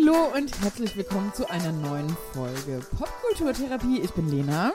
Hallo 0.00 0.36
und 0.36 0.62
herzlich 0.62 0.96
willkommen 0.96 1.32
zu 1.34 1.48
einer 1.50 1.72
neuen 1.72 2.08
Folge 2.32 2.80
Popkulturtherapie. 2.96 4.00
Ich 4.00 4.12
bin 4.12 4.28
Lena. 4.28 4.72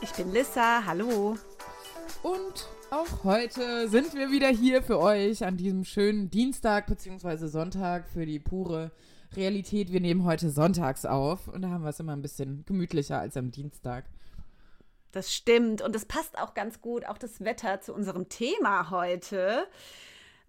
Ich 0.00 0.12
bin 0.12 0.30
Lissa. 0.32 0.84
Hallo. 0.86 1.36
Und 2.22 2.68
auch 2.90 3.24
heute 3.24 3.88
sind 3.88 4.14
wir 4.14 4.30
wieder 4.30 4.48
hier 4.48 4.82
für 4.82 4.98
euch 4.98 5.44
an 5.44 5.56
diesem 5.56 5.84
schönen 5.84 6.30
Dienstag 6.30 6.86
bzw. 6.86 7.46
Sonntag 7.46 8.08
für 8.08 8.24
die 8.24 8.38
pure 8.38 8.92
Realität. 9.34 9.90
Wir 9.90 10.00
nehmen 10.00 10.24
heute 10.24 10.50
sonntags 10.50 11.06
auf 11.06 11.48
und 11.48 11.62
da 11.62 11.70
haben 11.70 11.82
wir 11.82 11.90
es 11.90 12.00
immer 12.00 12.12
ein 12.12 12.22
bisschen 12.22 12.64
gemütlicher 12.64 13.18
als 13.18 13.36
am 13.36 13.50
Dienstag. 13.50 14.04
Das 15.10 15.32
stimmt 15.32 15.82
und 15.82 15.96
es 15.96 16.04
passt 16.04 16.38
auch 16.38 16.54
ganz 16.54 16.80
gut, 16.80 17.06
auch 17.06 17.18
das 17.18 17.40
Wetter 17.40 17.80
zu 17.80 17.94
unserem 17.94 18.28
Thema 18.28 18.90
heute 18.90 19.66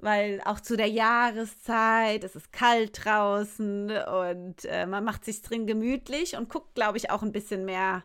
weil 0.04 0.42
auch 0.46 0.60
zu 0.60 0.76
der 0.76 0.88
Jahreszeit, 0.88 2.24
es 2.24 2.36
ist 2.36 2.52
kalt 2.52 3.06
draußen 3.06 3.92
und 3.92 4.66
äh, 4.66 4.86
man 4.86 5.04
macht 5.04 5.26
sich 5.26 5.42
drin 5.42 5.66
gemütlich 5.66 6.36
und 6.36 6.50
guckt, 6.50 6.76
glaube 6.76 6.98
ich, 6.98 7.10
auch 7.10 7.24
ein 7.24 7.32
bisschen 7.32 7.66
mehr 7.66 8.04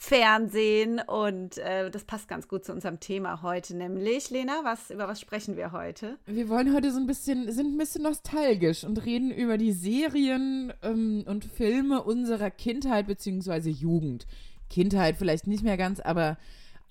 Fernsehen 0.00 1.00
und 1.00 1.58
äh, 1.58 1.90
das 1.90 2.04
passt 2.04 2.28
ganz 2.28 2.46
gut 2.46 2.64
zu 2.64 2.72
unserem 2.72 3.00
Thema 3.00 3.42
heute, 3.42 3.76
nämlich 3.76 4.30
Lena, 4.30 4.60
was 4.62 4.90
über 4.90 5.08
was 5.08 5.20
sprechen 5.20 5.56
wir 5.56 5.72
heute? 5.72 6.18
Wir 6.26 6.48
wollen 6.48 6.72
heute 6.72 6.92
so 6.92 7.00
ein 7.00 7.06
bisschen 7.08 7.50
sind 7.50 7.74
ein 7.74 7.78
bisschen 7.78 8.04
nostalgisch 8.04 8.84
und 8.84 9.04
reden 9.04 9.32
über 9.32 9.58
die 9.58 9.72
Serien 9.72 10.72
ähm, 10.82 11.24
und 11.26 11.44
Filme 11.44 12.04
unserer 12.04 12.50
Kindheit 12.50 13.08
bzw. 13.08 13.70
Jugend. 13.70 14.28
Kindheit 14.70 15.16
vielleicht 15.16 15.48
nicht 15.48 15.64
mehr 15.64 15.76
ganz, 15.76 15.98
aber 15.98 16.36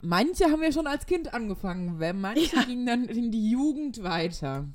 Manche 0.01 0.45
haben 0.45 0.61
ja 0.61 0.71
schon 0.71 0.85
als 0.85 1.07
Kind 1.07 1.33
angefangen, 1.33 1.99
wenn 1.99 2.21
manche 2.21 2.55
ja. 2.55 2.63
gingen 2.63 2.85
dann 2.85 3.05
in 3.05 3.31
die 3.31 3.49
Jugend 3.49 4.03
weiter. 4.03 4.67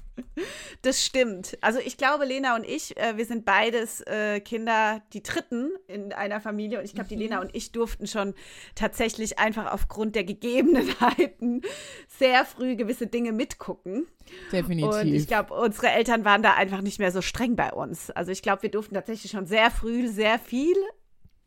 Das 0.82 1.04
stimmt. 1.04 1.56
Also 1.60 1.78
ich 1.78 1.96
glaube, 1.96 2.24
Lena 2.24 2.56
und 2.56 2.66
ich, 2.66 2.96
äh, 2.96 3.16
wir 3.16 3.24
sind 3.24 3.44
beides 3.44 4.00
äh, 4.02 4.40
Kinder, 4.40 5.00
die 5.12 5.22
dritten 5.22 5.70
in 5.86 6.12
einer 6.12 6.40
Familie. 6.40 6.80
Und 6.80 6.84
ich 6.84 6.94
glaube, 6.94 7.06
mhm. 7.06 7.08
die 7.10 7.24
Lena 7.24 7.40
und 7.40 7.54
ich 7.54 7.70
durften 7.70 8.08
schon 8.08 8.34
tatsächlich 8.74 9.38
einfach 9.38 9.72
aufgrund 9.72 10.16
der 10.16 10.24
Gegebenheiten 10.24 11.62
sehr 12.08 12.44
früh 12.44 12.74
gewisse 12.74 13.06
Dinge 13.06 13.32
mitgucken. 13.32 14.08
Definitiv. 14.50 14.90
Und 14.90 15.14
ich 15.14 15.28
glaube, 15.28 15.54
unsere 15.54 15.90
Eltern 15.90 16.24
waren 16.24 16.42
da 16.42 16.54
einfach 16.54 16.80
nicht 16.80 16.98
mehr 16.98 17.12
so 17.12 17.22
streng 17.22 17.54
bei 17.54 17.72
uns. 17.72 18.10
Also 18.10 18.32
ich 18.32 18.42
glaube, 18.42 18.62
wir 18.62 18.70
durften 18.70 18.94
tatsächlich 18.94 19.30
schon 19.30 19.46
sehr 19.46 19.70
früh 19.70 20.08
sehr 20.08 20.40
viel 20.40 20.76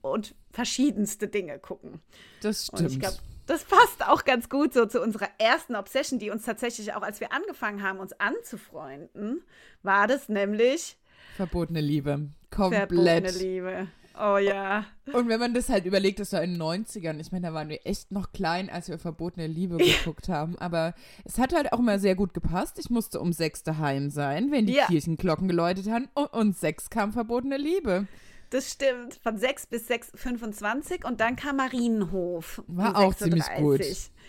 und 0.01 0.33
verschiedenste 0.51 1.27
Dinge 1.27 1.59
gucken. 1.59 1.99
Das 2.41 2.67
stimmt. 2.67 2.81
Und 2.81 2.91
ich 2.91 2.99
glaube, 2.99 3.17
das 3.45 3.63
passt 3.63 4.05
auch 4.07 4.25
ganz 4.25 4.49
gut 4.49 4.73
so 4.73 4.85
zu 4.85 5.01
unserer 5.01 5.29
ersten 5.37 5.75
Obsession, 5.75 6.19
die 6.19 6.29
uns 6.29 6.45
tatsächlich 6.45 6.93
auch, 6.93 7.01
als 7.01 7.19
wir 7.19 7.31
angefangen 7.31 7.83
haben, 7.83 7.99
uns 7.99 8.13
anzufreunden, 8.19 9.43
war 9.83 10.07
das 10.07 10.29
nämlich 10.29 10.97
verbotene 11.35 11.81
Liebe. 11.81 12.29
Komplett. 12.49 12.89
Verbotene 12.89 13.31
Liebe. 13.31 13.87
Oh 14.17 14.37
ja. 14.37 14.85
Und 15.11 15.27
wenn 15.27 15.39
man 15.39 15.53
das 15.53 15.69
halt 15.69 15.85
überlegt, 15.85 16.19
das 16.19 16.31
war 16.31 16.41
in 16.41 16.53
den 16.53 16.61
90ern, 16.61 17.19
ich 17.19 17.31
meine, 17.31 17.47
da 17.47 17.53
waren 17.53 17.67
wir 17.67 17.85
echt 17.85 18.11
noch 18.11 18.31
klein, 18.31 18.69
als 18.69 18.87
wir 18.87 18.97
verbotene 18.97 19.47
Liebe 19.47 19.77
geguckt 20.03 20.29
haben. 20.29 20.57
Aber 20.57 20.93
es 21.25 21.37
hat 21.37 21.53
halt 21.53 21.73
auch 21.73 21.79
immer 21.79 21.99
sehr 21.99 22.15
gut 22.15 22.33
gepasst. 22.33 22.79
Ich 22.79 22.89
musste 22.89 23.19
um 23.19 23.33
sechs 23.33 23.63
daheim 23.63 24.09
sein, 24.09 24.51
wenn 24.51 24.67
die 24.67 24.75
ja. 24.75 24.85
Kirchenglocken 24.85 25.47
geläutet 25.47 25.89
haben. 25.89 26.07
Und, 26.13 26.33
und 26.33 26.57
sechs 26.57 26.89
kam 26.89 27.11
verbotene 27.11 27.57
Liebe. 27.57 28.07
Das 28.49 28.71
stimmt. 28.71 29.19
Von 29.21 29.37
6 29.37 29.67
bis 29.67 29.89
6,25 29.89 31.05
und 31.05 31.19
dann 31.19 31.35
kam 31.35 31.57
Marienhof. 31.57 32.63
War 32.67 32.97
auch 32.97 33.13
ziemlich 33.15 33.45
gut. 33.57 33.81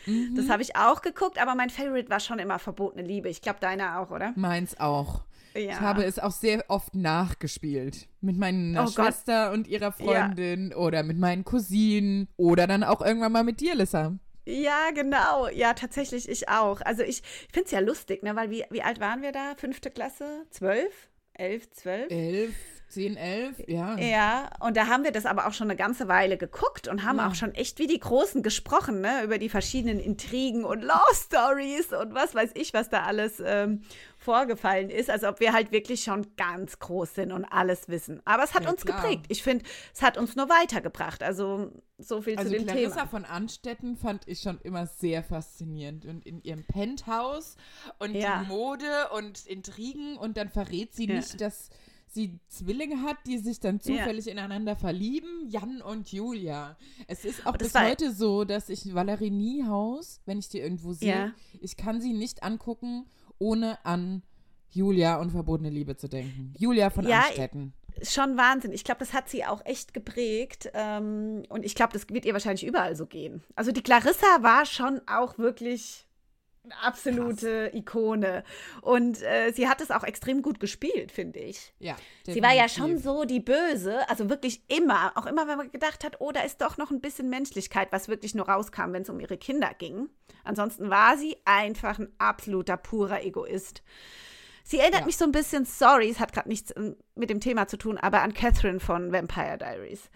Mhm. 0.06 0.34
Das 0.36 0.48
habe 0.48 0.62
ich 0.62 0.77
auch 0.77 1.03
geguckt, 1.03 1.41
aber 1.41 1.55
mein 1.55 1.70
Favorite 1.70 2.11
war 2.11 2.20
schon 2.20 2.39
immer 2.39 2.58
Verbotene 2.58 3.06
Liebe. 3.06 3.28
Ich 3.28 3.42
glaube, 3.42 3.61
deiner 3.61 4.00
auch, 4.00 4.11
oder? 4.11 4.33
Meins 4.36 4.78
auch. 4.81 5.25
Ja. 5.55 5.61
Ich 5.73 5.81
habe 5.81 6.05
es 6.05 6.19
auch 6.19 6.33
sehr 6.33 6.64
oft 6.69 6.95
nachgespielt. 6.95 8.08
Mit 8.20 8.36
meiner 8.36 8.84
oh 8.84 8.86
Schwester 8.89 9.47
Gott. 9.47 9.55
und 9.55 9.69
ihrer 9.69 9.92
Freundin 9.92 10.70
ja. 10.70 10.77
oder 10.77 11.03
mit 11.03 11.19
meinen 11.19 11.45
Cousinen 11.45 12.29
oder 12.36 12.67
dann 12.67 12.85
auch 12.85 13.01
irgendwann 13.01 13.33
mal 13.33 13.45
mit 13.45 13.61
dir, 13.61 13.74
Lissa. 13.74 14.18
Ja, 14.45 14.91
genau. 14.95 15.48
Ja, 15.48 15.74
tatsächlich, 15.74 16.29
ich 16.29 16.48
auch. 16.48 16.80
Also 16.83 17.02
ich, 17.02 17.23
ich 17.23 17.52
finde 17.52 17.67
es 17.67 17.70
ja 17.73 17.80
lustig, 17.80 18.23
ne? 18.23 18.36
Weil 18.36 18.51
wie, 18.51 18.64
wie 18.70 18.83
alt 18.83 19.01
waren 19.01 19.23
wir 19.23 19.33
da? 19.33 19.55
Fünfte 19.57 19.91
Klasse? 19.91 20.45
Zwölf? 20.51 21.08
Elf, 21.35 21.70
zwölf? 21.73 22.11
Elf. 22.11 22.55
10, 22.89 23.17
11, 23.17 23.69
ja. 23.69 23.98
Ja, 23.98 24.51
und 24.61 24.77
da 24.77 24.86
haben 24.86 25.02
wir 25.02 25.11
das 25.11 25.27
aber 25.27 25.47
auch 25.47 25.52
schon 25.52 25.69
eine 25.69 25.77
ganze 25.77 26.08
Weile 26.08 26.36
geguckt 26.36 26.86
und 26.86 27.05
haben 27.05 27.19
ja. 27.19 27.29
auch 27.29 27.35
schon 27.35 27.55
echt 27.55 27.79
wie 27.79 27.86
die 27.86 27.98
Großen 27.98 28.42
gesprochen, 28.42 29.01
ne, 29.01 29.24
über 29.24 29.39
die 29.39 29.48
verschiedenen 29.48 29.98
Intrigen 29.98 30.64
und 30.64 30.83
Love 30.83 31.14
Stories 31.14 31.92
und 31.92 32.14
was 32.14 32.35
weiß 32.35 32.51
ich, 32.55 32.73
was 32.74 32.89
da 32.89 33.02
alles 33.02 33.42
ähm, 33.45 33.83
vorgefallen 34.19 34.89
ist. 34.91 35.11
Also 35.11 35.29
ob 35.29 35.41
wir 35.41 35.52
halt 35.52 35.73
wirklich 35.73 36.05
schon 36.05 36.27
ganz 36.36 36.79
groß 36.79 37.14
sind 37.14 37.33
und 37.33 37.45
alles 37.45 37.89
wissen. 37.89 38.23
Aber 38.24 38.45
es 38.45 38.55
hat 38.55 38.64
ja, 38.64 38.70
uns 38.70 38.85
klar. 38.85 39.01
geprägt. 39.01 39.27
Ich 39.29 39.42
finde, 39.42 39.64
es 39.92 40.03
hat 40.03 40.17
uns 40.17 40.36
nur 40.36 40.48
weitergebracht. 40.48 41.23
Also 41.23 41.73
so 41.98 42.23
viel 42.23 42.36
also 42.36 42.51
zu 42.51 42.57
dem 42.57 42.67
Clarissa 42.67 42.97
Thema. 42.97 43.08
von 43.08 43.24
Anstetten 43.24 43.97
fand 43.97 44.27
ich 44.29 44.41
schon 44.41 44.61
immer 44.63 44.86
sehr 44.86 45.23
faszinierend. 45.23 46.07
Und 46.07 46.27
in 46.27 46.42
ihrem 46.42 46.64
Penthouse 46.64 47.57
und 47.98 48.14
ja. 48.14 48.42
die 48.42 48.48
Mode 48.48 49.08
und 49.14 49.47
Intrigen 49.47 50.17
und 50.17 50.36
dann 50.36 50.51
verrät 50.51 50.95
sie 50.95 51.08
ja. 51.08 51.17
nicht, 51.17 51.41
dass 51.41 51.70
sie 52.17 52.41
Zwillinge 52.49 53.03
hat, 53.03 53.19
die 53.27 53.39
sich 53.39 53.61
dann 53.61 53.79
zufällig 53.79 54.25
ja. 54.25 54.33
ineinander 54.33 54.75
verlieben, 54.75 55.49
Jan 55.49 55.81
und 55.81 56.11
Julia. 56.11 56.77
Es 57.07 57.25
ist 57.25 57.47
auch 57.47 57.57
bis 57.57 57.75
heute 57.75 58.13
so, 58.13 58.45
dass 58.45 58.69
ich 58.69 58.93
Valerie 58.93 59.31
Niehaus, 59.31 60.21
wenn 60.27 60.39
ich 60.39 60.49
die 60.49 60.59
irgendwo 60.59 60.93
sehe, 60.93 61.09
ja. 61.09 61.33
ich 61.61 61.77
kann 61.77 62.01
sie 62.01 62.13
nicht 62.13 62.43
angucken, 62.43 63.07
ohne 63.39 63.85
an 63.85 64.23
Julia 64.71 65.21
und 65.21 65.31
verbotene 65.31 65.71
Liebe 65.71 65.97
zu 65.97 66.09
denken. 66.09 66.53
Julia 66.59 66.91
von 66.91 67.07
ja, 67.07 67.21
Amstetten. 67.21 67.73
Schon 68.03 68.37
Wahnsinn. 68.37 68.73
Ich 68.73 68.85
glaube, 68.85 68.98
das 68.98 69.13
hat 69.13 69.29
sie 69.29 69.45
auch 69.45 69.65
echt 69.65 69.95
geprägt. 69.95 70.71
Ähm, 70.75 71.45
und 71.48 71.65
ich 71.65 71.75
glaube, 71.75 71.93
das 71.93 72.09
wird 72.09 72.25
ihr 72.25 72.33
wahrscheinlich 72.33 72.67
überall 72.67 72.97
so 72.97 73.07
gehen. 73.07 73.43
Also 73.55 73.73
die 73.73 73.83
Clarissa 73.83 74.43
war 74.43 74.67
schon 74.67 75.01
auch 75.07 75.39
wirklich 75.39 76.05
absolute 76.83 77.71
Krass. 77.71 77.81
Ikone. 77.81 78.45
Und 78.83 79.23
äh, 79.23 79.53
sie 79.53 79.69
hat 79.69 79.81
es 79.81 79.91
auch 79.91 80.05
extrem 80.05 80.43
gut 80.43 80.61
gespielt, 80.61 81.13
finde 81.13 81.41
ich. 81.41 81.73
Ja. 81.79 81.95
Definitiv. 82.27 82.35
Sie 82.35 82.43
war 82.43 82.55
ja 82.55 82.69
schon 82.69 82.99
so 82.99 83.25
die 83.25 83.41
Böse, 83.41 84.09
also 84.09 84.29
wirklich 84.31 84.63
immer, 84.69 85.13
auch 85.17 85.27
immer, 85.27 85.47
wenn 85.49 85.59
man 85.59 85.71
gedacht 85.71 86.05
hat, 86.05 86.21
oh, 86.21 86.33
da 86.33 86.41
ist 86.41 86.61
doch 86.61 86.77
noch 86.77 86.91
ein 86.91 87.01
bisschen 87.01 87.29
Menschlichkeit, 87.31 87.93
was 87.93 88.09
wirklich 88.09 88.35
nur 88.35 88.49
rauskam, 88.49 88.93
wenn 88.93 89.03
es 89.03 89.11
um 89.11 89.21
ihre 89.21 89.37
Kinder 89.37 89.71
ging. 89.79 90.09
Ansonsten 90.45 90.91
war 90.91 91.17
sie 91.17 91.37
einfach 91.45 91.99
ein 91.99 92.09
absoluter 92.19 92.77
purer 92.77 93.25
Egoist. 93.25 93.83
Sie 94.69 94.81
erinnert 94.81 95.03
ja. 95.03 95.07
mich 95.07 95.17
so 95.17 95.25
ein 95.25 95.31
bisschen, 95.31 95.65
sorry, 95.65 96.11
es 96.11 96.19
hat 96.19 96.33
gerade 96.33 96.49
nichts 96.49 96.75
ähm, 96.77 96.97
mit 97.15 97.31
dem 97.31 97.39
Thema 97.39 97.69
zu 97.69 97.77
tun, 97.77 97.99
aber 97.99 98.23
an 98.23 98.35
Catherine 98.35 98.81
von 98.81 99.13
Vampire 99.13 99.59
Diaries. 99.59 100.11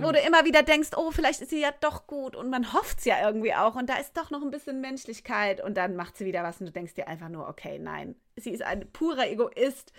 Wo 0.00 0.10
du 0.10 0.18
immer 0.20 0.46
wieder 0.46 0.62
denkst, 0.62 0.92
oh, 0.96 1.10
vielleicht 1.10 1.42
ist 1.42 1.50
sie 1.50 1.60
ja 1.60 1.68
doch 1.82 2.06
gut 2.06 2.34
und 2.34 2.48
man 2.48 2.72
hofft 2.72 3.00
es 3.00 3.04
ja 3.04 3.16
irgendwie 3.22 3.52
auch 3.52 3.74
und 3.76 3.90
da 3.90 3.96
ist 3.96 4.16
doch 4.16 4.30
noch 4.30 4.40
ein 4.40 4.50
bisschen 4.50 4.80
Menschlichkeit 4.80 5.62
und 5.62 5.76
dann 5.76 5.96
macht 5.96 6.16
sie 6.16 6.24
wieder 6.24 6.42
was 6.42 6.60
und 6.60 6.66
du 6.68 6.72
denkst 6.72 6.94
dir 6.94 7.08
einfach 7.08 7.28
nur, 7.28 7.46
okay, 7.46 7.78
nein, 7.78 8.14
sie 8.36 8.52
ist 8.52 8.62
ein 8.62 8.90
purer 8.90 9.30
Egoist, 9.30 9.92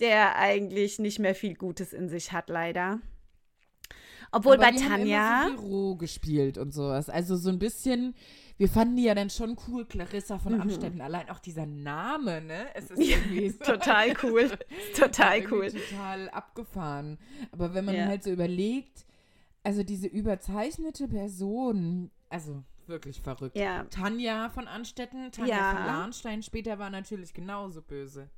der 0.00 0.34
eigentlich 0.34 0.98
nicht 0.98 1.20
mehr 1.20 1.36
viel 1.36 1.54
Gutes 1.54 1.92
in 1.92 2.08
sich 2.08 2.32
hat, 2.32 2.48
leider. 2.48 2.98
Obwohl 4.32 4.54
aber 4.54 4.64
bei 4.64 4.72
Tanja. 4.72 4.88
Haben 4.90 5.48
immer 5.52 5.58
so 5.58 5.62
Büro 5.62 5.94
gespielt 5.94 6.58
und 6.58 6.72
sowas. 6.72 7.08
Also 7.08 7.36
so 7.36 7.50
ein 7.50 7.60
bisschen 7.60 8.16
wir 8.60 8.68
fanden 8.68 8.96
die 8.96 9.04
ja 9.04 9.14
dann 9.14 9.30
schon 9.30 9.56
cool, 9.66 9.86
Clarissa 9.86 10.38
von 10.38 10.52
mhm. 10.52 10.60
Amstetten. 10.60 11.00
Allein 11.00 11.30
auch 11.30 11.38
dieser 11.38 11.64
Name, 11.64 12.42
ne? 12.42 12.66
Es 12.74 12.90
ist 12.90 12.98
irgendwie 13.00 13.52
total 13.52 14.12
cool. 14.22 14.50
total 14.94 15.50
cool. 15.50 15.72
Total 15.72 16.28
abgefahren. 16.28 17.16
Aber 17.52 17.72
wenn 17.72 17.86
man 17.86 17.94
ja. 17.94 18.04
halt 18.04 18.22
so 18.22 18.30
überlegt, 18.30 19.06
also 19.62 19.82
diese 19.82 20.08
überzeichnete 20.08 21.08
Person, 21.08 22.10
also 22.28 22.62
wirklich 22.86 23.22
verrückt. 23.22 23.56
Ja. 23.56 23.84
Tanja 23.84 24.50
von 24.50 24.68
Anstetten, 24.68 25.32
Tanja 25.32 25.56
ja. 25.56 25.74
von 25.74 25.86
Lahnstein 25.86 26.42
später 26.42 26.78
war 26.78 26.90
natürlich 26.90 27.32
genauso 27.32 27.80
böse. 27.80 28.28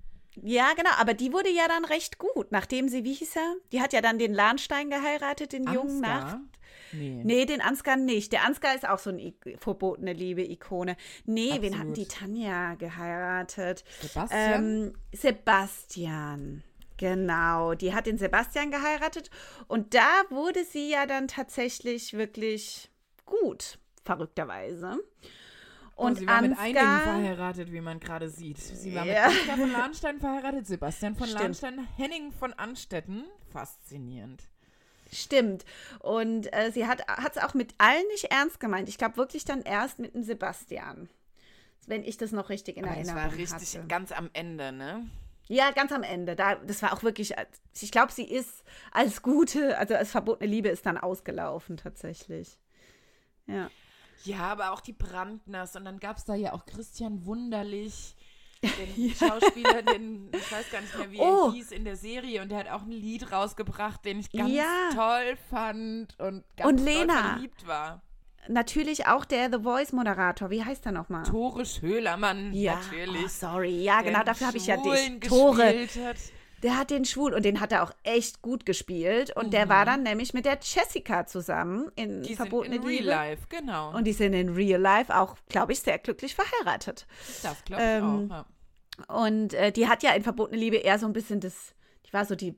Ja, 0.40 0.72
genau, 0.76 0.92
aber 1.00 1.14
die 1.14 1.32
wurde 1.32 1.50
ja 1.50 1.66
dann 1.66 1.84
recht 1.84 2.19
gut, 2.19 2.52
nachdem 2.52 2.88
sie, 2.88 3.02
wie 3.02 3.14
hieß 3.14 3.34
er? 3.34 3.56
Die 3.72 3.80
hat 3.80 3.92
ja 3.92 4.00
dann 4.00 4.20
den 4.20 4.32
Lahnstein 4.32 4.88
geheiratet, 4.88 5.52
den 5.52 5.66
Ansgar? 5.66 5.84
jungen 5.84 6.00
Nacht. 6.00 6.38
Nee. 6.92 7.22
nee, 7.24 7.46
den 7.46 7.60
Ansgar 7.60 7.96
nicht. 7.96 8.32
Der 8.32 8.44
Ansgar 8.44 8.74
ist 8.74 8.88
auch 8.88 8.98
so 8.98 9.10
eine 9.10 9.32
verbotene 9.58 10.12
Liebe-Ikone. 10.12 10.96
Nee, 11.24 11.52
Absolut. 11.52 11.62
wen 11.62 11.78
hatten 11.78 11.94
die 11.94 12.06
Tanja 12.06 12.74
geheiratet? 12.74 13.84
Sebastian? 14.00 14.64
Ähm, 14.64 14.92
Sebastian. 15.12 16.62
Genau, 16.98 17.74
die 17.74 17.94
hat 17.94 18.06
den 18.06 18.16
Sebastian 18.16 18.70
geheiratet 18.70 19.28
und 19.66 19.94
da 19.94 20.22
wurde 20.30 20.64
sie 20.64 20.88
ja 20.90 21.06
dann 21.06 21.26
tatsächlich 21.26 22.12
wirklich 22.12 22.90
gut, 23.24 23.78
verrückterweise. 24.04 25.00
Und 25.96 26.12
oh, 26.12 26.14
sie 26.20 26.26
war 26.26 26.36
Ansgar, 26.36 26.48
mit 26.48 26.58
einigen 26.58 27.02
verheiratet, 27.02 27.72
wie 27.72 27.80
man 27.80 27.98
gerade 28.00 28.28
sieht. 28.28 28.58
Sie 28.58 28.94
war 28.94 29.04
ja. 29.04 29.28
mit 29.28 29.36
Ansgar 29.38 29.56
von 29.56 29.72
Lahnstein 29.72 30.20
verheiratet, 30.20 30.66
Sebastian 30.66 31.16
von 31.16 31.26
Stimmt. 31.26 31.42
Lahnstein, 31.42 31.88
Henning 31.96 32.32
von 32.32 32.52
Anstetten. 32.52 33.24
Faszinierend. 33.50 34.48
Stimmt. 35.12 35.64
Und 35.98 36.52
äh, 36.54 36.72
sie 36.72 36.86
hat 36.86 37.04
es 37.30 37.42
auch 37.42 37.54
mit 37.54 37.74
allen 37.78 38.06
nicht 38.08 38.24
ernst 38.24 38.60
gemeint. 38.60 38.88
Ich 38.88 38.98
glaube 38.98 39.16
wirklich 39.16 39.44
dann 39.44 39.62
erst 39.62 39.98
mit 39.98 40.14
dem 40.14 40.22
Sebastian. 40.22 41.08
Wenn 41.86 42.04
ich 42.04 42.16
das 42.16 42.32
noch 42.32 42.48
richtig 42.48 42.76
in 42.76 42.84
Aber 42.84 42.94
Erinnerung 42.94 43.20
habe. 43.20 43.30
Das 43.30 43.50
war 43.52 43.58
richtig 43.58 43.76
hatte. 43.76 43.88
ganz 43.88 44.12
am 44.12 44.30
Ende, 44.32 44.72
ne? 44.72 45.06
Ja, 45.48 45.70
ganz 45.72 45.92
am 45.92 46.02
Ende. 46.02 46.36
Da, 46.36 46.54
das 46.54 46.80
war 46.80 46.92
auch 46.92 47.02
wirklich, 47.02 47.34
ich 47.78 47.90
glaube, 47.90 48.12
sie 48.12 48.24
ist 48.24 48.62
als 48.92 49.20
gute, 49.22 49.76
also 49.76 49.94
als 49.94 50.12
verbotene 50.12 50.48
Liebe 50.48 50.68
ist 50.68 50.86
dann 50.86 50.96
ausgelaufen 50.96 51.76
tatsächlich. 51.76 52.58
Ja. 53.46 53.70
Ja, 54.24 54.38
aber 54.38 54.72
auch 54.72 54.80
die 54.80 54.92
Brandners. 54.92 55.74
Und 55.76 55.84
dann 55.84 55.98
gab 55.98 56.16
es 56.16 56.24
da 56.24 56.34
ja 56.34 56.52
auch 56.52 56.64
Christian 56.64 57.26
Wunderlich, 57.26 58.14
den 58.62 59.08
ja. 59.08 59.14
Schauspieler, 59.14 59.82
den, 59.82 60.28
ich 60.32 60.52
weiß 60.52 60.70
gar 60.70 60.80
nicht 60.80 60.96
mehr, 60.96 61.10
wie 61.10 61.18
oh. 61.18 61.46
er 61.48 61.52
hieß 61.52 61.72
in 61.72 61.84
der 61.84 61.96
Serie. 61.96 62.42
Und 62.42 62.50
der 62.50 62.58
hat 62.58 62.70
auch 62.70 62.82
ein 62.82 62.90
Lied 62.90 63.32
rausgebracht, 63.32 64.04
den 64.04 64.20
ich 64.20 64.30
ganz 64.30 64.50
ja. 64.50 64.90
toll 64.94 65.36
fand 65.50 66.18
und 66.18 66.44
ganz 66.56 66.70
und 66.70 66.84
Lena. 66.84 67.32
verliebt 67.34 67.66
war 67.66 68.02
natürlich 68.48 69.06
auch 69.06 69.24
der 69.24 69.50
The 69.52 69.62
Voice-Moderator. 69.62 70.50
Wie 70.50 70.64
heißt 70.64 70.86
er 70.86 70.92
nochmal? 70.92 71.24
Tore 71.24 71.64
Schölermann, 71.64 72.52
ja. 72.52 72.76
natürlich. 72.76 73.24
Oh, 73.24 73.28
sorry, 73.28 73.82
ja, 73.82 74.02
genau, 74.02 74.22
dafür 74.24 74.48
habe 74.48 74.56
ich 74.56 74.66
ja 74.66 74.76
dich. 74.76 75.20
Tore. 75.20 75.86
Hat. 76.04 76.16
Der 76.62 76.78
hat 76.78 76.90
den 76.90 77.04
Schwul 77.04 77.34
und 77.34 77.44
den 77.44 77.60
hat 77.60 77.72
er 77.72 77.82
auch 77.82 77.90
echt 78.04 78.40
gut 78.40 78.64
gespielt. 78.64 79.34
Und 79.36 79.46
mhm. 79.46 79.50
der 79.50 79.68
war 79.68 79.84
dann 79.84 80.04
nämlich 80.04 80.32
mit 80.32 80.44
der 80.44 80.58
Jessica 80.62 81.26
zusammen 81.26 81.90
in 81.96 82.22
die 82.22 82.36
Verbotene 82.36 82.76
sind 82.76 82.84
in 82.84 82.88
Liebe. 82.88 83.08
Real 83.08 83.28
Life, 83.30 83.46
genau. 83.48 83.96
Und 83.96 84.04
die 84.04 84.12
sind 84.12 84.32
in 84.32 84.50
Real 84.50 84.80
Life 84.80 85.16
auch, 85.16 85.36
glaube 85.48 85.72
ich, 85.72 85.80
sehr 85.80 85.98
glücklich 85.98 86.36
verheiratet. 86.36 87.06
Das 87.42 87.64
glaube 87.64 87.82
ich 87.82 87.88
ähm, 87.88 88.30
auch. 88.30 88.36
Ja. 88.36 88.46
Und 89.08 89.54
äh, 89.54 89.72
die 89.72 89.88
hat 89.88 90.02
ja 90.02 90.12
in 90.12 90.22
Verbotene 90.22 90.58
Liebe 90.58 90.76
eher 90.76 90.98
so 90.98 91.06
ein 91.06 91.12
bisschen 91.12 91.40
das, 91.40 91.74
die 92.06 92.12
war 92.12 92.24
so 92.24 92.34
die 92.34 92.56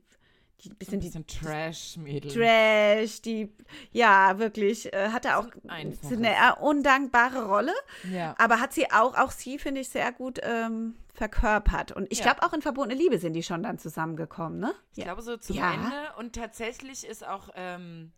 die 0.64 0.70
bisschen, 0.70 0.94
ein 0.94 1.00
bisschen 1.00 1.26
die 1.26 1.38
Trash-Mädel. 1.38 2.32
Trash, 2.32 3.20
die, 3.22 3.52
ja, 3.92 4.38
wirklich, 4.38 4.92
äh, 4.92 5.10
hatte 5.10 5.36
auch 5.36 5.48
eine 5.68 6.30
eher 6.30 6.60
undankbare 6.62 7.46
Rolle. 7.46 7.72
Ja. 8.10 8.34
Aber 8.38 8.60
hat 8.60 8.72
sie 8.72 8.90
auch, 8.90 9.14
auch 9.16 9.30
sie, 9.30 9.58
finde 9.58 9.82
ich, 9.82 9.88
sehr 9.88 10.12
gut 10.12 10.40
ähm, 10.42 10.94
verkörpert. 11.12 11.92
Und 11.92 12.10
ich 12.10 12.20
ja. 12.20 12.24
glaube, 12.24 12.42
auch 12.42 12.52
in 12.52 12.62
Verbotene 12.62 12.94
Liebe 12.94 13.18
sind 13.18 13.34
die 13.34 13.42
schon 13.42 13.62
dann 13.62 13.78
zusammengekommen, 13.78 14.58
ne? 14.58 14.72
Ich 14.92 14.98
ja. 14.98 15.04
glaube, 15.04 15.22
so 15.22 15.36
zum 15.36 15.56
Ende. 15.56 16.12
Und 16.18 16.34
tatsächlich 16.34 17.06
ist 17.06 17.26
auch, 17.26 17.50
ähm, 17.54 18.12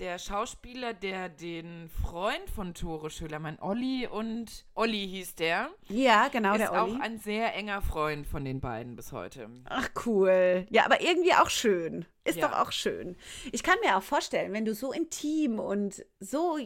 der 0.00 0.18
Schauspieler, 0.18 0.94
der 0.94 1.28
den 1.28 1.88
Freund 1.88 2.48
von 2.54 2.74
Tore 2.74 3.10
Schölermann, 3.10 3.58
Olli 3.60 4.06
und 4.06 4.64
Olli 4.74 5.08
hieß 5.08 5.34
der. 5.34 5.70
Ja, 5.88 6.28
genau, 6.28 6.52
ist 6.52 6.60
der 6.60 6.72
Olli. 6.72 6.96
auch 6.96 7.00
ein 7.00 7.18
sehr 7.18 7.54
enger 7.54 7.82
Freund 7.82 8.26
von 8.26 8.44
den 8.44 8.60
beiden 8.60 8.96
bis 8.96 9.12
heute. 9.12 9.50
Ach, 9.64 9.88
cool. 10.06 10.66
Ja, 10.70 10.84
aber 10.84 11.00
irgendwie 11.00 11.34
auch 11.34 11.50
schön. 11.50 12.04
Ist 12.24 12.38
ja. 12.38 12.48
doch 12.48 12.58
auch 12.58 12.72
schön. 12.72 13.16
Ich 13.52 13.62
kann 13.62 13.76
mir 13.84 13.96
auch 13.96 14.02
vorstellen, 14.02 14.52
wenn 14.52 14.64
du 14.64 14.74
so 14.74 14.92
intim 14.92 15.58
und 15.58 16.04
so, 16.20 16.58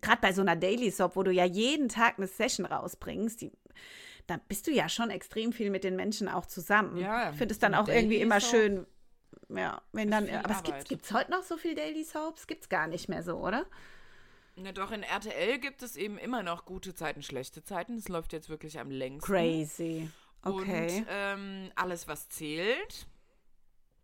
gerade 0.00 0.20
bei 0.20 0.32
so 0.32 0.42
einer 0.42 0.56
Daily 0.56 0.90
Soap, 0.90 1.16
wo 1.16 1.22
du 1.22 1.32
ja 1.32 1.44
jeden 1.44 1.88
Tag 1.88 2.18
eine 2.18 2.26
Session 2.26 2.66
rausbringst, 2.66 3.40
die 3.40 3.52
da 4.28 4.38
bist 4.46 4.66
du 4.66 4.70
ja 4.70 4.90
schon 4.90 5.08
extrem 5.08 5.52
viel 5.52 5.70
mit 5.70 5.84
den 5.84 5.96
Menschen 5.96 6.28
auch 6.28 6.44
zusammen. 6.44 6.98
Ja, 6.98 7.30
ich 7.30 7.36
finde 7.36 7.52
es 7.52 7.58
dann 7.58 7.74
auch 7.74 7.88
irgendwie 7.88 8.18
immer 8.18 8.40
schön, 8.40 8.86
ja, 9.48 9.80
wenn 9.92 10.10
dann. 10.10 10.28
Aber 10.28 10.62
es 10.78 10.84
gibt 10.84 11.04
es 11.04 11.12
heute 11.12 11.30
noch 11.30 11.42
so 11.42 11.56
viel 11.56 11.74
Daily 11.74 12.04
Soaps? 12.04 12.46
Gibt 12.46 12.62
es 12.62 12.68
gar 12.68 12.86
nicht 12.86 13.08
mehr 13.08 13.22
so, 13.22 13.36
oder? 13.36 13.66
Na 14.56 14.72
doch, 14.72 14.90
in 14.90 15.02
RTL 15.02 15.58
gibt 15.58 15.82
es 15.82 15.96
eben 15.96 16.18
immer 16.18 16.42
noch 16.42 16.64
gute 16.64 16.94
Zeiten, 16.94 17.22
schlechte 17.22 17.62
Zeiten. 17.62 17.96
Das 17.96 18.08
läuft 18.08 18.32
jetzt 18.32 18.48
wirklich 18.48 18.78
am 18.80 18.90
längsten. 18.90 19.32
Crazy. 19.32 20.10
Okay. 20.42 20.98
Und 20.98 21.06
ähm, 21.08 21.70
alles, 21.76 22.08
was 22.08 22.28
zählt. 22.28 23.06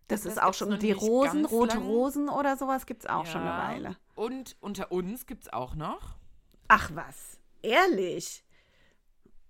Das, 0.09 0.23
das 0.23 0.33
ist 0.33 0.43
auch 0.43 0.55
schon 0.55 0.79
die 0.79 0.93
Rosen, 0.93 1.45
rote 1.45 1.77
lang. 1.77 1.87
Rosen 1.87 2.29
oder 2.29 2.57
sowas 2.57 2.87
gibt 2.87 3.05
es 3.05 3.11
auch 3.11 3.25
ja. 3.25 3.33
schon 3.33 3.41
eine 3.41 3.75
Weile. 3.75 3.97
Und 4.15 4.57
unter 4.61 4.93
uns 4.93 5.27
gibt 5.27 5.45
es 5.45 5.53
auch 5.53 5.75
noch. 5.75 6.17
Ach 6.69 6.91
was, 6.95 7.39
ehrlich? 7.63 8.45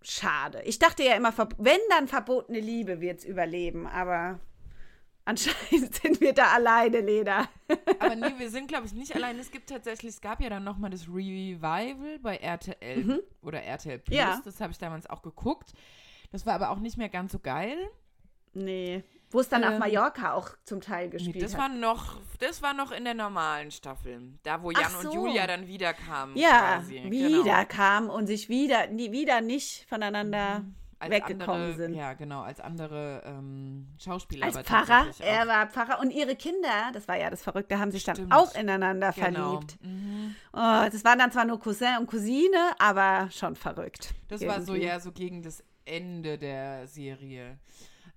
Schade. 0.00 0.62
Ich 0.62 0.79
dachte 0.79 1.02
ja 1.02 1.14
immer, 1.14 1.35
wenn 1.58 1.81
dann 1.91 2.08
verbotene 2.08 2.61
Liebe 2.61 3.00
wird 3.00 3.20
es 3.20 3.25
überleben, 3.25 3.87
aber 3.87 4.38
Anscheinend 5.26 5.94
sind 6.03 6.21
wir 6.21 6.35
da 6.35 6.53
alleine, 6.53 7.00
Lena. 7.00 7.49
Aber 7.99 8.15
nee, 8.15 8.35
wir 8.37 8.50
sind, 8.50 8.69
glaube 8.69 8.87
ich, 8.87 8.93
nicht 8.93 9.15
alleine. 9.15 9.41
Es 9.41 9.50
gibt 9.50 9.71
tatsächlich, 9.71 10.15
es 10.15 10.21
gab 10.21 10.41
ja 10.41 10.50
dann 10.50 10.65
nochmal 10.65 10.91
das 10.91 11.09
Revival 11.09 12.19
bei 12.21 12.37
RTL 12.37 13.05
mhm. 13.05 13.21
oder 13.43 13.62
RTL 13.62 13.99
Plus. 13.99 14.17
Ja. 14.17 14.41
Das 14.44 14.61
habe 14.61 14.73
ich 14.73 14.79
damals 14.79 15.09
auch 15.09 15.23
geguckt. 15.23 15.73
Das 16.31 16.44
war 16.44 16.55
aber 16.55 16.71
auch 16.71 16.79
nicht 16.79 16.99
mehr 16.99 17.09
ganz 17.09 17.32
so 17.32 17.38
geil. 17.38 17.76
Nee. 18.53 19.03
Wo 19.31 19.41
es 19.41 19.49
dann 19.49 19.62
ähm, 19.62 19.73
auf 19.73 19.79
Mallorca 19.79 20.35
auch 20.35 20.50
zum 20.65 20.81
Teil 20.81 21.09
gespielt 21.09 21.37
nee, 21.37 21.43
das 21.43 21.55
hat. 21.55 21.61
War 21.61 21.69
noch, 21.69 22.20
das 22.38 22.62
war 22.62 22.75
noch 22.75 22.93
in 22.93 23.05
der 23.05 23.15
normalen 23.15 23.70
Staffel. 23.70 24.35
Da, 24.43 24.62
wo 24.62 24.70
Jan 24.70 24.91
so. 25.00 25.09
und 25.09 25.15
Julia 25.15 25.47
dann 25.47 25.67
wiederkamen. 25.67 26.37
Ja, 26.37 26.77
quasi. 26.77 27.03
wiederkamen 27.11 28.09
genau. 28.09 28.19
und 28.19 28.27
sich 28.27 28.49
wieder, 28.49 28.87
nie, 28.88 29.11
wieder 29.11 29.41
nicht 29.41 29.87
voneinander. 29.88 30.61
Mhm 30.61 30.75
weggekommen 31.11 31.62
andere, 31.62 31.75
sind. 31.75 31.95
Ja, 31.95 32.15
genau, 32.15 32.43
als 32.43 32.61
andere 32.61 33.23
ähm, 33.25 33.89
Schauspieler. 33.99 34.47
Als 34.47 34.59
Pfarrer, 34.59 35.06
er 35.21 35.47
war 35.47 35.67
Pfarrer 35.69 36.01
und 36.01 36.11
ihre 36.11 36.37
Kinder, 36.37 36.91
das 36.93 37.09
war 37.09 37.17
ja 37.17 37.31
das 37.31 37.43
Verrückte, 37.43 37.79
haben 37.79 37.91
sich 37.91 38.05
dann 38.05 38.33
auch 38.33 38.55
ineinander 38.55 39.12
genau. 39.12 39.61
verliebt. 39.61 39.83
Mhm. 39.83 40.35
Oh, 40.53 40.89
das 40.91 41.05
waren 41.05 41.19
dann 41.19 41.33
zwar 41.33 41.45
nur 41.45 41.61
Cousin 41.61 41.99
und 42.01 42.06
Cousine, 42.06 42.73
aber 42.79 43.29
schon 43.31 43.56
verrückt. 43.56 44.15
Das 44.29 44.41
irgendwie. 44.41 44.59
war 44.59 44.65
so 44.65 44.75
ja 44.75 45.01
so 45.01 45.12
gegen 45.12 45.43
das 45.43 45.62
Ende 45.85 46.39
der 46.39 46.87
Serie. 46.87 47.59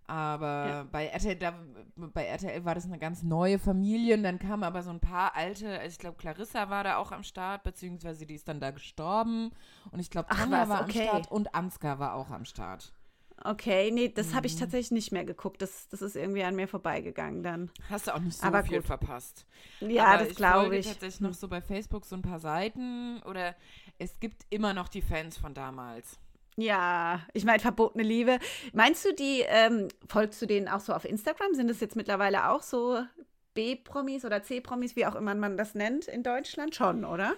Aber 0.08 0.46
ja. 0.46 0.84
bei, 0.90 1.08
RTL, 1.08 1.36
da, 1.36 1.54
bei 1.98 2.26
RTL 2.26 2.64
war 2.64 2.76
das 2.76 2.86
eine 2.86 2.98
ganz 2.98 3.24
neue 3.24 3.60
Familie. 3.60 4.16
Und 4.16 4.24
dann 4.24 4.40
kamen 4.40 4.64
aber 4.64 4.82
so 4.82 4.90
ein 4.90 5.02
paar 5.02 5.36
alte, 5.36 5.80
also 5.80 5.88
ich 5.88 6.00
glaube, 6.00 6.18
Clarissa 6.18 6.70
war 6.70 6.86
da 6.86 6.98
auch 6.98 7.12
am 7.12 7.24
Start, 7.24 7.64
beziehungsweise 7.64 8.26
die 8.26 8.36
ist 8.36 8.48
dann 8.48 8.62
da 8.62 8.72
gestorben. 8.72 9.52
Und 9.92 10.00
ich 10.00 10.10
glaube, 10.10 10.30
Tanja 10.30 10.70
war 10.70 10.82
okay. 10.84 11.02
am 11.02 11.08
Start 11.08 11.32
und 11.32 11.54
Ansgar 11.54 12.00
war 12.00 12.16
auch 12.16 12.32
am 12.32 12.46
Start. 12.46 12.94
Okay, 13.44 13.92
nee, 13.92 14.10
das 14.10 14.30
mhm. 14.30 14.36
habe 14.36 14.48
ich 14.48 14.56
tatsächlich 14.56 14.92
nicht 14.92 15.12
mehr 15.12 15.26
geguckt. 15.26 15.62
Das, 15.62 15.88
das 15.90 16.02
ist 16.02 16.16
irgendwie 16.16 16.44
an 16.44 16.56
mir 16.56 16.68
vorbeigegangen 16.68 17.44
dann. 17.44 17.70
Hast 17.90 18.08
du 18.08 18.16
auch 18.16 18.20
nicht 18.20 18.38
so 18.38 18.48
aber 18.48 18.64
viel 18.64 18.78
gut. 18.78 18.88
verpasst. 18.88 19.46
Ja, 19.80 20.06
aber 20.06 20.26
das 20.26 20.36
glaube 20.36 20.76
ich. 20.76 20.88
Ich 20.88 20.94
tatsächlich 20.94 21.22
noch 21.22 21.34
so 21.34 21.48
bei 21.48 21.62
Facebook 21.62 22.06
so 22.06 22.16
ein 22.16 22.24
paar 22.24 22.40
Seiten 22.40 23.22
oder 23.24 23.56
es 24.00 24.20
gibt 24.20 24.46
immer 24.50 24.74
noch 24.74 24.88
die 24.88 25.02
Fans 25.02 25.38
von 25.38 25.54
damals. 25.54 26.20
Ja, 26.60 27.22
ich 27.34 27.46
meine, 27.46 27.60
verbotene 27.60 28.04
Liebe. 28.04 28.40
Meinst 28.74 29.06
du, 29.06 29.14
die, 29.14 29.44
ähm, 29.48 29.90
folgst 30.08 30.42
du 30.42 30.48
denen 30.48 30.68
auch 30.68 30.80
so 30.80 30.94
auf 30.94 31.06
Instagram? 31.06 31.54
Sind 31.54 31.70
das 31.70 31.80
jetzt 31.80 31.96
mittlerweile 31.96 32.50
auch 32.50 32.64
so 32.64 33.00
B-Promis 33.54 34.26
oder 34.26 34.42
C-Promis, 34.42 34.96
wie 34.96 35.06
auch 35.06 35.16
immer 35.16 35.36
man 35.36 35.56
das 35.56 35.76
nennt 35.76 36.08
in 36.08 36.24
Deutschland? 36.24 36.76
Schon, 36.76 37.06
oder? 37.06 37.36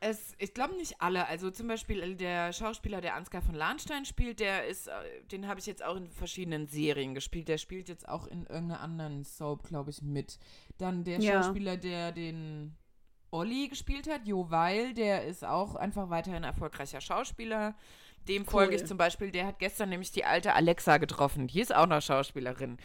Es, 0.00 0.34
ich 0.38 0.52
glaube 0.54 0.74
nicht 0.74 1.00
alle. 1.00 1.28
Also 1.28 1.52
zum 1.52 1.68
Beispiel 1.68 2.16
der 2.16 2.52
Schauspieler, 2.52 3.00
der 3.00 3.14
Ansgar 3.14 3.42
von 3.42 3.54
Lahnstein 3.54 4.04
spielt, 4.04 4.40
der 4.40 4.66
ist, 4.66 4.88
äh, 4.88 4.92
den 5.30 5.46
habe 5.46 5.60
ich 5.60 5.66
jetzt 5.66 5.84
auch 5.84 5.94
in 5.94 6.10
verschiedenen 6.10 6.66
Serien 6.66 7.14
gespielt. 7.14 7.46
Der 7.46 7.58
spielt 7.58 7.88
jetzt 7.88 8.08
auch 8.08 8.26
in 8.26 8.40
irgendeiner 8.46 8.80
anderen 8.80 9.22
Soap, 9.22 9.62
glaube 9.62 9.90
ich, 9.90 10.02
mit. 10.02 10.40
Dann 10.78 11.04
der 11.04 11.20
ja. 11.20 11.40
Schauspieler, 11.40 11.76
der 11.76 12.10
den 12.10 12.76
Olli 13.30 13.68
gespielt 13.68 14.10
hat, 14.10 14.26
Jo 14.26 14.50
Weil, 14.50 14.92
der 14.94 15.24
ist 15.24 15.44
auch 15.44 15.76
einfach 15.76 16.10
weiterhin 16.10 16.42
erfolgreicher 16.42 17.00
Schauspieler. 17.00 17.76
Dem 18.28 18.42
cool. 18.42 18.50
folge 18.50 18.76
ich 18.76 18.86
zum 18.86 18.96
Beispiel, 18.96 19.30
der 19.30 19.46
hat 19.46 19.58
gestern 19.58 19.88
nämlich 19.88 20.12
die 20.12 20.24
alte 20.24 20.54
Alexa 20.54 20.98
getroffen. 20.98 21.48
Die 21.48 21.60
ist 21.60 21.74
auch 21.74 21.86
noch 21.86 22.00
Schauspielerin. 22.00 22.78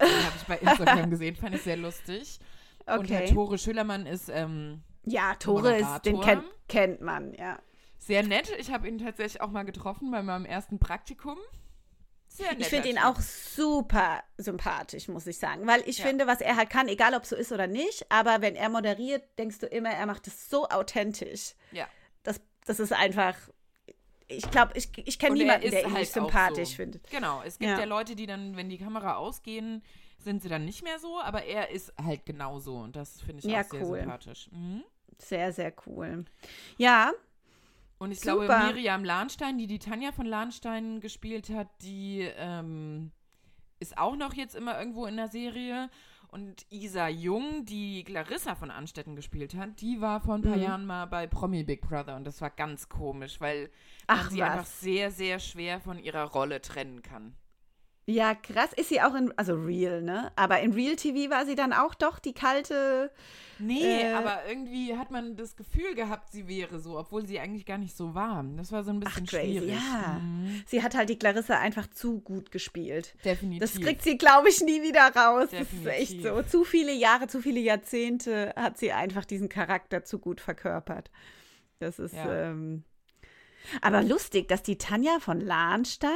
Die 0.00 0.06
habe 0.06 0.36
ich 0.36 0.42
bei 0.44 0.56
Instagram 0.60 1.10
gesehen, 1.10 1.36
fand 1.36 1.54
ich 1.54 1.62
sehr 1.62 1.76
lustig. 1.76 2.40
Okay. 2.86 2.98
Und 2.98 3.10
Herr 3.10 3.26
Tore 3.26 3.58
Schülermann 3.58 4.06
ist. 4.06 4.28
Ähm, 4.28 4.82
ja, 5.04 5.34
Tore 5.34 5.76
ist, 5.76 6.00
den 6.04 6.20
kennt, 6.20 6.44
kennt 6.68 7.00
man, 7.00 7.34
ja. 7.34 7.58
Sehr 7.98 8.22
nett. 8.22 8.50
Ich 8.58 8.72
habe 8.72 8.88
ihn 8.88 8.98
tatsächlich 8.98 9.40
auch 9.40 9.50
mal 9.50 9.64
getroffen 9.64 10.10
bei 10.10 10.22
meinem 10.22 10.44
ersten 10.44 10.78
Praktikum. 10.78 11.36
Sehr 12.28 12.52
nett. 12.52 12.60
Ich 12.60 12.68
finde 12.68 12.88
ihn 12.88 12.98
auch 12.98 13.20
super 13.20 14.22
sympathisch, 14.38 15.08
muss 15.08 15.26
ich 15.26 15.38
sagen. 15.38 15.66
Weil 15.66 15.82
ich 15.86 15.98
ja. 15.98 16.06
finde, 16.06 16.26
was 16.26 16.40
er 16.40 16.56
halt 16.56 16.70
kann, 16.70 16.88
egal 16.88 17.14
ob 17.14 17.26
so 17.26 17.36
ist 17.36 17.52
oder 17.52 17.66
nicht, 17.66 18.06
aber 18.10 18.40
wenn 18.40 18.56
er 18.56 18.68
moderiert, 18.68 19.22
denkst 19.38 19.58
du 19.58 19.66
immer, 19.66 19.90
er 19.90 20.06
macht 20.06 20.26
es 20.26 20.48
so 20.48 20.68
authentisch. 20.68 21.54
Ja. 21.72 21.86
Das, 22.22 22.40
das 22.64 22.80
ist 22.80 22.92
einfach 22.92 23.34
ich 24.30 24.50
glaube, 24.50 24.72
ich, 24.74 24.90
ich 24.96 25.18
kenne 25.18 25.36
niemanden, 25.36 25.70
der 25.70 25.80
ihn 25.82 25.86
halt 25.92 26.00
nicht 26.00 26.12
sympathisch 26.12 26.70
so. 26.70 26.76
findet. 26.76 27.10
Genau, 27.10 27.42
es 27.44 27.58
gibt 27.58 27.70
ja. 27.70 27.80
ja. 27.80 27.84
Leute, 27.84 28.14
die 28.14 28.26
dann, 28.26 28.56
wenn 28.56 28.68
die 28.68 28.78
Kamera 28.78 29.16
ausgehen, 29.16 29.82
sind 30.18 30.42
sie 30.42 30.48
dann 30.48 30.64
nicht 30.64 30.82
mehr 30.82 30.98
so, 30.98 31.20
aber 31.20 31.44
er 31.44 31.70
ist 31.70 31.92
halt 32.02 32.26
genauso 32.26 32.76
und 32.76 32.94
das 32.94 33.20
finde 33.20 33.40
ich 33.44 33.50
ja, 33.50 33.62
auch 33.62 33.70
sehr 33.70 33.86
cool. 33.86 33.98
sympathisch. 33.98 34.48
Mhm. 34.52 34.84
Sehr, 35.18 35.52
sehr 35.52 35.72
cool. 35.86 36.24
Ja. 36.78 37.12
Und 37.98 38.12
ich 38.12 38.20
super. 38.20 38.46
glaube, 38.46 38.72
Miriam 38.72 39.04
Lahnstein, 39.04 39.58
die 39.58 39.66
die 39.66 39.78
Tanja 39.78 40.12
von 40.12 40.26
Lahnstein 40.26 41.00
gespielt 41.00 41.50
hat, 41.50 41.68
die 41.82 42.26
ähm, 42.36 43.12
ist 43.78 43.98
auch 43.98 44.16
noch 44.16 44.34
jetzt 44.34 44.54
immer 44.54 44.78
irgendwo 44.78 45.06
in 45.06 45.16
der 45.16 45.28
Serie. 45.28 45.90
Und 46.30 46.64
Isa 46.70 47.08
Jung, 47.08 47.64
die 47.64 48.04
Clarissa 48.04 48.54
von 48.54 48.70
Anstetten 48.70 49.16
gespielt 49.16 49.54
hat, 49.54 49.80
die 49.80 50.00
war 50.00 50.20
vor 50.20 50.36
ein 50.36 50.42
paar 50.42 50.56
mhm. 50.56 50.62
Jahren 50.62 50.86
mal 50.86 51.06
bei 51.06 51.26
Promi 51.26 51.64
Big 51.64 51.80
Brother 51.80 52.14
und 52.14 52.24
das 52.24 52.40
war 52.40 52.50
ganz 52.50 52.88
komisch, 52.88 53.40
weil 53.40 53.68
Ach, 54.06 54.24
man 54.24 54.30
sie 54.30 54.40
was. 54.40 54.50
einfach 54.50 54.66
sehr, 54.66 55.10
sehr 55.10 55.40
schwer 55.40 55.80
von 55.80 55.98
ihrer 55.98 56.24
Rolle 56.24 56.60
trennen 56.60 57.02
kann. 57.02 57.34
Ja, 58.10 58.34
krass. 58.34 58.72
Ist 58.74 58.88
sie 58.88 59.00
auch 59.00 59.14
in, 59.14 59.32
also 59.36 59.54
real, 59.54 60.02
ne? 60.02 60.32
Aber 60.36 60.60
in 60.60 60.72
Real 60.72 60.96
TV 60.96 61.30
war 61.30 61.46
sie 61.46 61.54
dann 61.54 61.72
auch 61.72 61.94
doch 61.94 62.18
die 62.18 62.32
kalte. 62.32 63.10
Nee, 63.58 64.02
äh, 64.02 64.12
aber 64.14 64.40
irgendwie 64.48 64.96
hat 64.96 65.10
man 65.10 65.36
das 65.36 65.54
Gefühl 65.54 65.94
gehabt, 65.94 66.32
sie 66.32 66.48
wäre 66.48 66.80
so, 66.80 66.98
obwohl 66.98 67.26
sie 67.26 67.38
eigentlich 67.38 67.66
gar 67.66 67.78
nicht 67.78 67.96
so 67.96 68.14
war. 68.14 68.44
Das 68.56 68.72
war 68.72 68.82
so 68.82 68.90
ein 68.90 69.00
bisschen 69.00 69.24
Ach, 69.26 69.30
crazy, 69.30 69.58
schwierig. 69.58 69.74
Ja. 69.74 70.18
Mhm. 70.18 70.62
Sie 70.66 70.82
hat 70.82 70.96
halt 70.96 71.08
die 71.10 71.18
Clarissa 71.18 71.58
einfach 71.58 71.86
zu 71.88 72.20
gut 72.20 72.50
gespielt. 72.50 73.14
Definitiv. 73.24 73.60
Das 73.60 73.80
kriegt 73.80 74.02
sie, 74.02 74.16
glaube 74.16 74.48
ich, 74.48 74.60
nie 74.60 74.82
wieder 74.82 75.14
raus. 75.14 75.50
Definitiv. 75.50 75.84
Das 75.84 75.94
ist 75.94 76.00
echt 76.00 76.22
so. 76.22 76.42
Zu 76.42 76.64
viele 76.64 76.92
Jahre, 76.92 77.28
zu 77.28 77.40
viele 77.40 77.60
Jahrzehnte 77.60 78.54
hat 78.56 78.78
sie 78.78 78.92
einfach 78.92 79.24
diesen 79.24 79.48
Charakter 79.48 80.04
zu 80.04 80.18
gut 80.18 80.40
verkörpert. 80.40 81.10
Das 81.78 81.98
ist. 81.98 82.14
Ja. 82.14 82.50
Ähm, 82.50 82.84
aber 83.82 84.02
lustig, 84.02 84.48
dass 84.48 84.62
die 84.62 84.78
Tanja 84.78 85.20
von 85.20 85.40
Lahnstein 85.40 86.10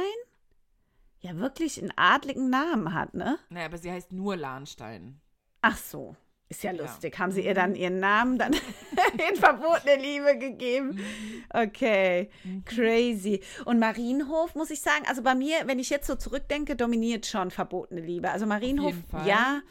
ja 1.25 1.35
wirklich 1.37 1.81
einen 1.81 1.91
adligen 1.95 2.49
Namen 2.49 2.93
hat, 2.93 3.13
ne? 3.13 3.37
Naja, 3.49 3.65
aber 3.65 3.77
sie 3.77 3.91
heißt 3.91 4.11
nur 4.11 4.37
Lahnstein. 4.37 5.19
Ach 5.61 5.77
so. 5.77 6.15
Ist 6.47 6.63
ja 6.63 6.71
lustig. 6.71 7.15
Ja. 7.15 7.19
Haben 7.19 7.31
sie 7.31 7.43
ihr 7.43 7.55
dann 7.55 7.73
ihren 7.73 7.99
Namen 7.99 8.37
dann 8.37 8.53
in 9.29 9.35
verbotene 9.35 9.95
Liebe 9.95 10.37
gegeben? 10.37 10.89
Mhm. 10.89 11.43
Okay, 11.49 12.29
mhm. 12.43 12.63
crazy. 12.65 13.41
Und 13.65 13.79
Marienhof, 13.79 14.53
muss 14.53 14.69
ich 14.69 14.79
sagen, 14.79 15.05
also 15.07 15.23
bei 15.23 15.33
mir, 15.33 15.55
wenn 15.65 15.79
ich 15.79 15.89
jetzt 15.89 16.05
so 16.05 16.15
zurückdenke, 16.15 16.75
dominiert 16.75 17.25
schon 17.25 17.49
verbotene 17.49 18.01
Liebe. 18.01 18.29
Also 18.29 18.45
Marienhof, 18.45 18.93
ja, 19.25 19.61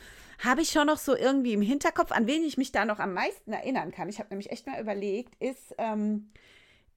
habe 0.44 0.62
ich 0.62 0.70
schon 0.70 0.88
noch 0.88 0.98
so 0.98 1.16
irgendwie 1.16 1.52
im 1.52 1.62
Hinterkopf, 1.62 2.10
an 2.10 2.26
wen 2.26 2.42
ich 2.42 2.56
mich 2.56 2.72
da 2.72 2.84
noch 2.84 2.98
am 2.98 3.14
meisten 3.14 3.52
erinnern 3.52 3.92
kann. 3.92 4.08
Ich 4.08 4.18
habe 4.18 4.30
nämlich 4.30 4.50
echt 4.50 4.66
mal 4.66 4.80
überlegt, 4.80 5.40
ist 5.40 5.76
ähm, 5.78 6.30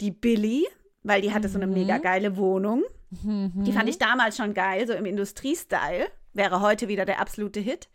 die 0.01 0.11
Billy, 0.11 0.65
weil 1.07 1.21
die 1.21 1.33
hatte 1.33 1.47
so 1.47 1.57
eine 1.57 1.67
mega 1.67 1.97
mhm. 1.97 2.01
geile 2.01 2.37
Wohnung. 2.37 2.83
Mhm. 3.23 3.63
Die 3.63 3.71
fand 3.71 3.87
ich 3.87 3.97
damals 3.97 4.35
schon 4.35 4.53
geil, 4.53 4.85
so 4.85 4.93
im 4.93 5.05
Industriestyle. 5.05 6.07
Wäre 6.33 6.61
heute 6.61 6.89
wieder 6.89 7.05
der 7.05 7.21
absolute 7.21 7.61
Hit. 7.61 7.89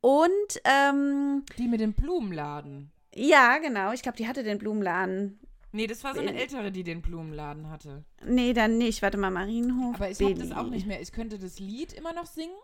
Und 0.00 0.28
ähm, 0.64 1.42
die 1.56 1.66
mit 1.66 1.80
dem 1.80 1.94
Blumenladen. 1.94 2.92
Ja, 3.14 3.58
genau. 3.58 3.92
Ich 3.92 4.02
glaube, 4.02 4.18
die 4.18 4.28
hatte 4.28 4.42
den 4.42 4.58
Blumenladen. 4.58 5.40
Nee, 5.72 5.86
das 5.86 6.04
war 6.04 6.14
so 6.14 6.20
eine 6.20 6.34
ältere, 6.34 6.70
die 6.70 6.84
den 6.84 7.02
Blumenladen 7.02 7.70
hatte. 7.70 8.04
Nee, 8.24 8.52
dann 8.52 8.78
nicht. 8.78 9.02
Warte 9.02 9.16
mal, 9.16 9.30
Marienhof. 9.30 9.96
Aber 9.96 10.10
ich 10.10 10.20
habe 10.20 10.34
das 10.34 10.52
auch 10.52 10.68
nicht 10.68 10.86
mehr. 10.86 11.00
Ich 11.00 11.12
könnte 11.12 11.38
das 11.38 11.58
Lied 11.58 11.94
immer 11.94 12.12
noch 12.12 12.26
singen. 12.26 12.56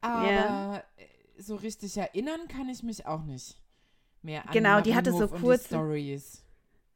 Aber 0.00 0.30
ja. 0.30 0.82
so 1.38 1.56
richtig 1.56 1.96
erinnern 1.96 2.40
kann 2.48 2.68
ich 2.68 2.82
mich 2.82 3.06
auch 3.06 3.24
nicht 3.24 3.56
mehr 4.22 4.46
an 4.46 4.52
Genau, 4.52 4.80
die 4.80 4.94
hatte 4.94 5.12
so 5.12 5.28
kurze 5.28 5.66
Stories. 5.66 6.42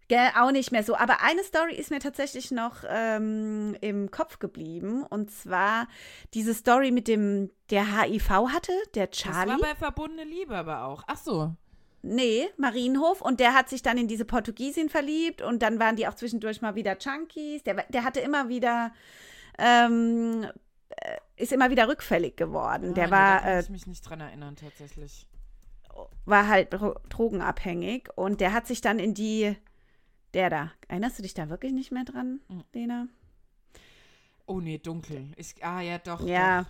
Gell, 0.09 0.31
auch 0.39 0.51
nicht 0.51 0.73
mehr 0.73 0.83
so. 0.83 0.97
Aber 0.97 1.23
eine 1.23 1.43
Story 1.45 1.75
ist 1.75 1.91
mir 1.91 2.01
tatsächlich 2.01 2.51
noch 2.51 2.85
ähm, 2.89 3.77
im 3.81 4.11
Kopf 4.11 4.39
geblieben. 4.39 5.05
Und 5.05 5.31
zwar 5.31 5.89
diese 6.35 6.55
Story 6.55 6.91
mit 6.91 7.09
dem, 7.09 7.51
der 7.71 8.03
HIV 8.03 8.31
hatte, 8.31 8.73
der 8.95 9.11
Charlie. 9.11 9.53
Das 9.53 9.61
war 9.61 9.71
bei 9.71 9.75
Verbundene 9.75 10.25
Liebe 10.25 10.57
aber 10.57 10.85
auch. 10.85 11.05
Ach 11.07 11.17
so. 11.17 11.55
Nee, 12.03 12.49
Marienhof. 12.57 13.21
Und 13.21 13.39
der 13.41 13.55
hat 13.55 13.69
sich 13.69 13.83
dann 13.83 13.97
in 13.97 14.09
diese 14.09 14.25
Portugiesin 14.25 14.89
verliebt. 14.89 15.41
Und 15.41 15.63
dann 15.63 15.79
waren 15.79 15.97
die 15.97 16.09
auch 16.09 16.15
zwischendurch 16.15 16.61
mal 16.61 16.75
wieder 16.75 16.99
Junkies. 16.99 17.63
Der, 17.63 17.85
der 17.89 18.05
hatte 18.05 18.21
immer 18.21 18.49
wieder. 18.49 18.93
Ähm, 19.59 20.47
äh, 20.89 21.17
ist 21.37 21.53
immer 21.53 21.71
wieder 21.71 21.89
rückfällig 21.89 22.37
geworden. 22.37 22.91
Ah, 22.91 22.95
der 22.95 23.07
nee, 23.07 23.13
war. 23.13 23.37
Da 23.37 23.43
kann 23.43 23.61
ich 23.61 23.69
äh, 23.69 23.73
mich 23.73 23.87
nicht 23.87 24.03
dran 24.03 24.21
erinnern, 24.21 24.57
tatsächlich. 24.57 25.27
War 26.25 26.49
halt 26.49 26.69
drogenabhängig. 27.09 28.09
Und 28.17 28.41
der 28.41 28.53
hat 28.53 28.67
sich 28.67 28.81
dann 28.81 28.99
in 28.99 29.15
die 29.15 29.57
der 30.35 30.51
da. 30.51 30.73
Erinnerst 30.89 31.19
du 31.19 31.23
dich 31.23 31.35
da 31.35 31.49
wirklich 31.49 31.73
nicht 31.73 31.93
mehr 31.93 32.05
dran, 32.05 32.41
mhm. 32.49 32.65
Lena? 32.73 33.09
Oh 34.47 34.61
nee, 34.61 34.79
dunkel. 34.79 35.33
Ich, 35.37 35.55
ah 35.63 35.81
ja, 35.81 35.99
doch. 35.99 36.27
Ja. 36.27 36.63
Doch. 36.63 36.69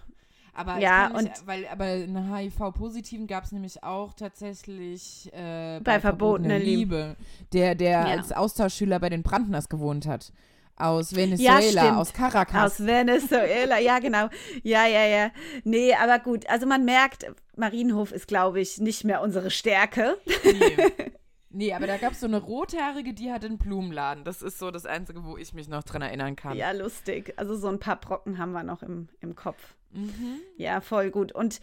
Aber 0.55 0.79
ja, 0.79 1.09
und 1.09 1.25
nicht, 1.25 1.47
weil 1.47 1.67
aber 1.67 1.85
einen 1.85 2.35
HIV-Positiven 2.35 3.27
gab 3.27 3.45
es 3.45 3.53
nämlich 3.53 3.83
auch 3.83 4.13
tatsächlich 4.13 5.31
äh, 5.33 5.79
bei, 5.79 5.95
bei 5.95 6.01
Verbotene 6.01 6.59
Liebe, 6.59 7.17
der, 7.55 7.75
der 7.75 7.91
ja. 7.91 8.05
als 8.05 8.33
Austauschschüler 8.33 9.01
bei 9.01 9.09
den 9.09 9.23
Brandners 9.23 9.71
gewohnt 9.71 10.07
hat. 10.07 10.33
Aus 10.77 11.15
Venezuela, 11.15 11.85
ja, 11.85 11.97
aus 11.97 12.13
Caracas. 12.13 12.73
Aus 12.73 12.87
Venezuela, 12.87 13.79
ja, 13.79 13.99
genau. 13.99 14.29
Ja, 14.63 14.87
ja, 14.87 15.07
ja. 15.07 15.31
Nee, 15.65 15.95
aber 15.95 16.19
gut. 16.19 16.49
Also 16.49 16.67
man 16.67 16.85
merkt, 16.85 17.27
Marienhof 17.57 18.13
ist, 18.13 18.27
glaube 18.27 18.61
ich, 18.61 18.79
nicht 18.79 19.05
mehr 19.05 19.23
unsere 19.23 19.51
Stärke. 19.51 20.17
Nee. 20.45 21.13
Nee, 21.53 21.75
aber 21.75 21.87
da 21.87 21.99
gab 21.99 22.13
es 22.13 22.21
so 22.21 22.27
eine 22.27 22.39
rothaarige, 22.39 23.13
die 23.13 23.31
hat 23.31 23.45
einen 23.45 23.59
Blumenladen. 23.59 24.25
Das 24.25 24.41
ist 24.41 24.59
so 24.59 24.71
das 24.71 24.87
Einzige, 24.87 25.25
wo 25.25 25.37
ich 25.37 25.53
mich 25.53 25.69
noch 25.69 25.83
dran 25.83 26.03
erinnern 26.03 26.35
kann. 26.35 26.57
Ja, 26.57 26.73
lustig. 26.73 27.35
Also 27.37 27.57
so 27.57 27.69
ein 27.69 27.79
paar 27.79 28.01
Brocken 28.01 28.39
haben 28.39 28.53
wir 28.53 28.63
noch 28.63 28.83
im, 28.83 29.09
im 29.21 29.35
Kopf. 29.35 29.75
Mhm. 29.93 30.41
Ja, 30.57 30.81
voll 30.81 31.11
gut. 31.11 31.33
Und 31.33 31.61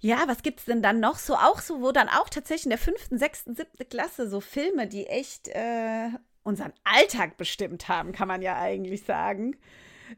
ja, 0.00 0.24
was 0.26 0.42
gibt 0.42 0.60
es 0.60 0.66
denn 0.66 0.82
dann 0.82 1.00
noch 1.00 1.16
so? 1.16 1.34
Auch 1.34 1.60
so, 1.60 1.80
wo 1.80 1.92
dann 1.92 2.08
auch 2.08 2.28
tatsächlich 2.28 2.66
in 2.66 2.70
der 2.70 2.78
fünften, 2.78 3.18
sechsten, 3.18 3.54
siebten 3.54 3.88
Klasse 3.88 4.28
so 4.28 4.40
Filme, 4.40 4.86
die 4.86 5.06
echt 5.06 5.48
äh, 5.48 6.10
unseren 6.42 6.72
Alltag 6.84 7.36
bestimmt 7.36 7.88
haben, 7.88 8.12
kann 8.12 8.28
man 8.28 8.42
ja 8.42 8.58
eigentlich 8.58 9.04
sagen. 9.04 9.56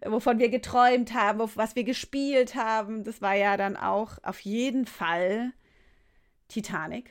Wovon 0.04 0.38
wir 0.38 0.48
geträumt 0.48 1.14
haben, 1.14 1.50
was 1.54 1.76
wir 1.76 1.84
gespielt 1.84 2.54
haben. 2.54 3.04
Das 3.04 3.20
war 3.20 3.34
ja 3.34 3.56
dann 3.56 3.76
auch 3.76 4.18
auf 4.22 4.40
jeden 4.40 4.86
Fall 4.86 5.52
Titanic 6.48 7.10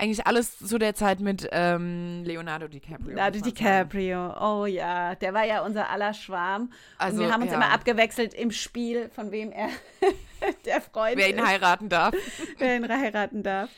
eigentlich 0.00 0.26
alles 0.26 0.58
zu 0.58 0.78
der 0.78 0.94
Zeit 0.94 1.20
mit 1.20 1.48
ähm, 1.52 2.22
Leonardo 2.24 2.68
DiCaprio. 2.68 3.08
Leonardo 3.08 3.40
DiCaprio, 3.40 4.34
oh 4.40 4.66
ja, 4.66 5.14
der 5.14 5.34
war 5.34 5.44
ja 5.44 5.62
unser 5.62 5.90
aller 5.90 6.14
Schwarm. 6.14 6.72
Also, 6.98 7.18
und 7.18 7.26
wir 7.26 7.32
haben 7.32 7.42
uns 7.42 7.50
ja. 7.50 7.56
immer 7.56 7.72
abgewechselt 7.72 8.34
im 8.34 8.50
Spiel, 8.50 9.10
von 9.14 9.30
wem 9.30 9.52
er 9.52 9.68
der 10.64 10.80
Freund 10.80 11.16
Wer 11.16 11.28
ihn 11.28 11.38
ist. 11.38 11.46
heiraten 11.46 11.88
darf. 11.88 12.14
Wer 12.58 12.76
ihn 12.76 12.88
heiraten 12.88 13.42
darf. 13.42 13.70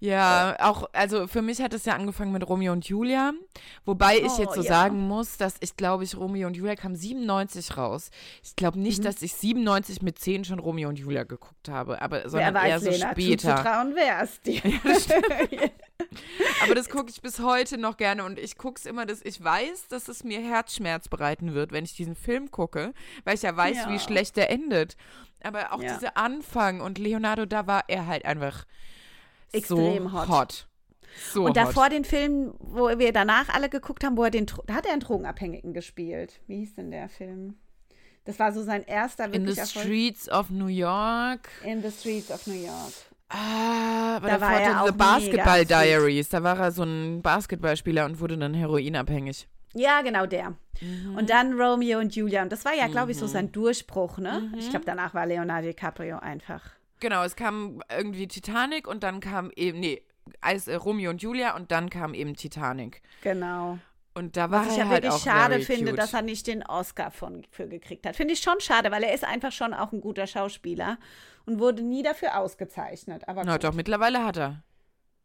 Ja, 0.00 0.56
auch, 0.60 0.88
also 0.92 1.26
für 1.26 1.42
mich 1.42 1.60
hat 1.60 1.74
es 1.74 1.84
ja 1.84 1.94
angefangen 1.94 2.32
mit 2.32 2.46
Romeo 2.48 2.72
und 2.72 2.86
Julia. 2.86 3.32
Wobei 3.84 4.18
ich 4.18 4.32
oh, 4.32 4.42
jetzt 4.42 4.54
so 4.54 4.62
ja. 4.62 4.68
sagen 4.68 5.00
muss, 5.06 5.36
dass 5.36 5.56
ich 5.60 5.76
glaube, 5.76 6.04
ich 6.04 6.16
Romeo 6.16 6.46
und 6.46 6.56
Julia 6.56 6.76
kam 6.76 6.94
97 6.94 7.76
raus. 7.76 8.10
Ich 8.42 8.56
glaube 8.56 8.78
nicht, 8.78 9.00
mhm. 9.00 9.04
dass 9.04 9.22
ich 9.22 9.34
97 9.34 10.02
mit 10.02 10.18
10 10.18 10.44
schon 10.44 10.58
Romeo 10.58 10.88
und 10.88 10.98
Julia 10.98 11.24
geguckt 11.24 11.68
habe, 11.68 12.00
aber 12.02 12.28
sondern 12.28 12.56
eher 12.56 12.80
so 12.80 12.90
Lena, 12.90 13.12
später. 13.12 13.56
Zuzutrauen 13.56 13.94
wär's 13.94 14.40
dir. 14.40 14.62
Ja, 15.50 15.68
aber 16.64 16.74
das 16.74 16.88
gucke 16.88 17.10
ich 17.10 17.22
bis 17.22 17.38
heute 17.38 17.78
noch 17.78 17.96
gerne 17.96 18.24
und 18.24 18.38
ich 18.38 18.58
gucke 18.58 18.78
es 18.78 18.86
immer, 18.86 19.06
dass 19.06 19.22
ich 19.22 19.42
weiß, 19.42 19.88
dass 19.88 20.08
es 20.08 20.24
mir 20.24 20.40
Herzschmerz 20.40 21.08
bereiten 21.08 21.54
wird, 21.54 21.72
wenn 21.72 21.84
ich 21.84 21.94
diesen 21.94 22.16
Film 22.16 22.50
gucke, 22.50 22.92
weil 23.24 23.34
ich 23.34 23.42
ja 23.42 23.56
weiß, 23.56 23.76
ja. 23.76 23.90
wie 23.90 23.98
schlecht 23.98 24.36
der 24.36 24.50
endet. 24.50 24.96
Aber 25.42 25.72
auch 25.72 25.82
ja. 25.82 25.94
dieser 25.94 26.16
Anfang 26.16 26.80
und 26.80 26.98
Leonardo, 26.98 27.46
da 27.46 27.66
war 27.66 27.84
er 27.88 28.06
halt 28.06 28.24
einfach 28.24 28.64
extrem 29.54 30.04
so 30.04 30.12
hot. 30.12 30.28
hot. 30.28 30.68
So 31.32 31.44
und 31.44 31.56
davor 31.56 31.84
hot. 31.84 31.92
den 31.92 32.04
Film, 32.04 32.54
wo 32.58 32.98
wir 32.98 33.12
danach 33.12 33.48
alle 33.48 33.68
geguckt 33.68 34.04
haben, 34.04 34.16
wo 34.16 34.24
er 34.24 34.30
den, 34.30 34.46
da 34.66 34.74
hat 34.74 34.86
er 34.86 34.92
einen 34.92 35.00
Drogenabhängigen 35.00 35.72
gespielt. 35.72 36.40
Wie 36.46 36.58
hieß 36.58 36.74
denn 36.74 36.90
der 36.90 37.08
Film? 37.08 37.54
Das 38.24 38.38
war 38.38 38.52
so 38.52 38.62
sein 38.62 38.84
erster 38.84 39.24
wirklich 39.32 39.40
In 39.40 39.54
the 39.54 39.60
Erfolg. 39.60 39.84
Streets 39.84 40.28
of 40.30 40.50
New 40.50 40.66
York. 40.66 41.50
In 41.64 41.82
the 41.82 41.90
Streets 41.90 42.30
of 42.30 42.46
New 42.46 42.54
York. 42.54 42.92
Ah, 43.28 44.16
aber 44.16 44.28
da 44.28 44.40
war 44.40 44.60
er 44.60 44.80
diese 44.82 44.92
Basketball 44.92 45.64
Diaries. 45.64 46.28
Da 46.28 46.42
war 46.42 46.58
er 46.58 46.72
so 46.72 46.84
ein 46.84 47.20
Basketballspieler 47.22 48.04
und 48.06 48.20
wurde 48.20 48.38
dann 48.38 48.54
heroinabhängig. 48.54 49.48
Ja, 49.74 50.02
genau 50.02 50.26
der. 50.26 50.54
Mhm. 50.80 51.16
Und 51.16 51.30
dann 51.30 51.60
Romeo 51.60 51.98
und 51.98 52.14
Julia. 52.14 52.42
Und 52.42 52.52
das 52.52 52.64
war 52.64 52.74
ja, 52.74 52.86
glaube 52.86 53.12
ich, 53.12 53.18
so 53.18 53.26
mhm. 53.26 53.30
sein 53.30 53.52
Durchbruch, 53.52 54.18
ne? 54.18 54.48
Mhm. 54.52 54.58
Ich 54.58 54.70
glaube, 54.70 54.84
danach 54.84 55.14
war 55.14 55.26
Leonardo 55.26 55.66
DiCaprio 55.66 56.18
einfach 56.18 56.62
Genau, 57.04 57.22
es 57.22 57.36
kam 57.36 57.82
irgendwie 57.94 58.26
Titanic 58.26 58.88
und 58.88 59.02
dann 59.02 59.20
kam 59.20 59.50
eben, 59.56 59.78
nee, 59.78 60.00
als 60.40 60.68
äh, 60.68 60.74
Romeo 60.76 61.10
und 61.10 61.20
Julia 61.20 61.54
und 61.54 61.70
dann 61.70 61.90
kam 61.90 62.14
eben 62.14 62.34
Titanic. 62.34 63.02
Genau. 63.20 63.78
Und 64.14 64.38
da 64.38 64.50
war 64.50 64.64
Was 64.64 64.72
ich 64.72 64.78
ja 64.78 64.88
halt 64.88 65.02
wirklich 65.02 65.22
schade 65.22 65.60
finde, 65.60 65.90
cute. 65.90 65.98
dass 65.98 66.14
er 66.14 66.22
nicht 66.22 66.46
den 66.46 66.62
Oscar 66.62 67.10
von, 67.10 67.44
für 67.50 67.68
gekriegt 67.68 68.06
hat. 68.06 68.16
Finde 68.16 68.32
ich 68.32 68.40
schon 68.40 68.58
schade, 68.58 68.90
weil 68.90 69.02
er 69.02 69.12
ist 69.12 69.22
einfach 69.22 69.52
schon 69.52 69.74
auch 69.74 69.92
ein 69.92 70.00
guter 70.00 70.26
Schauspieler 70.26 70.96
und 71.44 71.58
wurde 71.58 71.82
nie 71.82 72.02
dafür 72.02 72.38
ausgezeichnet. 72.38 73.28
Aber 73.28 73.44
Na 73.44 73.58
doch, 73.58 73.74
mittlerweile 73.74 74.24
hat 74.24 74.38
er. 74.38 74.62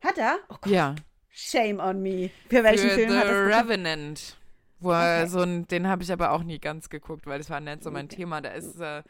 Hat 0.04 0.18
er? 0.18 0.38
Oh 0.50 0.56
Gott. 0.60 0.74
Ja. 0.74 0.96
Shame 1.30 1.80
on 1.80 2.02
me. 2.02 2.30
Für 2.50 2.66
welchen 2.66 2.90
für 2.90 2.96
Film 2.96 3.12
The 3.12 3.18
hat 3.20 3.26
er 3.28 3.48
Revenant. 3.48 4.36
Wo 4.80 4.92
okay. 4.92 5.28
so 5.28 5.42
ein, 5.42 5.68
den 5.68 5.88
habe 5.88 6.04
ich 6.04 6.12
aber 6.12 6.32
auch 6.32 6.44
nie 6.44 6.60
ganz 6.60 6.90
geguckt, 6.90 7.26
weil 7.28 7.40
das 7.40 7.50
war 7.50 7.60
nicht 7.60 7.84
so 7.84 7.92
mein 7.92 8.06
okay. 8.06 8.16
Thema. 8.16 8.42
Da 8.42 8.50
ist 8.50 8.80
äh, 8.80 9.04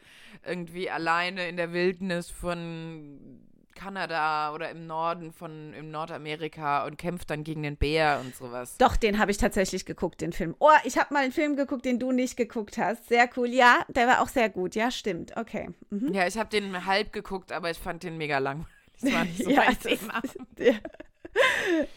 irgendwie 0.44 0.90
alleine 0.90 1.48
in 1.48 1.56
der 1.56 1.72
Wildnis 1.72 2.30
von 2.30 3.40
Kanada 3.80 4.52
oder 4.52 4.70
im 4.70 4.86
Norden 4.86 5.32
von 5.32 5.72
im 5.72 5.90
Nordamerika 5.90 6.84
und 6.84 6.98
kämpft 6.98 7.30
dann 7.30 7.44
gegen 7.44 7.62
den 7.62 7.76
Bär 7.76 8.20
und 8.22 8.34
sowas. 8.34 8.76
Doch, 8.76 8.96
den 8.96 9.18
habe 9.18 9.30
ich 9.30 9.38
tatsächlich 9.38 9.86
geguckt, 9.86 10.20
den 10.20 10.32
Film. 10.32 10.54
Oh, 10.58 10.68
ich 10.84 10.98
habe 10.98 11.14
mal 11.14 11.22
einen 11.22 11.32
Film 11.32 11.56
geguckt, 11.56 11.84
den 11.84 11.98
du 11.98 12.12
nicht 12.12 12.36
geguckt 12.36 12.76
hast. 12.76 13.08
Sehr 13.08 13.28
cool. 13.36 13.48
Ja, 13.48 13.84
der 13.88 14.06
war 14.06 14.20
auch 14.20 14.28
sehr 14.28 14.50
gut. 14.50 14.74
Ja, 14.74 14.90
stimmt. 14.90 15.36
Okay. 15.36 15.70
Mhm. 15.88 16.12
Ja, 16.12 16.26
ich 16.26 16.36
habe 16.36 16.50
den 16.50 16.84
halb 16.84 17.12
geguckt, 17.12 17.52
aber 17.52 17.70
ich 17.70 17.78
fand 17.78 18.02
den 18.02 18.18
mega 18.18 18.38
langweilig. 18.38 18.68
Das 19.00 19.12
war 19.12 19.24
nicht 19.24 19.38
so 19.44 19.50
ja, 19.50 19.64
mein 19.64 19.78
Thema. 19.78 20.20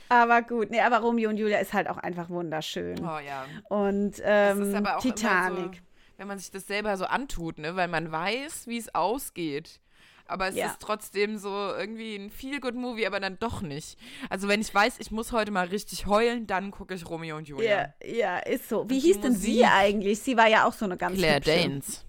Aber 0.09 0.41
gut, 0.41 0.69
nee, 0.69 0.81
aber 0.81 0.99
Romeo 0.99 1.29
und 1.29 1.37
Julia 1.37 1.59
ist 1.59 1.73
halt 1.73 1.89
auch 1.89 1.97
einfach 1.97 2.29
wunderschön. 2.29 2.99
Oh 2.99 3.19
ja. 3.19 3.45
Und 3.69 4.21
ähm, 4.23 4.85
Titanic. 5.01 5.81
wenn 6.17 6.27
man 6.27 6.37
sich 6.37 6.51
das 6.51 6.67
selber 6.67 6.95
so 6.97 7.05
antut, 7.05 7.57
ne? 7.57 7.75
Weil 7.75 7.87
man 7.87 8.11
weiß, 8.11 8.67
wie 8.67 8.77
es 8.77 8.93
ausgeht. 8.93 9.79
Aber 10.25 10.47
es 10.47 10.55
ja. 10.55 10.67
ist 10.67 10.79
trotzdem 10.79 11.37
so 11.37 11.49
irgendwie 11.49 12.15
ein 12.15 12.29
Feel-Good-Movie, 12.29 13.05
aber 13.05 13.19
dann 13.19 13.37
doch 13.39 13.61
nicht. 13.61 13.99
Also 14.29 14.47
wenn 14.47 14.61
ich 14.61 14.73
weiß, 14.73 14.95
ich 14.99 15.11
muss 15.11 15.31
heute 15.31 15.51
mal 15.51 15.67
richtig 15.67 16.05
heulen, 16.05 16.47
dann 16.47 16.71
gucke 16.71 16.93
ich 16.93 17.07
Romeo 17.09 17.35
und 17.35 17.47
Julia. 17.47 17.93
Ja, 18.01 18.13
ja 18.13 18.37
ist 18.39 18.69
so. 18.69 18.89
Wie 18.89 18.99
hieß 18.99 19.19
denn 19.19 19.35
sie 19.35 19.65
eigentlich? 19.65 20.19
Sie 20.19 20.37
war 20.37 20.47
ja 20.47 20.65
auch 20.65 20.73
so 20.73 20.85
eine 20.85 20.95
ganz 20.95 21.17
Claire 21.17 21.37
hübsche. 21.37 21.51
Danes. 21.51 22.05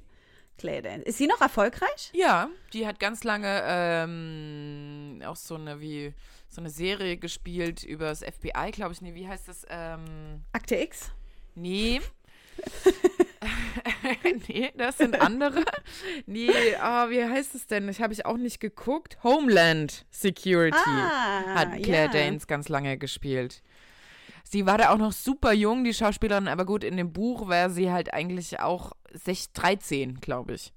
Claire 0.59 0.83
Danes. 0.83 1.07
Ist 1.07 1.19
sie 1.19 1.27
noch 1.27 1.41
erfolgreich? 1.41 2.11
Ja, 2.13 2.49
die 2.73 2.87
hat 2.87 3.01
ganz 3.01 3.25
lange 3.25 3.63
ähm, 3.67 5.21
auch 5.27 5.37
so 5.37 5.57
eine 5.57 5.81
wie 5.81 6.15
so 6.55 6.61
eine 6.61 6.71
Serie 6.71 7.17
gespielt 7.17 7.83
über 7.83 8.07
das 8.07 8.21
FBI, 8.21 8.71
glaube 8.73 8.93
ich. 8.93 9.01
Nee, 9.01 9.15
wie 9.15 9.29
heißt 9.29 9.49
das? 9.49 9.67
Ähm, 9.69 10.45
Akte 10.53 10.77
X? 10.77 11.11
Nee. 11.55 12.01
nee, 14.49 14.73
das 14.77 14.99
sind 14.99 15.21
andere. 15.21 15.65
Nee, 16.27 16.51
oh, 16.51 17.11
wie 17.11 17.25
heißt 17.25 17.55
es 17.55 17.67
denn? 17.67 17.89
Ich 17.89 18.01
habe 18.01 18.13
ich 18.13 18.27
auch 18.27 18.37
nicht 18.37 18.61
geguckt. 18.61 19.19
Homeland 19.23 20.07
Security 20.11 20.77
ah, 20.77 21.55
hat 21.55 21.83
Claire 21.83 22.07
ja. 22.07 22.09
Danes 22.13 22.47
ganz 22.47 22.69
lange 22.69 22.99
gespielt. 22.99 23.63
Sie 24.45 24.67
war 24.67 24.79
da 24.79 24.91
auch 24.91 24.99
noch 24.99 25.13
super 25.13 25.53
jung, 25.53 25.85
die 25.85 25.95
Schauspielerin, 25.95 26.49
aber 26.49 26.65
gut, 26.65 26.85
in 26.85 26.97
dem 26.97 27.13
Buch 27.13 27.49
war 27.49 27.71
sie 27.71 27.91
halt 27.91 28.13
eigentlich 28.13 28.61
auch 28.61 28.93
6, 29.13 29.53
13, 29.53 30.21
glaube 30.21 30.55
ich. 30.55 30.73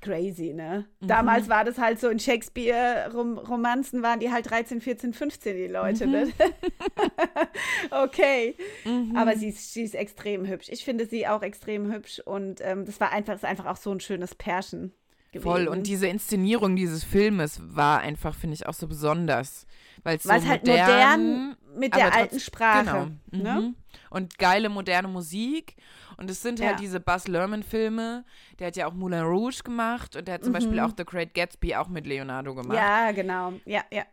Crazy, 0.00 0.52
ne? 0.52 0.86
Mhm. 1.00 1.06
Damals 1.08 1.48
war 1.48 1.64
das 1.64 1.78
halt 1.78 2.00
so 2.00 2.08
in 2.08 2.18
Shakespeare-Romanzen 2.18 4.02
waren 4.02 4.20
die 4.20 4.30
halt 4.30 4.50
13, 4.50 4.80
14, 4.80 5.12
15, 5.12 5.56
die 5.56 5.66
Leute, 5.66 6.06
ne? 6.06 6.26
mhm. 6.26 6.32
ne? 6.38 7.48
okay. 8.02 8.54
Mhm. 8.84 9.16
Aber 9.16 9.36
sie 9.36 9.48
ist, 9.48 9.72
sie 9.72 9.82
ist 9.82 9.94
extrem 9.94 10.46
hübsch. 10.46 10.68
Ich 10.70 10.84
finde 10.84 11.06
sie 11.06 11.26
auch 11.26 11.42
extrem 11.42 11.92
hübsch 11.92 12.20
und 12.20 12.60
ähm, 12.62 12.84
das 12.84 13.00
war 13.00 13.12
einfach, 13.12 13.34
ist 13.34 13.44
einfach 13.44 13.66
auch 13.66 13.76
so 13.76 13.92
ein 13.92 14.00
schönes 14.00 14.34
Pärchen. 14.34 14.92
Gewesen. 15.30 15.44
Voll. 15.44 15.68
Und 15.68 15.86
diese 15.86 16.06
Inszenierung 16.06 16.74
dieses 16.74 17.04
Filmes 17.04 17.60
war 17.62 18.00
einfach, 18.00 18.34
finde 18.34 18.54
ich, 18.54 18.66
auch 18.66 18.72
so 18.72 18.88
besonders. 18.88 19.66
Weil 20.02 20.16
es 20.16 20.22
so 20.22 20.30
halt 20.30 20.66
modern, 20.66 21.56
mit 21.76 21.94
der 21.94 22.14
alten 22.14 22.40
Sprache. 22.40 23.12
Genau. 23.30 23.44
Ne? 23.44 23.60
Mhm. 23.60 23.76
Und 24.10 24.38
geile 24.38 24.68
moderne 24.68 25.08
Musik. 25.08 25.76
Und 26.16 26.30
es 26.30 26.42
sind 26.42 26.58
halt 26.58 26.60
ja. 26.60 26.68
halt 26.70 26.80
diese 26.80 27.00
Buzz 27.00 27.28
Lerman-Filme. 27.28 28.24
Der 28.58 28.66
hat 28.68 28.76
ja 28.76 28.86
auch 28.86 28.92
Moulin 28.92 29.22
Rouge 29.22 29.62
gemacht 29.62 30.16
und 30.16 30.26
der 30.26 30.34
hat 30.34 30.42
zum 30.42 30.50
mhm. 30.50 30.54
Beispiel 30.54 30.80
auch 30.80 30.92
The 30.96 31.04
Great 31.04 31.34
Gatsby 31.34 31.76
auch 31.76 31.88
mit 31.88 32.06
Leonardo 32.06 32.54
gemacht. 32.54 32.76
Ja, 32.76 33.12
genau. 33.12 33.52
Ja, 33.64 33.84
ja. 33.92 34.04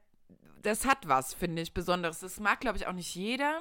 Das 0.62 0.86
hat 0.86 1.08
was, 1.08 1.34
finde 1.34 1.62
ich, 1.62 1.74
Besonderes. 1.74 2.20
Das 2.20 2.40
mag, 2.40 2.60
glaube 2.60 2.78
ich, 2.78 2.88
auch 2.88 2.94
nicht 2.94 3.14
jeder. 3.16 3.60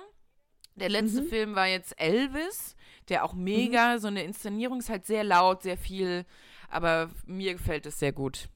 Der 0.76 0.88
letzte 0.88 1.22
mhm. 1.22 1.28
Film 1.28 1.54
war 1.54 1.68
jetzt 1.68 1.98
Elvis, 2.00 2.76
der 3.08 3.24
auch 3.24 3.34
mega, 3.34 3.94
mhm. 3.94 3.98
so 3.98 4.08
eine 4.08 4.24
Inszenierung 4.24 4.80
ist 4.80 4.90
halt 4.90 5.06
sehr 5.06 5.22
laut, 5.22 5.62
sehr 5.62 5.76
viel, 5.76 6.24
aber 6.68 7.10
mir 7.26 7.52
gefällt 7.52 7.86
es 7.86 7.98
sehr 7.98 8.12
gut. 8.12 8.48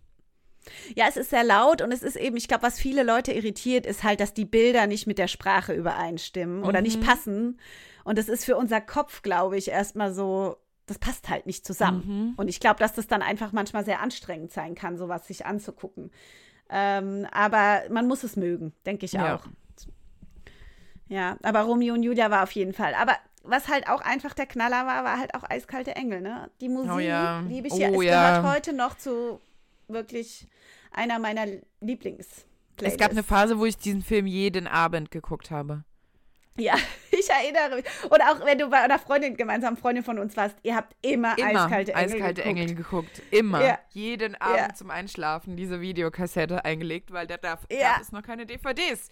Ja, 0.95 1.07
es 1.09 1.17
ist 1.17 1.31
sehr 1.31 1.45
laut 1.45 1.83
und 1.83 1.93
es 1.93 2.03
ist 2.03 2.17
eben, 2.17 2.37
ich 2.37 2.49
glaube, 2.49 2.63
was 2.63 2.79
viele 2.79 3.03
Leute 3.03 3.33
irritiert, 3.33 3.87
ist 3.87 4.03
halt, 4.03 4.21
dass 4.21 4.35
die 4.35 4.45
Bilder 4.45 4.87
nicht 4.87 5.07
mit 5.07 5.19
der 5.19 5.29
Sprache 5.29 5.75
übereinstimmen 5.75 6.65
oder 6.65 6.81
nicht 6.81 7.01
mhm. 7.01 7.05
passen. 7.05 7.61
Und 8.05 8.19
das 8.19 8.29
ist 8.29 8.45
für 8.45 8.57
unser 8.57 8.81
Kopf, 8.81 9.23
glaube 9.23 9.57
ich, 9.57 9.69
erstmal 9.69 10.13
so, 10.13 10.57
das 10.87 10.99
passt 10.99 11.29
halt 11.29 11.47
nicht 11.47 11.67
zusammen. 11.67 12.03
Mhm. 12.07 12.35
Und 12.37 12.49
ich 12.49 12.61
glaube, 12.61 12.79
dass 12.81 12.95
das 12.95 13.07
dann 13.07 13.23
einfach 13.23 13.53
manchmal 13.53 13.85
sehr 13.85 14.01
anstrengend 14.01 14.53
sein 14.53 14.75
kann, 14.75 14.97
sowas 14.97 15.27
sich 15.27 15.47
anzugucken. 15.47 16.11
Ähm, 16.71 17.27
aber 17.33 17.83
man 17.91 18.07
muss 18.07 18.25
es 18.25 18.37
mögen, 18.37 18.73
denke 18.85 19.07
ich 19.07 19.13
ja. 19.13 19.37
auch. 19.37 19.47
Ja, 21.09 21.39
aber 21.43 21.63
Romeo 21.63 21.95
und 21.95 22.03
Julia 22.03 22.31
war 22.31 22.43
auf 22.43 22.53
jeden 22.53 22.75
Fall. 22.75 22.95
Aber 22.95 23.17
was 23.43 23.69
halt 23.69 23.89
auch 23.89 24.03
einfach 24.03 24.35
der 24.35 24.47
Knaller 24.47 24.87
war, 24.87 25.05
war 25.05 25.19
halt 25.19 25.35
auch 25.35 25.43
Eiskalte 25.49 25.97
Engel, 25.97 26.21
ne? 26.21 26.51
Die 26.61 26.69
Musik 26.69 26.93
oh 26.93 26.99
ja. 26.99 27.41
liebe 27.49 27.69
ich 27.69 27.75
oh 27.75 27.79
ja. 27.79 27.89
Es 27.89 28.05
ja. 28.05 28.41
gehört 28.41 28.57
heute 28.57 28.73
noch 28.75 28.97
zu 28.97 29.41
wirklich 29.89 30.47
einer 30.93 31.19
meiner 31.19 31.47
Lieblings. 31.81 32.47
Es 32.81 32.97
gab 32.97 33.11
eine 33.11 33.23
Phase, 33.23 33.59
wo 33.59 33.65
ich 33.67 33.77
diesen 33.77 34.03
Film 34.03 34.27
jeden 34.27 34.67
Abend 34.67 35.11
geguckt 35.11 35.51
habe. 35.51 35.85
Ja, 36.59 36.75
ich 37.11 37.29
erinnere 37.31 37.77
mich. 37.77 37.85
Und 38.11 38.21
auch 38.21 38.45
wenn 38.45 38.59
du 38.59 38.69
bei 38.69 38.79
einer 38.79 38.99
Freundin, 38.99 39.37
gemeinsam 39.37 39.77
Freundin 39.77 40.05
von 40.05 40.19
uns 40.19 40.37
warst, 40.37 40.57
ihr 40.63 40.75
habt 40.75 40.95
immer, 41.03 41.39
immer 41.39 41.65
eiskalte 41.65 41.93
Engel 41.93 42.05
eiskalte 42.05 42.43
geguckt. 42.43 42.59
Engel 42.59 42.75
geguckt. 42.75 43.23
Immer. 43.31 43.65
Ja. 43.65 43.79
Jeden 43.91 44.35
Abend 44.37 44.59
ja. 44.59 44.75
zum 44.75 44.91
Einschlafen 44.91 45.57
diese 45.57 45.81
Videokassette 45.81 46.65
eingelegt, 46.65 47.13
weil 47.13 47.27
da 47.27 47.37
darf, 47.37 47.61
ja. 47.71 47.93
gab 47.93 48.03
es 48.03 48.13
noch 48.13 48.23
keine 48.23 48.45
DVDs. 48.45 49.09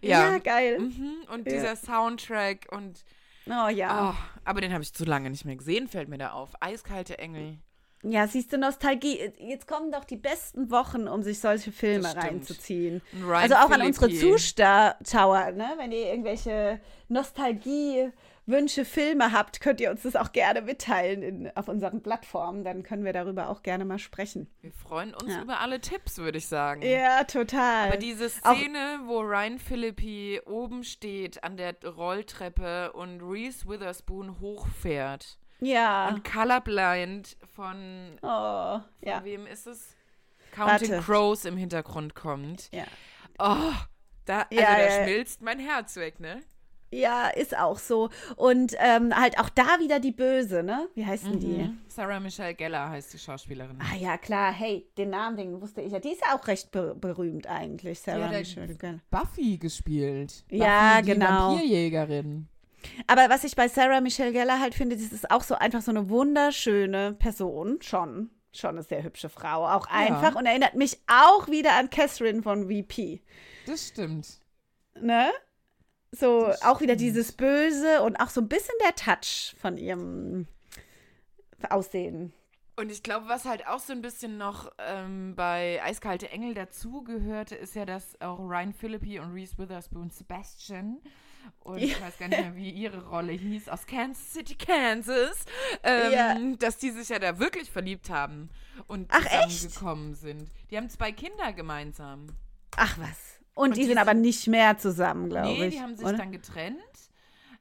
Ja, 0.00 0.32
ja 0.32 0.38
geil. 0.38 0.78
Mhm. 0.78 1.16
Und 1.32 1.46
dieser 1.46 1.76
Soundtrack 1.76 2.66
und. 2.70 3.04
Oh 3.46 3.68
ja. 3.68 4.10
Oh, 4.10 4.38
aber 4.44 4.60
den 4.62 4.72
habe 4.72 4.82
ich 4.82 4.94
zu 4.94 5.04
lange 5.04 5.28
nicht 5.28 5.44
mehr 5.44 5.56
gesehen, 5.56 5.88
fällt 5.88 6.08
mir 6.08 6.18
da 6.18 6.30
auf. 6.30 6.50
Eiskalte 6.60 7.18
Engel. 7.18 7.58
Ja, 8.06 8.26
siehst 8.26 8.52
du, 8.52 8.58
Nostalgie. 8.58 9.32
Jetzt 9.38 9.66
kommen 9.66 9.90
doch 9.90 10.04
die 10.04 10.16
besten 10.16 10.70
Wochen, 10.70 11.08
um 11.08 11.22
sich 11.22 11.40
solche 11.40 11.72
Filme 11.72 12.14
reinzuziehen. 12.14 13.00
Also 13.32 13.54
auch 13.54 13.68
Philippi. 13.68 13.80
an 13.80 13.86
unsere 13.86 14.10
Zuschauer, 14.12 15.52
ne? 15.52 15.72
wenn 15.78 15.90
ihr 15.90 16.10
irgendwelche 16.10 16.80
Nostalgie-Wünsche, 17.08 18.84
Filme 18.84 19.32
habt, 19.32 19.62
könnt 19.62 19.80
ihr 19.80 19.90
uns 19.90 20.02
das 20.02 20.16
auch 20.16 20.32
gerne 20.32 20.60
mitteilen 20.60 21.22
in, 21.22 21.56
auf 21.56 21.68
unseren 21.68 22.02
Plattformen. 22.02 22.62
Dann 22.62 22.82
können 22.82 23.06
wir 23.06 23.14
darüber 23.14 23.48
auch 23.48 23.62
gerne 23.62 23.86
mal 23.86 23.98
sprechen. 23.98 24.50
Wir 24.60 24.72
freuen 24.72 25.14
uns 25.14 25.32
ja. 25.32 25.40
über 25.40 25.60
alle 25.60 25.80
Tipps, 25.80 26.18
würde 26.18 26.36
ich 26.36 26.46
sagen. 26.46 26.82
Ja, 26.82 27.24
total. 27.24 27.88
Aber 27.88 27.96
diese 27.96 28.28
Szene, 28.28 29.00
auch, 29.02 29.08
wo 29.08 29.20
Ryan 29.20 29.58
Philippi 29.58 30.42
oben 30.44 30.84
steht 30.84 31.42
an 31.42 31.56
der 31.56 31.74
Rolltreppe 31.82 32.92
und 32.92 33.22
Reese 33.22 33.66
Witherspoon 33.66 34.40
hochfährt 34.40 35.38
ja. 35.60 36.08
Und 36.08 36.24
Colorblind 36.24 37.36
von, 37.54 38.18
oh, 38.22 38.78
von 38.78 38.82
ja. 39.02 39.24
wem 39.24 39.46
ist 39.46 39.66
es? 39.66 39.94
Counting 40.52 40.90
Warte. 40.90 41.04
Crows 41.04 41.44
im 41.44 41.56
Hintergrund 41.56 42.14
kommt. 42.14 42.70
Ja. 42.72 42.84
Oh, 43.38 43.72
da, 44.24 44.42
also 44.42 44.62
ja, 44.62 44.76
da 44.76 45.04
schmilzt 45.04 45.42
mein 45.42 45.58
Herz 45.58 45.96
weg, 45.96 46.20
ne? 46.20 46.42
Ja, 46.94 47.28
ist 47.28 47.56
auch 47.58 47.78
so. 47.78 48.10
Und 48.36 48.74
ähm, 48.78 49.14
halt 49.14 49.38
auch 49.40 49.48
da 49.48 49.80
wieder 49.80 49.98
die 49.98 50.12
Böse, 50.12 50.62
ne? 50.62 50.88
Wie 50.94 51.04
heißt 51.04 51.24
denn 51.24 51.34
mhm. 51.34 51.40
die? 51.40 51.70
Sarah 51.88 52.20
Michelle 52.20 52.54
Geller 52.54 52.88
heißt 52.88 53.12
die 53.12 53.18
Schauspielerin. 53.18 53.78
Ah 53.80 53.96
ja, 53.96 54.16
klar. 54.16 54.52
Hey, 54.52 54.86
den 54.96 55.10
Namen, 55.10 55.36
den 55.36 55.60
wusste 55.60 55.80
ich 55.80 55.92
ja. 55.92 55.98
Die 55.98 56.12
ist 56.12 56.22
auch 56.32 56.46
recht 56.46 56.70
be 56.70 56.94
berühmt 56.94 57.48
eigentlich, 57.48 57.98
Sarah 57.98 58.30
ja, 58.30 58.38
Michelle 58.38 58.76
Geller. 58.76 59.00
Buffy 59.10 59.58
gespielt. 59.58 60.44
Buffy, 60.48 60.62
ja, 60.62 61.00
genau. 61.00 61.54
Die 61.54 61.56
Vampirjägerin. 61.56 62.48
Aber 63.06 63.28
was 63.28 63.44
ich 63.44 63.56
bei 63.56 63.68
Sarah 63.68 64.00
Michelle 64.00 64.32
Geller 64.32 64.60
halt 64.60 64.74
finde, 64.74 64.96
das 64.96 65.12
ist 65.12 65.30
auch 65.30 65.42
so 65.42 65.54
einfach 65.54 65.82
so 65.82 65.90
eine 65.90 66.08
wunderschöne 66.08 67.14
Person, 67.14 67.80
schon. 67.82 68.30
Schon 68.52 68.70
eine 68.70 68.82
sehr 68.84 69.02
hübsche 69.02 69.28
Frau, 69.28 69.66
auch 69.66 69.86
einfach 69.86 70.34
ja. 70.34 70.38
und 70.38 70.46
erinnert 70.46 70.74
mich 70.74 71.00
auch 71.08 71.48
wieder 71.48 71.74
an 71.74 71.90
Catherine 71.90 72.42
von 72.42 72.70
VP. 72.70 73.20
Das 73.66 73.88
stimmt. 73.88 74.38
Ne? 75.00 75.30
So 76.12 76.52
auch 76.62 76.80
wieder 76.80 76.94
dieses 76.94 77.32
Böse 77.32 78.02
und 78.02 78.16
auch 78.16 78.28
so 78.28 78.40
ein 78.40 78.48
bisschen 78.48 78.74
der 78.84 78.94
Touch 78.94 79.56
von 79.60 79.76
ihrem 79.76 80.46
Aussehen. 81.68 82.32
Und 82.76 82.90
ich 82.90 83.02
glaube, 83.02 83.28
was 83.28 83.44
halt 83.44 83.66
auch 83.68 83.78
so 83.78 83.92
ein 83.92 84.02
bisschen 84.02 84.36
noch 84.36 84.72
ähm, 84.78 85.34
bei 85.36 85.80
Eiskalte 85.82 86.30
Engel 86.30 86.54
dazugehörte, 86.54 87.54
ist 87.54 87.74
ja, 87.76 87.84
dass 87.84 88.20
auch 88.20 88.40
Ryan 88.40 88.72
Philippi 88.72 89.20
und 89.20 89.32
Reese 89.32 89.58
Witherspoon 89.58 90.10
Sebastian 90.10 91.00
und 91.60 91.78
ja. 91.78 91.86
ich 91.86 92.00
weiß 92.00 92.18
gar 92.18 92.28
nicht 92.28 92.40
mehr, 92.40 92.56
wie 92.56 92.70
ihre 92.70 93.06
Rolle 93.06 93.32
hieß, 93.32 93.68
aus 93.68 93.86
Kansas 93.86 94.32
City, 94.32 94.54
Kansas, 94.54 95.44
ähm, 95.82 96.12
ja. 96.12 96.38
dass 96.58 96.78
die 96.78 96.90
sich 96.90 97.08
ja 97.08 97.18
da 97.18 97.38
wirklich 97.38 97.70
verliebt 97.70 98.10
haben 98.10 98.50
und 98.86 99.08
Ach, 99.10 99.24
zusammengekommen 99.24 100.14
sind. 100.14 100.50
Die 100.70 100.76
haben 100.76 100.88
zwei 100.90 101.12
Kinder 101.12 101.52
gemeinsam. 101.52 102.26
Ach 102.76 102.98
was. 102.98 103.40
Und, 103.54 103.68
und 103.68 103.76
die, 103.76 103.82
die, 103.82 103.86
sind 103.86 103.98
aber 103.98 104.14
nicht 104.14 104.46
mehr 104.48 104.76
zusammen, 104.78 105.28
glaube 105.30 105.48
nee, 105.48 105.54
ich. 105.54 105.60
Nee, 105.60 105.70
die 105.70 105.80
haben 105.80 105.96
sich 105.96 106.06
oder? 106.06 106.18
dann 106.18 106.32
getrennt. 106.32 106.78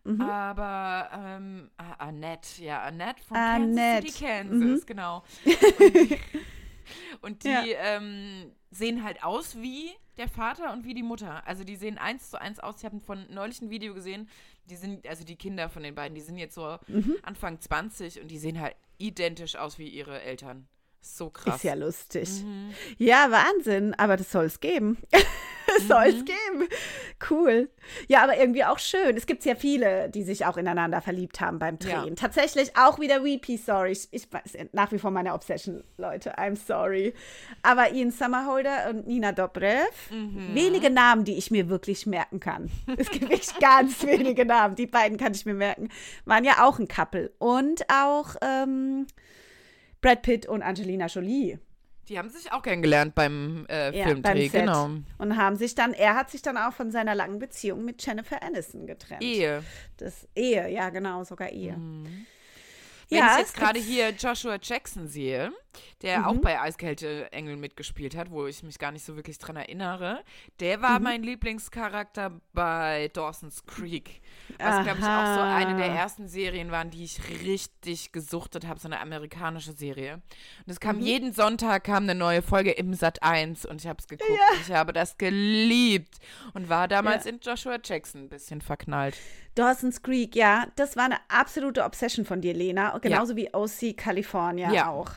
Mhm. 0.04 0.22
Aber 0.22 1.10
ähm, 1.14 1.70
Annette, 1.78 2.62
ja, 2.64 2.82
Annette 2.82 3.22
von 3.24 3.38
Annette. 3.38 4.08
Kansas 4.08 4.16
City, 4.16 4.26
Kansas, 4.26 4.82
mhm. 4.82 4.86
genau. 4.86 5.24
Und 7.22 7.44
die, 7.44 7.50
ja. 7.50 7.64
ähm, 7.64 8.52
sehen 8.72 9.04
halt 9.04 9.24
aus 9.24 9.56
wie 9.56 9.92
der 10.18 10.28
Vater 10.28 10.72
und 10.74 10.86
wie 10.86 10.94
die 10.94 11.04
Mutter. 11.04 11.46
Also 11.48 11.64
die 11.64 11.76
sehen 11.76 11.98
eins 11.98 12.30
zu 12.30 12.40
eins 12.40 12.60
aus. 12.60 12.76
Ich 12.80 12.86
habe 12.86 13.00
von 13.00 13.26
neulich 13.30 13.62
ein 13.62 13.70
Video 13.70 13.94
gesehen. 13.94 14.30
Die 14.66 14.76
sind, 14.76 15.08
also 15.08 15.26
die 15.26 15.36
Kinder 15.36 15.70
von 15.70 15.84
den 15.84 15.96
beiden, 15.96 16.16
die 16.16 16.22
sind 16.22 16.38
jetzt 16.38 16.56
so 16.56 16.78
mhm. 16.88 17.18
Anfang 17.24 17.60
20 17.60 18.22
und 18.22 18.30
die 18.30 18.38
sehen 18.38 18.60
halt 18.60 18.76
identisch 18.98 19.56
aus 19.56 19.78
wie 19.78 19.90
ihre 19.90 20.22
Eltern. 20.22 20.68
So 21.06 21.30
krass. 21.30 21.58
Ist 21.58 21.64
ja 21.66 21.74
lustig. 21.74 22.30
Mhm. 22.44 22.74
Ja, 22.98 23.28
Wahnsinn. 23.30 23.94
Aber 23.96 24.16
das 24.16 24.32
soll 24.32 24.46
es 24.46 24.62
geben. 24.62 24.98
soll 25.88 26.06
es 26.06 26.22
mhm. 26.22 26.26
geben. 26.26 26.70
Cool. 27.30 27.70
Ja, 28.08 28.24
aber 28.24 28.38
irgendwie 28.38 28.64
auch 28.64 28.80
schön. 28.80 29.18
Es 29.18 29.26
gibt 29.26 29.44
sehr 29.44 29.58
viele, 29.58 30.10
die 30.10 30.24
sich 30.24 30.46
auch 30.46 30.56
ineinander 30.56 31.02
verliebt 31.02 31.42
haben 31.42 31.60
beim 31.60 31.78
Drehen. 31.78 32.08
Ja. 32.08 32.16
Tatsächlich 32.16 32.78
auch 32.78 33.00
wieder 33.00 33.22
Weepy, 33.22 33.58
sorry. 33.58 33.92
Ich, 33.92 34.08
ich 34.12 34.28
nach 34.72 34.94
wie 34.94 34.98
vor 34.98 35.12
meine 35.12 35.34
Obsession, 35.34 35.84
Leute. 35.98 36.38
I'm 36.38 36.56
sorry. 36.56 37.14
Aber 37.64 37.92
Ian 37.92 38.12
Summerholder 38.12 38.90
und 38.90 39.06
Nina 39.06 39.34
Dobrev, 39.34 40.10
mhm. 40.10 40.56
wenige 40.56 40.90
Namen, 40.90 41.26
die 41.26 41.38
ich 41.38 41.52
mir 41.52 41.68
wirklich 41.68 42.06
merken 42.06 42.40
kann. 42.40 42.72
Es 42.98 43.10
gibt 43.10 43.24
wirklich 43.30 43.54
ganz 43.60 44.06
wenige 44.06 44.46
Namen. 44.46 44.76
Die 44.76 44.88
beiden 44.88 45.18
kann 45.18 45.34
ich 45.34 45.46
mir 45.46 45.54
merken. 45.54 45.90
Waren 46.24 46.46
ja 46.46 46.64
auch 46.64 46.80
ein 46.80 46.88
Couple. 46.88 47.34
Und 47.40 47.84
auch 47.90 48.36
ähm, 48.42 49.06
Brad 50.04 50.22
Pitt 50.22 50.46
und 50.46 50.62
Angelina 50.62 51.08
Jolie. 51.08 51.58
Die 52.10 52.20
haben 52.20 52.30
sich 52.30 52.52
auch 52.52 52.62
kennengelernt 52.62 53.16
beim 53.16 53.66
äh, 53.70 53.98
ja, 53.98 54.06
Filmdreh, 54.06 54.50
beim 54.50 54.62
genau. 54.62 54.90
Und 55.18 55.38
haben 55.38 55.56
sich 55.56 55.74
dann, 55.74 55.94
er 55.94 56.16
hat 56.16 56.30
sich 56.30 56.42
dann 56.42 56.58
auch 56.58 56.74
von 56.74 56.92
seiner 56.92 57.16
langen 57.16 57.40
Beziehung 57.40 57.86
mit 57.86 58.06
Jennifer 58.06 58.44
Aniston 58.44 58.86
getrennt. 58.86 59.24
Ehe. 59.24 59.64
Das 59.98 60.28
Ehe, 60.36 60.70
ja, 60.70 60.90
genau, 60.90 61.24
sogar 61.24 61.50
Ehe. 61.50 61.78
Mhm. 61.78 62.26
Wenn 63.10 63.18
ja, 63.18 63.34
ich 63.34 63.40
jetzt 63.40 63.56
gerade 63.56 63.80
hier 63.80 64.10
Joshua 64.10 64.58
Jackson 64.62 65.08
sehe, 65.08 65.54
der 66.02 66.20
mhm. 66.20 66.26
auch 66.26 66.38
bei 66.38 66.60
Eiskälte 66.60 67.32
Engel 67.32 67.58
mitgespielt 67.58 68.16
hat, 68.16 68.32
wo 68.32 68.46
ich 68.48 68.64
mich 68.64 68.80
gar 68.80 68.92
nicht 68.92 69.06
so 69.06 69.16
wirklich 69.16 69.38
dran 69.38 69.56
erinnere, 69.56 70.24
der 70.60 70.82
war 70.82 71.00
mhm. 71.00 71.04
mein 71.04 71.24
Lieblingscharakter 71.24 72.32
bei 72.54 73.10
Dawson's 73.14 73.66
Creek. 73.66 74.22
Was, 74.60 74.84
glaube 74.84 75.00
ich, 75.00 75.06
auch 75.06 75.36
so 75.36 75.42
eine 75.42 75.78
der 75.78 75.88
ersten 75.88 76.28
Serien 76.28 76.72
waren, 76.72 76.90
die 76.90 77.04
ich 77.04 77.20
richtig 77.44 78.12
gesuchtet 78.12 78.68
habe, 78.68 78.80
so 78.80 78.88
eine 78.88 79.00
amerikanische 79.00 79.74
Serie. 79.74 80.22
Und 80.66 80.72
es 80.72 80.80
kam 80.80 80.98
mhm. 80.98 81.04
jeden 81.04 81.34
Sonntag 81.34 81.84
kam 81.84 82.04
eine 82.04 82.16
neue 82.16 82.42
Folge 82.42 82.72
im 82.72 82.94
Sat 82.94 83.24
1 83.24 83.66
und 83.66 83.82
ich 83.82 83.88
habe 83.88 84.00
es 84.00 84.08
geguckt. 84.08 84.30
Ja. 84.30 84.58
Ich 84.62 84.72
habe 84.72 84.94
das 84.94 85.18
geliebt 85.18 86.18
und 86.54 86.70
war 86.70 86.88
damals 86.88 87.26
ja. 87.26 87.32
in 87.32 87.40
Joshua 87.40 87.78
Jackson 87.84 88.24
ein 88.24 88.30
bisschen 88.30 88.62
verknallt. 88.62 89.18
Dawson's 89.56 90.02
Creek, 90.02 90.36
ja, 90.36 90.68
das 90.76 90.96
war 90.96 91.06
eine 91.06 91.18
absolute 91.30 91.84
Obsession 91.84 92.26
von 92.26 92.42
dir, 92.42 92.54
Lena. 92.54 92.98
Genauso 93.00 93.34
ja. 93.34 93.38
wie 93.38 93.54
OC 93.54 93.98
California 93.98 94.72
ja. 94.72 94.90
auch. 94.90 95.12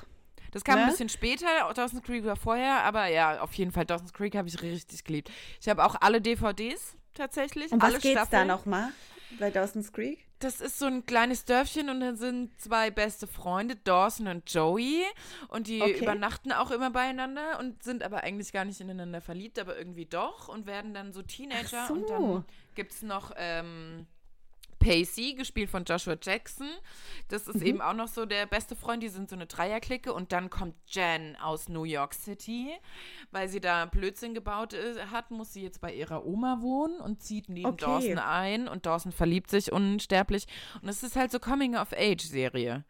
Das 0.52 0.64
kam 0.64 0.76
ne? 0.76 0.84
ein 0.84 0.90
bisschen 0.90 1.08
später, 1.08 1.46
Dawson's 1.74 2.02
Creek 2.02 2.24
war 2.24 2.36
vorher, 2.36 2.84
aber 2.84 3.06
ja, 3.06 3.40
auf 3.40 3.54
jeden 3.54 3.72
Fall, 3.72 3.84
Dawson's 3.84 4.12
Creek 4.12 4.34
habe 4.36 4.48
ich 4.48 4.60
richtig 4.62 5.04
geliebt. 5.04 5.30
Ich 5.60 5.68
habe 5.68 5.84
auch 5.84 5.96
alle 6.00 6.20
DVDs 6.20 6.96
tatsächlich. 7.14 7.72
Und 7.72 7.82
was 7.82 8.00
geht's 8.00 8.20
Staffeln. 8.20 8.48
da 8.48 8.54
nochmal 8.56 8.90
bei 9.38 9.50
Dawson's 9.50 9.92
Creek? 9.92 10.26
Das 10.38 10.60
ist 10.60 10.78
so 10.78 10.84
ein 10.84 11.06
kleines 11.06 11.46
Dörfchen 11.46 11.88
und 11.88 12.00
da 12.00 12.14
sind 12.14 12.60
zwei 12.60 12.90
beste 12.90 13.26
Freunde, 13.26 13.74
Dawson 13.74 14.28
und 14.28 14.52
Joey. 14.52 15.02
Und 15.48 15.66
die 15.66 15.80
okay. 15.80 15.98
übernachten 16.02 16.52
auch 16.52 16.70
immer 16.70 16.90
beieinander 16.90 17.58
und 17.58 17.82
sind 17.82 18.02
aber 18.02 18.22
eigentlich 18.22 18.52
gar 18.52 18.66
nicht 18.66 18.78
ineinander 18.80 19.22
verliebt, 19.22 19.58
aber 19.58 19.78
irgendwie 19.78 20.04
doch 20.04 20.48
und 20.48 20.66
werden 20.66 20.92
dann 20.92 21.14
so 21.14 21.22
Teenager. 21.22 21.86
So. 21.86 21.94
Und 21.94 22.10
dann 22.10 22.44
gibt 22.74 22.92
es 22.92 23.02
noch 23.02 23.32
ähm, 23.36 24.06
Pacey, 24.78 25.34
gespielt 25.34 25.70
von 25.70 25.84
Joshua 25.84 26.16
Jackson. 26.20 26.68
Das 27.28 27.48
ist 27.48 27.60
mhm. 27.60 27.66
eben 27.66 27.80
auch 27.80 27.92
noch 27.94 28.08
so 28.08 28.26
der 28.26 28.46
beste 28.46 28.76
Freund. 28.76 29.02
Die 29.02 29.08
sind 29.08 29.28
so 29.28 29.36
eine 29.36 29.46
Dreierklicke. 29.46 30.12
Und 30.12 30.32
dann 30.32 30.50
kommt 30.50 30.74
Jen 30.86 31.36
aus 31.36 31.68
New 31.68 31.84
York 31.84 32.14
City. 32.14 32.72
Weil 33.30 33.48
sie 33.48 33.60
da 33.60 33.86
Blödsinn 33.86 34.34
gebaut 34.34 34.72
ist, 34.72 35.10
hat, 35.10 35.30
muss 35.30 35.52
sie 35.52 35.62
jetzt 35.62 35.80
bei 35.80 35.92
ihrer 35.92 36.24
Oma 36.24 36.58
wohnen 36.60 37.00
und 37.00 37.22
zieht 37.22 37.48
neben 37.48 37.66
okay. 37.66 37.84
Dawson 37.84 38.18
ein. 38.18 38.68
Und 38.68 38.86
Dawson 38.86 39.12
verliebt 39.12 39.50
sich 39.50 39.72
unsterblich. 39.72 40.46
Und 40.82 40.88
es 40.88 41.02
ist 41.02 41.16
halt 41.16 41.30
so 41.30 41.38
Coming-of-Age-Serie. 41.38 42.84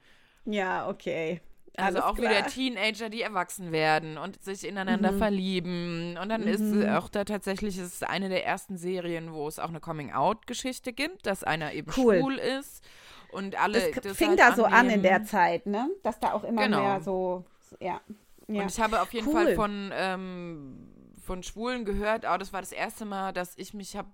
Ja, 0.44 0.88
okay. 0.88 1.40
Also 1.79 2.01
auch 2.01 2.15
klar. 2.15 2.31
wieder 2.31 2.47
Teenager, 2.47 3.09
die 3.09 3.23
erwachsen 3.23 3.73
werden 3.73 4.19
und 4.19 4.43
sich 4.43 4.67
ineinander 4.67 5.12
mhm. 5.12 5.19
verlieben. 5.19 6.19
Und 6.21 6.29
dann 6.29 6.43
mhm. 6.43 6.49
ist 6.49 6.89
auch 6.89 7.09
da 7.09 7.25
tatsächlich 7.25 7.79
ist 7.79 8.07
eine 8.07 8.29
der 8.29 8.47
ersten 8.47 8.77
Serien, 8.77 9.33
wo 9.33 9.47
es 9.49 9.59
auch 9.59 9.69
eine 9.69 9.81
Coming-out-Geschichte 9.81 10.93
gibt, 10.93 11.27
dass 11.27 11.45
einer 11.45 11.73
eben 11.73 11.91
cool. 11.97 12.19
schwul 12.19 12.35
ist. 12.35 12.85
Und 13.33 13.61
alle. 13.61 13.93
Das, 13.93 14.03
das 14.03 14.17
fing 14.17 14.31
halt 14.31 14.39
da 14.39 14.55
so 14.55 14.65
an 14.65 14.89
in 14.89 15.03
der 15.03 15.25
Zeit, 15.25 15.67
ne? 15.67 15.91
Dass 16.03 16.19
da 16.21 16.33
auch 16.33 16.45
immer 16.45 16.65
genau. 16.65 16.83
mehr 16.83 17.01
so, 17.01 17.45
ja. 17.81 18.01
ja. 18.49 18.62
Und 18.62 18.71
ich 18.71 18.81
habe 18.81 19.03
auf 19.03 19.12
jeden 19.12 19.29
cool. 19.29 19.35
Fall 19.35 19.55
von. 19.55 19.91
Ähm, 19.95 20.93
von 21.27 21.43
Schwulen 21.43 21.85
gehört, 21.85 22.25
aber 22.25 22.39
das 22.39 22.53
war 22.53 22.61
das 22.61 22.71
erste 22.71 23.05
Mal, 23.05 23.33
dass 23.33 23.59
ich 23.59 23.75
mich 23.75 23.97
habe 23.97 24.09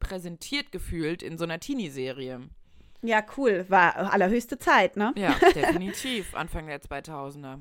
präsentiert 0.00 0.72
gefühlt 0.72 1.22
in 1.22 1.36
so 1.36 1.44
einer 1.44 1.60
Teenie-Serie. 1.60 2.48
Ja, 3.04 3.22
cool. 3.36 3.66
War 3.68 4.12
allerhöchste 4.12 4.58
Zeit, 4.58 4.96
ne? 4.96 5.12
Ja, 5.16 5.36
definitiv. 5.54 6.34
Anfang 6.34 6.66
der 6.66 6.80
2000er. 6.80 7.58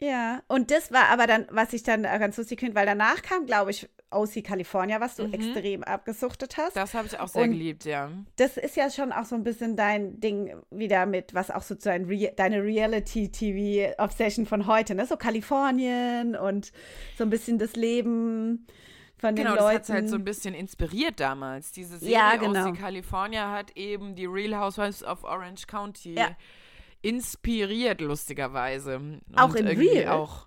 Ja, 0.00 0.42
und 0.48 0.70
das 0.70 0.92
war 0.92 1.08
aber 1.08 1.26
dann, 1.26 1.46
was 1.50 1.72
ich 1.72 1.82
dann 1.82 2.02
ganz 2.02 2.36
lustig 2.36 2.60
finde, 2.60 2.74
weil 2.74 2.84
danach 2.84 3.22
kam, 3.22 3.46
glaube 3.46 3.70
ich, 3.70 3.88
OC 4.10 4.44
California, 4.44 5.00
was 5.00 5.16
du 5.16 5.26
mhm. 5.26 5.34
extrem 5.34 5.82
abgesuchtet 5.82 6.56
hast. 6.58 6.76
Das 6.76 6.94
habe 6.94 7.06
ich 7.06 7.18
auch 7.18 7.28
sehr 7.28 7.44
und 7.44 7.50
geliebt, 7.50 7.84
ja. 7.84 8.10
Das 8.36 8.56
ist 8.56 8.76
ja 8.76 8.90
schon 8.90 9.12
auch 9.12 9.24
so 9.24 9.34
ein 9.34 9.44
bisschen 9.44 9.76
dein 9.76 10.20
Ding 10.20 10.54
wieder 10.70 11.06
mit, 11.06 11.32
was 11.32 11.50
auch 11.50 11.62
so 11.62 11.74
dein 11.74 12.04
Re 12.04 12.32
deine 12.36 12.62
Reality-TV-Obsession 12.62 14.46
von 14.46 14.66
heute, 14.66 14.94
ne? 14.94 15.06
So 15.06 15.16
Kalifornien 15.16 16.36
und 16.36 16.72
so 17.16 17.24
ein 17.24 17.30
bisschen 17.30 17.58
das 17.58 17.74
Leben 17.74 18.66
von 19.24 19.34
den 19.34 19.46
genau, 19.46 19.56
Leuten. 19.56 19.66
Genau, 19.68 19.78
das 19.78 19.88
hat 19.88 19.94
halt 19.94 20.08
so 20.10 20.16
ein 20.16 20.24
bisschen 20.24 20.54
inspiriert 20.54 21.18
damals. 21.18 21.72
Diese 21.72 21.98
Serie 21.98 22.14
ja, 22.14 22.36
genau. 22.36 22.68
aus 22.68 22.78
California 22.78 23.50
hat 23.50 23.74
eben 23.74 24.14
die 24.14 24.26
Real 24.26 24.58
Housewives 24.60 25.02
of 25.02 25.24
Orange 25.24 25.66
County 25.66 26.14
ja. 26.14 26.36
inspiriert, 27.00 28.02
lustigerweise. 28.02 28.96
Und 28.96 29.22
auch 29.34 29.54
in 29.54 29.66
Real? 29.66 30.08
Auch, 30.08 30.46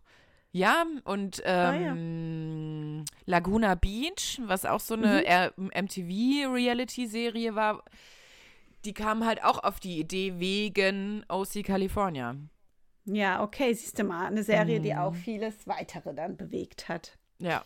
ja, 0.51 0.85
und 1.05 1.41
ähm, 1.43 3.03
ah, 3.03 3.03
ja. 3.03 3.05
Laguna 3.25 3.73
Beach, 3.73 4.39
was 4.45 4.65
auch 4.65 4.79
so 4.79 4.93
eine 4.93 5.51
mhm. 5.57 5.71
MTV-Reality-Serie 5.73 7.55
war, 7.55 7.83
die 8.85 8.93
kam 8.93 9.25
halt 9.25 9.43
auch 9.43 9.63
auf 9.63 9.79
die 9.79 9.99
Idee 9.99 10.35
wegen 10.37 11.25
OC 11.29 11.63
California. 11.63 12.35
Ja, 13.05 13.41
okay, 13.41 13.73
siehst 13.73 13.97
du 13.97 14.03
mal, 14.03 14.27
eine 14.27 14.43
Serie, 14.43 14.79
mhm. 14.79 14.83
die 14.83 14.95
auch 14.95 15.15
vieles 15.15 15.65
weitere 15.65 16.13
dann 16.13 16.37
bewegt 16.37 16.89
hat. 16.89 17.17
Ja. 17.39 17.63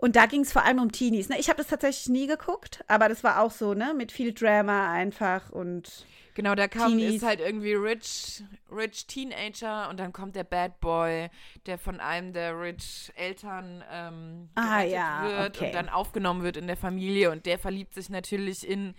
Und 0.00 0.14
da 0.14 0.26
ging 0.26 0.42
es 0.42 0.52
vor 0.52 0.64
allem 0.64 0.78
um 0.78 0.92
Teenies. 0.92 1.28
Ne? 1.28 1.40
Ich 1.40 1.48
habe 1.48 1.56
das 1.56 1.66
tatsächlich 1.66 2.08
nie 2.08 2.28
geguckt, 2.28 2.84
aber 2.86 3.08
das 3.08 3.24
war 3.24 3.42
auch 3.42 3.50
so, 3.50 3.74
ne, 3.74 3.94
mit 3.94 4.12
viel 4.12 4.32
Drama 4.32 4.92
einfach 4.92 5.50
und. 5.50 6.06
Genau, 6.34 6.54
da 6.54 6.68
kam 6.68 6.92
Teenies. 6.92 7.16
ist 7.16 7.24
halt 7.24 7.40
irgendwie 7.40 7.72
rich, 7.72 8.44
rich 8.70 9.08
Teenager 9.08 9.88
und 9.90 9.98
dann 9.98 10.12
kommt 10.12 10.36
der 10.36 10.44
Bad 10.44 10.78
Boy, 10.78 11.30
der 11.66 11.78
von 11.78 11.98
einem 11.98 12.32
der 12.32 12.60
rich 12.60 13.10
Eltern 13.16 13.82
ähm, 13.90 14.48
ah, 14.54 14.82
ja, 14.82 15.24
wird 15.24 15.56
okay. 15.56 15.66
und 15.66 15.74
dann 15.74 15.88
aufgenommen 15.88 16.44
wird 16.44 16.56
in 16.56 16.68
der 16.68 16.76
Familie 16.76 17.32
und 17.32 17.44
der 17.44 17.58
verliebt 17.58 17.92
sich 17.92 18.08
natürlich 18.08 18.68
in 18.68 18.94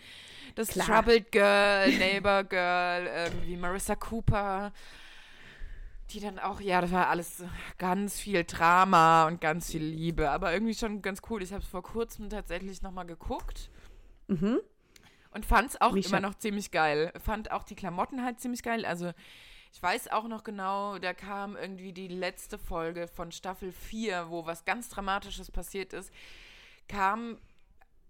das 0.55 0.67
Klar. 0.67 0.85
Troubled 0.85 1.31
Girl, 1.31 1.89
Neighbor 1.97 2.43
Girl, 2.43 3.05
irgendwie 3.05 3.55
Marissa 3.55 3.95
Cooper 3.95 4.73
die 6.11 6.19
dann 6.19 6.39
auch, 6.39 6.59
ja, 6.61 6.81
das 6.81 6.91
war 6.91 7.07
alles 7.07 7.43
ganz 7.77 8.19
viel 8.19 8.43
Drama 8.43 9.27
und 9.27 9.41
ganz 9.41 9.71
viel 9.71 9.83
Liebe, 9.83 10.29
aber 10.29 10.51
irgendwie 10.53 10.73
schon 10.73 11.01
ganz 11.01 11.21
cool. 11.29 11.41
Ich 11.43 11.53
habe 11.53 11.63
es 11.63 11.69
vor 11.69 11.83
kurzem 11.83 12.29
tatsächlich 12.29 12.81
nochmal 12.81 13.05
geguckt. 13.05 13.69
Mhm. 14.27 14.59
Und 15.31 15.45
fand 15.45 15.69
es 15.69 15.81
auch 15.81 15.93
Wie 15.93 16.01
immer 16.01 16.19
noch 16.19 16.35
ziemlich 16.35 16.71
geil. 16.71 17.13
Fand 17.23 17.51
auch 17.51 17.63
die 17.63 17.75
Klamotten 17.75 18.23
halt 18.23 18.39
ziemlich 18.39 18.63
geil. 18.63 18.85
Also 18.85 19.11
ich 19.71 19.81
weiß 19.81 20.11
auch 20.11 20.27
noch 20.27 20.43
genau, 20.43 20.97
da 20.97 21.13
kam 21.13 21.55
irgendwie 21.55 21.93
die 21.93 22.07
letzte 22.07 22.57
Folge 22.57 23.07
von 23.07 23.31
Staffel 23.31 23.71
4, 23.71 24.29
wo 24.29 24.45
was 24.45 24.65
ganz 24.65 24.89
Dramatisches 24.89 25.51
passiert 25.51 25.93
ist, 25.93 26.11
kam 26.87 27.37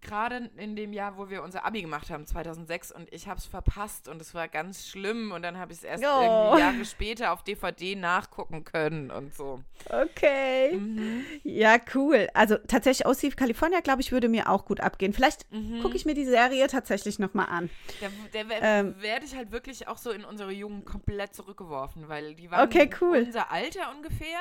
gerade 0.01 0.49
in 0.57 0.75
dem 0.75 0.93
Jahr, 0.93 1.17
wo 1.17 1.29
wir 1.29 1.43
unser 1.43 1.65
Abi 1.65 1.81
gemacht 1.81 2.09
haben, 2.09 2.25
2006, 2.25 2.91
und 2.91 3.11
ich 3.13 3.27
habe 3.27 3.39
es 3.39 3.45
verpasst 3.45 4.07
und 4.07 4.21
es 4.21 4.33
war 4.33 4.47
ganz 4.47 4.87
schlimm 4.87 5.31
und 5.31 5.41
dann 5.41 5.57
habe 5.57 5.71
ich 5.71 5.79
es 5.79 5.83
erst 5.83 6.03
oh. 6.03 6.07
irgendwie 6.07 6.59
Jahre 6.59 6.85
später 6.85 7.33
auf 7.33 7.43
DVD 7.43 7.95
nachgucken 7.95 8.63
können 8.63 9.11
und 9.11 9.33
so. 9.33 9.61
Okay. 9.89 10.75
Mhm. 10.75 11.25
Ja, 11.43 11.77
cool. 11.95 12.27
Also 12.33 12.55
tatsächlich 12.55 13.05
aus 13.05 13.21
California, 13.35 13.81
glaube 13.81 14.01
ich, 14.01 14.11
würde 14.11 14.29
mir 14.29 14.49
auch 14.49 14.65
gut 14.65 14.79
abgehen. 14.79 15.13
Vielleicht 15.13 15.51
mhm. 15.51 15.81
gucke 15.81 15.95
ich 15.95 16.05
mir 16.05 16.13
die 16.13 16.25
Serie 16.25 16.67
tatsächlich 16.67 17.19
nochmal 17.19 17.47
an. 17.49 17.69
Da, 17.99 18.07
da 18.31 18.55
ähm, 18.61 18.95
werde 19.01 19.25
ich 19.25 19.35
halt 19.35 19.51
wirklich 19.51 19.87
auch 19.87 19.97
so 19.97 20.11
in 20.11 20.23
unsere 20.23 20.51
Jungen 20.51 20.85
komplett 20.85 21.33
zurückgeworfen, 21.35 22.07
weil 22.07 22.35
die 22.35 22.49
waren 22.49 22.67
okay, 22.67 22.89
cool. 23.01 23.23
unser 23.25 23.51
Alter 23.51 23.91
ungefähr. 23.95 24.39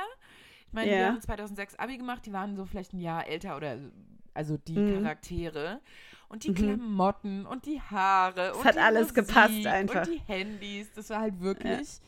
Ich 0.69 0.75
meine, 0.75 0.91
yeah. 0.91 0.99
wir 0.99 1.07
haben 1.09 1.21
2006 1.21 1.77
Abi 1.77 1.97
gemacht, 1.97 2.27
die 2.27 2.33
waren 2.33 2.55
so 2.55 2.67
vielleicht 2.67 2.93
ein 2.93 3.01
Jahr 3.01 3.27
älter 3.27 3.57
oder 3.57 3.79
also 4.39 4.57
die 4.57 4.79
mhm. 4.79 5.03
Charaktere 5.03 5.81
und 6.29 6.45
die 6.45 6.51
mhm. 6.51 6.55
Klamotten 6.55 7.45
und 7.45 7.67
die 7.67 7.81
Haare. 7.81 8.53
Es 8.57 8.65
hat 8.65 8.79
alles 8.79 9.09
Musik 9.09 9.27
gepasst 9.27 9.67
einfach. 9.67 10.07
Und 10.07 10.15
die 10.15 10.23
Handys. 10.33 10.87
Das 10.95 11.11
war 11.11 11.23
halt 11.23 11.41
wirklich 11.41 11.89
ja. 11.89 11.99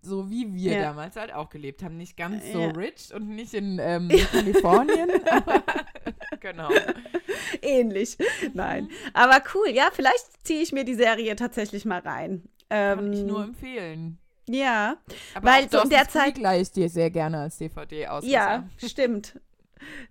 so, 0.00 0.30
wie 0.30 0.54
wir 0.54 0.74
ja. 0.74 0.82
damals 0.82 1.16
halt 1.16 1.34
auch 1.34 1.50
gelebt 1.50 1.82
haben. 1.82 1.96
Nicht 1.96 2.16
ganz 2.16 2.44
so 2.52 2.60
ja. 2.60 2.70
rich 2.70 3.12
und 3.12 3.30
nicht 3.30 3.52
in 3.52 3.80
ähm, 3.80 4.08
Kalifornien. 4.30 5.10
genau. 6.40 6.70
Ähnlich. 7.62 8.16
Nein. 8.54 8.88
Aber 9.12 9.42
cool. 9.54 9.70
Ja, 9.70 9.90
vielleicht 9.92 10.46
ziehe 10.46 10.62
ich 10.62 10.70
mir 10.70 10.84
die 10.84 10.94
Serie 10.94 11.34
tatsächlich 11.34 11.84
mal 11.84 12.00
rein. 12.00 12.44
Ähm, 12.70 12.98
Kann 12.98 13.12
ich 13.12 13.24
nur 13.24 13.42
empfehlen. 13.42 14.18
Ja, 14.48 14.96
aber 15.34 15.50
weil 15.50 15.70
so 15.70 15.82
in 15.82 15.90
der 15.90 16.08
Zeit 16.08 16.34
gleich 16.34 16.70
dir 16.72 16.88
sehr 16.88 17.10
gerne 17.10 17.40
als 17.40 17.58
DVD 17.58 18.08
aus. 18.08 18.24
Ja, 18.24 18.68
stimmt. 18.78 19.34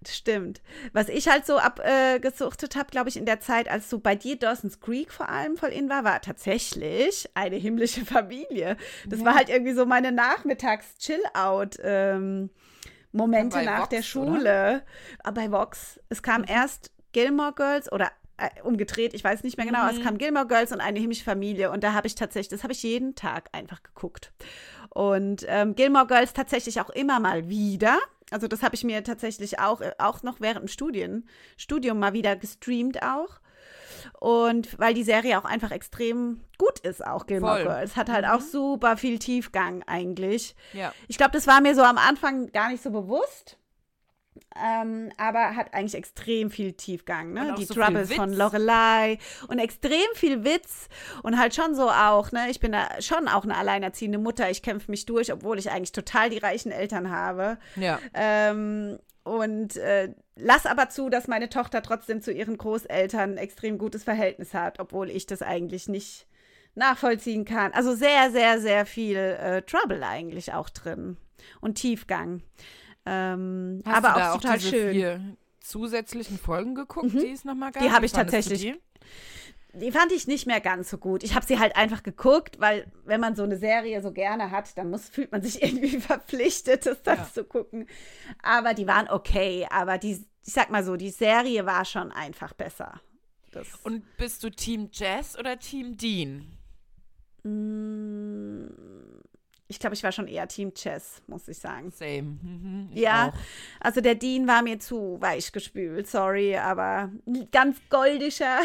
Stimmt. 0.08 0.62
Was 0.94 1.10
ich 1.10 1.28
halt 1.28 1.46
so 1.46 1.58
abgesuchtet 1.58 2.76
äh, 2.76 2.80
habe, 2.80 2.90
glaube 2.90 3.10
ich, 3.10 3.18
in 3.18 3.26
der 3.26 3.40
Zeit, 3.40 3.70
als 3.70 3.90
so 3.90 4.00
bei 4.00 4.16
dir 4.16 4.38
Dawson's 4.38 4.80
Creek 4.80 5.12
vor 5.12 5.30
allem 5.30 5.58
voll 5.58 5.70
in 5.70 5.90
war, 5.90 6.04
war 6.04 6.22
tatsächlich 6.22 7.30
eine 7.34 7.56
himmlische 7.56 8.06
Familie. 8.06 8.78
Das 9.08 9.20
ja. 9.20 9.26
war 9.26 9.36
halt 9.36 9.50
irgendwie 9.50 9.74
so 9.74 9.86
meine 9.86 10.12
Nachmittags-Chill-Out. 10.12 11.78
Ähm, 11.84 12.50
Momente 13.12 13.64
nach 13.64 13.80
Vox, 13.82 13.90
der 13.90 14.02
Schule. 14.04 14.40
Oder? 14.40 14.82
Ah, 15.24 15.32
bei 15.32 15.52
Vox. 15.52 16.00
Es 16.10 16.22
kam 16.22 16.44
erst 16.48 16.92
Gilmore 17.12 17.54
Girls 17.54 17.92
oder 17.92 18.12
umgedreht, 18.64 19.14
ich 19.14 19.24
weiß 19.24 19.44
nicht 19.44 19.58
mehr 19.58 19.66
genau, 19.66 19.84
mhm. 19.84 19.98
es 19.98 20.04
kam 20.04 20.18
Gilmore 20.18 20.48
Girls 20.48 20.72
und 20.72 20.82
eine 20.82 21.00
himmlische 21.00 21.24
Familie 21.24 21.72
und 21.72 21.84
da 21.84 21.94
habe 21.94 22.08
ich 22.08 22.16
tatsächlich, 22.16 22.50
das 22.50 22.64
habe 22.64 22.74
ich 22.74 22.84
jeden 22.84 23.16
Tag 23.16 23.50
einfach 23.52 23.84
geguckt. 23.84 24.32
Und 24.90 25.46
ähm, 25.48 25.76
Gilmore 25.76 26.08
Girls 26.08 26.34
tatsächlich 26.34 26.82
auch 26.82 26.90
immer 26.90 27.20
mal 27.20 27.48
wieder. 27.48 27.98
Also 28.32 28.48
das 28.48 28.64
habe 28.64 28.76
ich 28.76 28.84
mir 28.84 29.04
tatsächlich 29.04 29.60
auch, 29.60 29.82
äh, 29.82 29.92
auch 29.98 30.24
noch 30.24 30.42
während 30.42 30.62
dem 30.62 30.68
Studien, 30.68 31.28
Studium 31.58 32.00
mal 32.00 32.14
wieder 32.14 32.36
gestreamt 32.36 33.04
auch. 33.04 33.40
Und 34.20 34.80
weil 34.80 34.94
die 34.94 35.04
Serie 35.04 35.38
auch 35.40 35.46
einfach 35.46 35.72
extrem 35.72 36.42
gut 36.58 36.80
ist, 36.80 37.06
auch 37.06 37.26
Gilmore 37.26 37.58
Voll. 37.58 37.64
Girls. 37.66 37.96
Hat 37.96 38.10
halt 38.10 38.26
mhm. 38.26 38.32
auch 38.32 38.42
super 38.42 38.98
viel 38.98 39.20
Tiefgang 39.20 39.84
eigentlich. 39.88 40.56
Ja. 40.74 40.94
Ich 41.08 41.18
glaube, 41.18 41.32
das 41.32 41.48
war 41.48 41.62
mir 41.62 41.76
so 41.76 41.84
am 41.84 41.98
Anfang 41.98 42.52
gar 42.52 42.70
nicht 42.70 42.82
so 42.82 42.92
bewusst. 42.92 43.59
Ähm, 44.56 45.12
aber 45.18 45.56
hat 45.56 45.74
eigentlich 45.74 45.96
extrem 45.96 46.50
viel 46.50 46.74
Tiefgang, 46.74 47.34
ne? 47.34 47.56
Die 47.58 47.66
so 47.66 47.74
Troubles 47.74 48.14
von 48.14 48.34
Lorelei 48.34 49.18
und 49.48 49.60
extrem 49.60 50.08
viel 50.16 50.44
Witz 50.44 50.88
und 51.24 51.38
halt 51.38 51.56
schon 51.56 51.76
so 51.76 51.90
auch, 51.90 52.32
ne? 52.32 52.50
Ich 52.50 52.60
bin 52.60 52.72
da 52.72 53.02
schon 53.02 53.28
auch 53.28 53.44
eine 53.44 53.58
alleinerziehende 53.58 54.18
Mutter. 54.18 54.50
Ich 54.50 54.62
kämpfe 54.62 54.92
mich 54.92 55.06
durch, 55.06 55.32
obwohl 55.32 55.60
ich 55.60 55.72
eigentlich 55.72 55.92
total 55.92 56.30
die 56.30 56.38
reichen 56.38 56.72
Eltern 56.72 57.12
habe. 57.12 57.58
Ja. 57.76 58.00
Ähm, 58.14 59.00
und 59.24 59.78
äh, 59.78 60.14
lass 60.36 60.66
aber 60.66 60.90
zu, 60.90 61.10
dass 61.10 61.28
meine 61.28 61.50
Tochter 61.50 61.82
trotzdem 61.82 62.22
zu 62.22 62.32
ihren 62.32 62.58
Großeltern 62.58 63.32
ein 63.34 63.38
extrem 63.38 63.78
gutes 63.78 64.04
Verhältnis 64.04 64.54
hat, 64.54 64.80
obwohl 64.80 65.10
ich 65.10 65.26
das 65.28 65.42
eigentlich 65.42 65.88
nicht 65.88 66.28
nachvollziehen 66.76 67.46
kann. 67.46 67.74
Also 67.74 67.94
sehr, 67.94 68.32
sehr, 68.32 68.60
sehr 68.60 68.86
viel 68.86 69.18
äh, 69.18 69.62
Trouble 69.62 70.04
eigentlich 70.04 70.54
auch 70.54 70.70
drin 70.70 71.18
und 71.62 71.76
Tiefgang. 71.76 72.42
Ähm, 73.12 73.82
Hast 73.86 74.06
aber 74.06 74.16
auch, 74.16 74.36
auch 74.36 74.42
total 74.42 74.60
schön. 74.60 74.94
Vier 74.94 75.38
zusätzlichen 75.70 76.38
Folgen 76.38 76.76
geguckt, 76.76 77.14
mhm. 77.14 77.20
die 77.20 77.32
es 77.32 77.46
nochmal 77.46 77.72
gab? 77.72 77.84
Die 77.84 77.92
habe 77.92 78.06
ich 78.06 78.12
tatsächlich. 78.12 78.62
Die? 78.62 78.76
die? 79.74 79.92
fand 79.92 80.12
ich 80.12 80.28
nicht 80.28 80.48
mehr 80.48 80.62
ganz 80.62 80.90
so 80.90 80.98
gut. 80.98 81.24
Ich 81.24 81.36
habe 81.36 81.46
sie 81.46 81.60
halt 81.60 81.76
einfach 81.76 82.04
geguckt, 82.04 82.60
weil 82.60 82.92
wenn 83.06 83.20
man 83.20 83.36
so 83.36 83.44
eine 83.44 83.58
Serie 83.58 84.02
so 84.02 84.12
gerne 84.12 84.52
hat, 84.52 84.78
dann 84.78 84.90
muss, 84.90 85.10
fühlt 85.10 85.32
man 85.32 85.42
sich 85.42 85.62
irgendwie 85.64 86.00
verpflichtet, 86.00 86.86
das 86.86 87.02
dann 87.04 87.20
ja. 87.20 87.30
zu 87.32 87.44
gucken. 87.44 87.88
Aber 88.42 88.74
die 88.74 88.88
waren 88.88 89.10
okay. 89.10 89.68
Aber 89.70 89.98
die, 89.98 90.26
ich 90.46 90.54
sag 90.54 90.70
mal 90.70 90.84
so, 90.84 90.96
die 90.96 91.12
Serie 91.12 91.66
war 91.66 91.86
schon 91.86 92.12
einfach 92.12 92.54
besser. 92.54 93.02
Das 93.52 93.68
Und 93.84 94.04
bist 94.18 94.44
du 94.44 94.52
Team 94.52 94.90
Jazz 94.92 95.38
oder 95.38 95.58
Team 95.58 95.98
Dean? 95.98 96.46
Mm, 97.44 98.68
ich 99.70 99.80
glaube, 99.80 99.94
ich 99.94 100.04
war 100.04 100.12
schon 100.12 100.28
eher 100.28 100.48
Team 100.48 100.74
Chess, 100.74 101.22
muss 101.28 101.48
ich 101.48 101.60
sagen. 101.60 101.92
Same. 101.92 102.40
Mhm, 102.42 102.90
ja, 102.92 103.30
auch. 103.30 103.34
also 103.80 104.02
der 104.02 104.16
Dean 104.16 104.48
war 104.48 104.64
mir 104.64 104.80
zu 104.80 105.18
weich 105.22 105.52
gespült, 105.52 106.08
sorry, 106.08 106.58
aber 106.58 107.12
ganz 107.52 107.78
goldischer. 107.90 108.60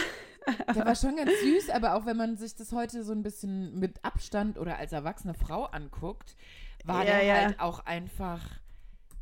Der 0.74 0.84
war 0.84 0.94
schon 0.94 1.16
ganz 1.16 1.30
süß, 1.42 1.70
aber 1.70 1.94
auch 1.94 2.06
wenn 2.06 2.16
man 2.16 2.36
sich 2.36 2.54
das 2.54 2.72
heute 2.72 3.04
so 3.04 3.12
ein 3.12 3.22
bisschen 3.22 3.78
mit 3.78 4.02
Abstand 4.04 4.58
oder 4.58 4.78
als 4.78 4.92
erwachsene 4.92 5.34
Frau 5.34 5.64
anguckt, 5.64 6.36
war 6.84 7.04
ja, 7.04 7.16
der 7.16 7.24
ja. 7.24 7.34
halt 7.36 7.60
auch 7.60 7.80
einfach 7.86 8.42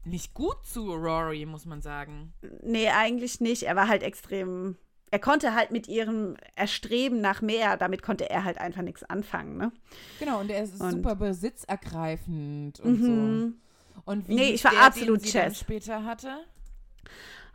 nicht 0.04 0.34
gut 0.34 0.64
zu 0.64 0.92
Rory, 0.92 1.46
muss 1.46 1.64
man 1.64 1.80
sagen. 1.80 2.32
Nee, 2.62 2.88
eigentlich 2.88 3.40
nicht. 3.40 3.64
Er 3.64 3.76
war 3.76 3.88
halt 3.88 4.02
extrem 4.02 4.76
er 5.12 5.18
konnte 5.18 5.55
halt 5.55 5.70
mit 5.70 5.88
ihrem 5.88 6.37
Erstreben 6.57 7.20
nach 7.20 7.42
mehr, 7.42 7.77
damit 7.77 8.03
konnte 8.03 8.31
er 8.31 8.44
halt 8.44 8.57
einfach 8.57 8.81
nichts 8.81 9.05
anfangen, 9.05 9.59
ne? 9.59 9.70
Genau, 10.18 10.40
und 10.40 10.51
er 10.51 10.64
ist 10.64 10.81
und, 10.81 10.90
super 10.90 11.14
besitzergreifend 11.14 12.81
und 12.81 13.01
mhm. 13.01 13.55
so. 13.94 14.01
Und 14.07 14.27
wie 14.27 14.35
nee, 14.35 14.55
ich 14.55 14.64
war 14.64 14.70
der, 14.70 14.85
absolut 14.85 15.22
Chess. 15.22 15.61
später 15.61 16.05
hatte? 16.05 16.38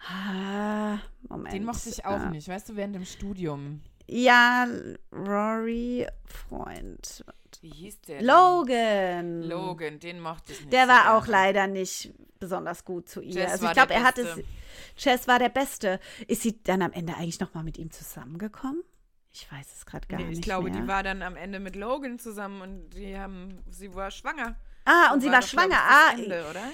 Ah, 0.08 1.00
Moment. 1.28 1.56
Den 1.56 1.66
mochte 1.66 1.90
ich 1.90 2.06
auch 2.06 2.20
ah. 2.20 2.30
nicht, 2.30 2.48
weißt 2.48 2.70
du, 2.70 2.76
während 2.76 2.94
dem 2.94 3.06
Studium. 3.06 3.82
Ja, 4.06 4.68
Rory 5.12 6.06
Freund. 6.26 7.26
Wie 7.62 7.70
hieß 7.70 8.02
der? 8.02 8.22
Logan. 8.22 9.44
Logan, 9.44 10.00
den 10.00 10.20
mochte 10.20 10.54
ich 10.54 10.62
nicht. 10.62 10.74
Der 10.74 10.88
war 10.88 11.16
auch 11.16 11.28
leider 11.28 11.68
nicht 11.68 12.14
besonders 12.40 12.86
gut 12.86 13.10
zu 13.10 13.22
ihr. 13.22 13.34
Jess 13.34 13.52
also 13.52 13.68
ich 13.68 13.74
glaube, 13.74 13.94
er 13.94 14.04
hat 14.04 14.18
es 14.18 14.40
Chess 14.96 15.28
war 15.28 15.40
der 15.40 15.50
Beste. 15.50 16.00
Ist 16.28 16.42
sie 16.42 16.62
dann 16.64 16.82
am 16.82 16.92
Ende 16.92 17.16
eigentlich 17.16 17.40
noch 17.40 17.54
mal 17.54 17.64
mit 17.64 17.78
ihm 17.78 17.92
zusammengekommen? 17.92 18.84
Ich 19.32 19.52
weiß 19.52 19.68
es 19.76 19.86
gerade 19.86 20.08
gar 20.08 20.20
nee, 20.20 20.28
nicht. 20.28 20.40
Ich 20.40 20.44
glaube, 20.44 20.70
mehr. 20.70 20.82
die 20.82 20.88
war 20.88 21.04
dann 21.04 21.22
am 21.22 21.36
Ende 21.36 21.60
mit 21.60 21.76
Logan 21.76 22.18
zusammen 22.18 22.62
und 22.62 22.90
die 22.92 23.18
haben, 23.18 23.64
sie 23.70 23.94
war 23.94 24.10
schwanger. 24.10 24.56
Ah, 24.86 25.14
und 25.14 25.22
sie 25.22 25.28
war, 25.28 25.36
war 25.36 25.42
schwanger. 25.44 25.78
ah, 25.78 26.12
Ende, 26.14 26.48
oder? 26.50 26.72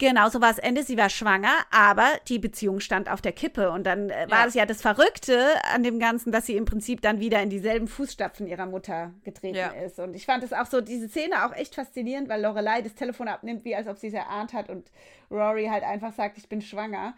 Genau, 0.00 0.30
so 0.30 0.40
war 0.40 0.48
das 0.48 0.58
Ende. 0.58 0.82
Sie 0.82 0.96
war 0.96 1.10
schwanger, 1.10 1.52
aber 1.70 2.08
die 2.26 2.38
Beziehung 2.38 2.80
stand 2.80 3.10
auf 3.10 3.20
der 3.20 3.32
Kippe. 3.32 3.70
Und 3.70 3.84
dann 3.84 4.08
äh, 4.08 4.26
war 4.30 4.46
es 4.46 4.54
ja 4.54 4.64
das 4.64 4.80
Verrückte 4.80 5.38
an 5.74 5.82
dem 5.82 5.98
Ganzen, 5.98 6.32
dass 6.32 6.46
sie 6.46 6.56
im 6.56 6.64
Prinzip 6.64 7.02
dann 7.02 7.20
wieder 7.20 7.42
in 7.42 7.50
dieselben 7.50 7.86
Fußstapfen 7.86 8.46
ihrer 8.46 8.64
Mutter 8.64 9.12
getreten 9.24 9.58
ja. 9.58 9.68
ist. 9.68 9.98
Und 9.98 10.16
ich 10.16 10.24
fand 10.24 10.42
es 10.42 10.54
auch 10.54 10.64
so, 10.64 10.80
diese 10.80 11.06
Szene 11.06 11.44
auch 11.44 11.54
echt 11.54 11.74
faszinierend, 11.74 12.30
weil 12.30 12.40
Lorelei 12.40 12.80
das 12.80 12.94
Telefon 12.94 13.28
abnimmt, 13.28 13.66
wie 13.66 13.76
als 13.76 13.88
ob 13.88 13.98
sie 13.98 14.06
es 14.06 14.14
erahnt 14.14 14.54
hat 14.54 14.70
und 14.70 14.90
Rory 15.30 15.66
halt 15.66 15.84
einfach 15.84 16.14
sagt, 16.14 16.38
ich 16.38 16.48
bin 16.48 16.62
schwanger. 16.62 17.14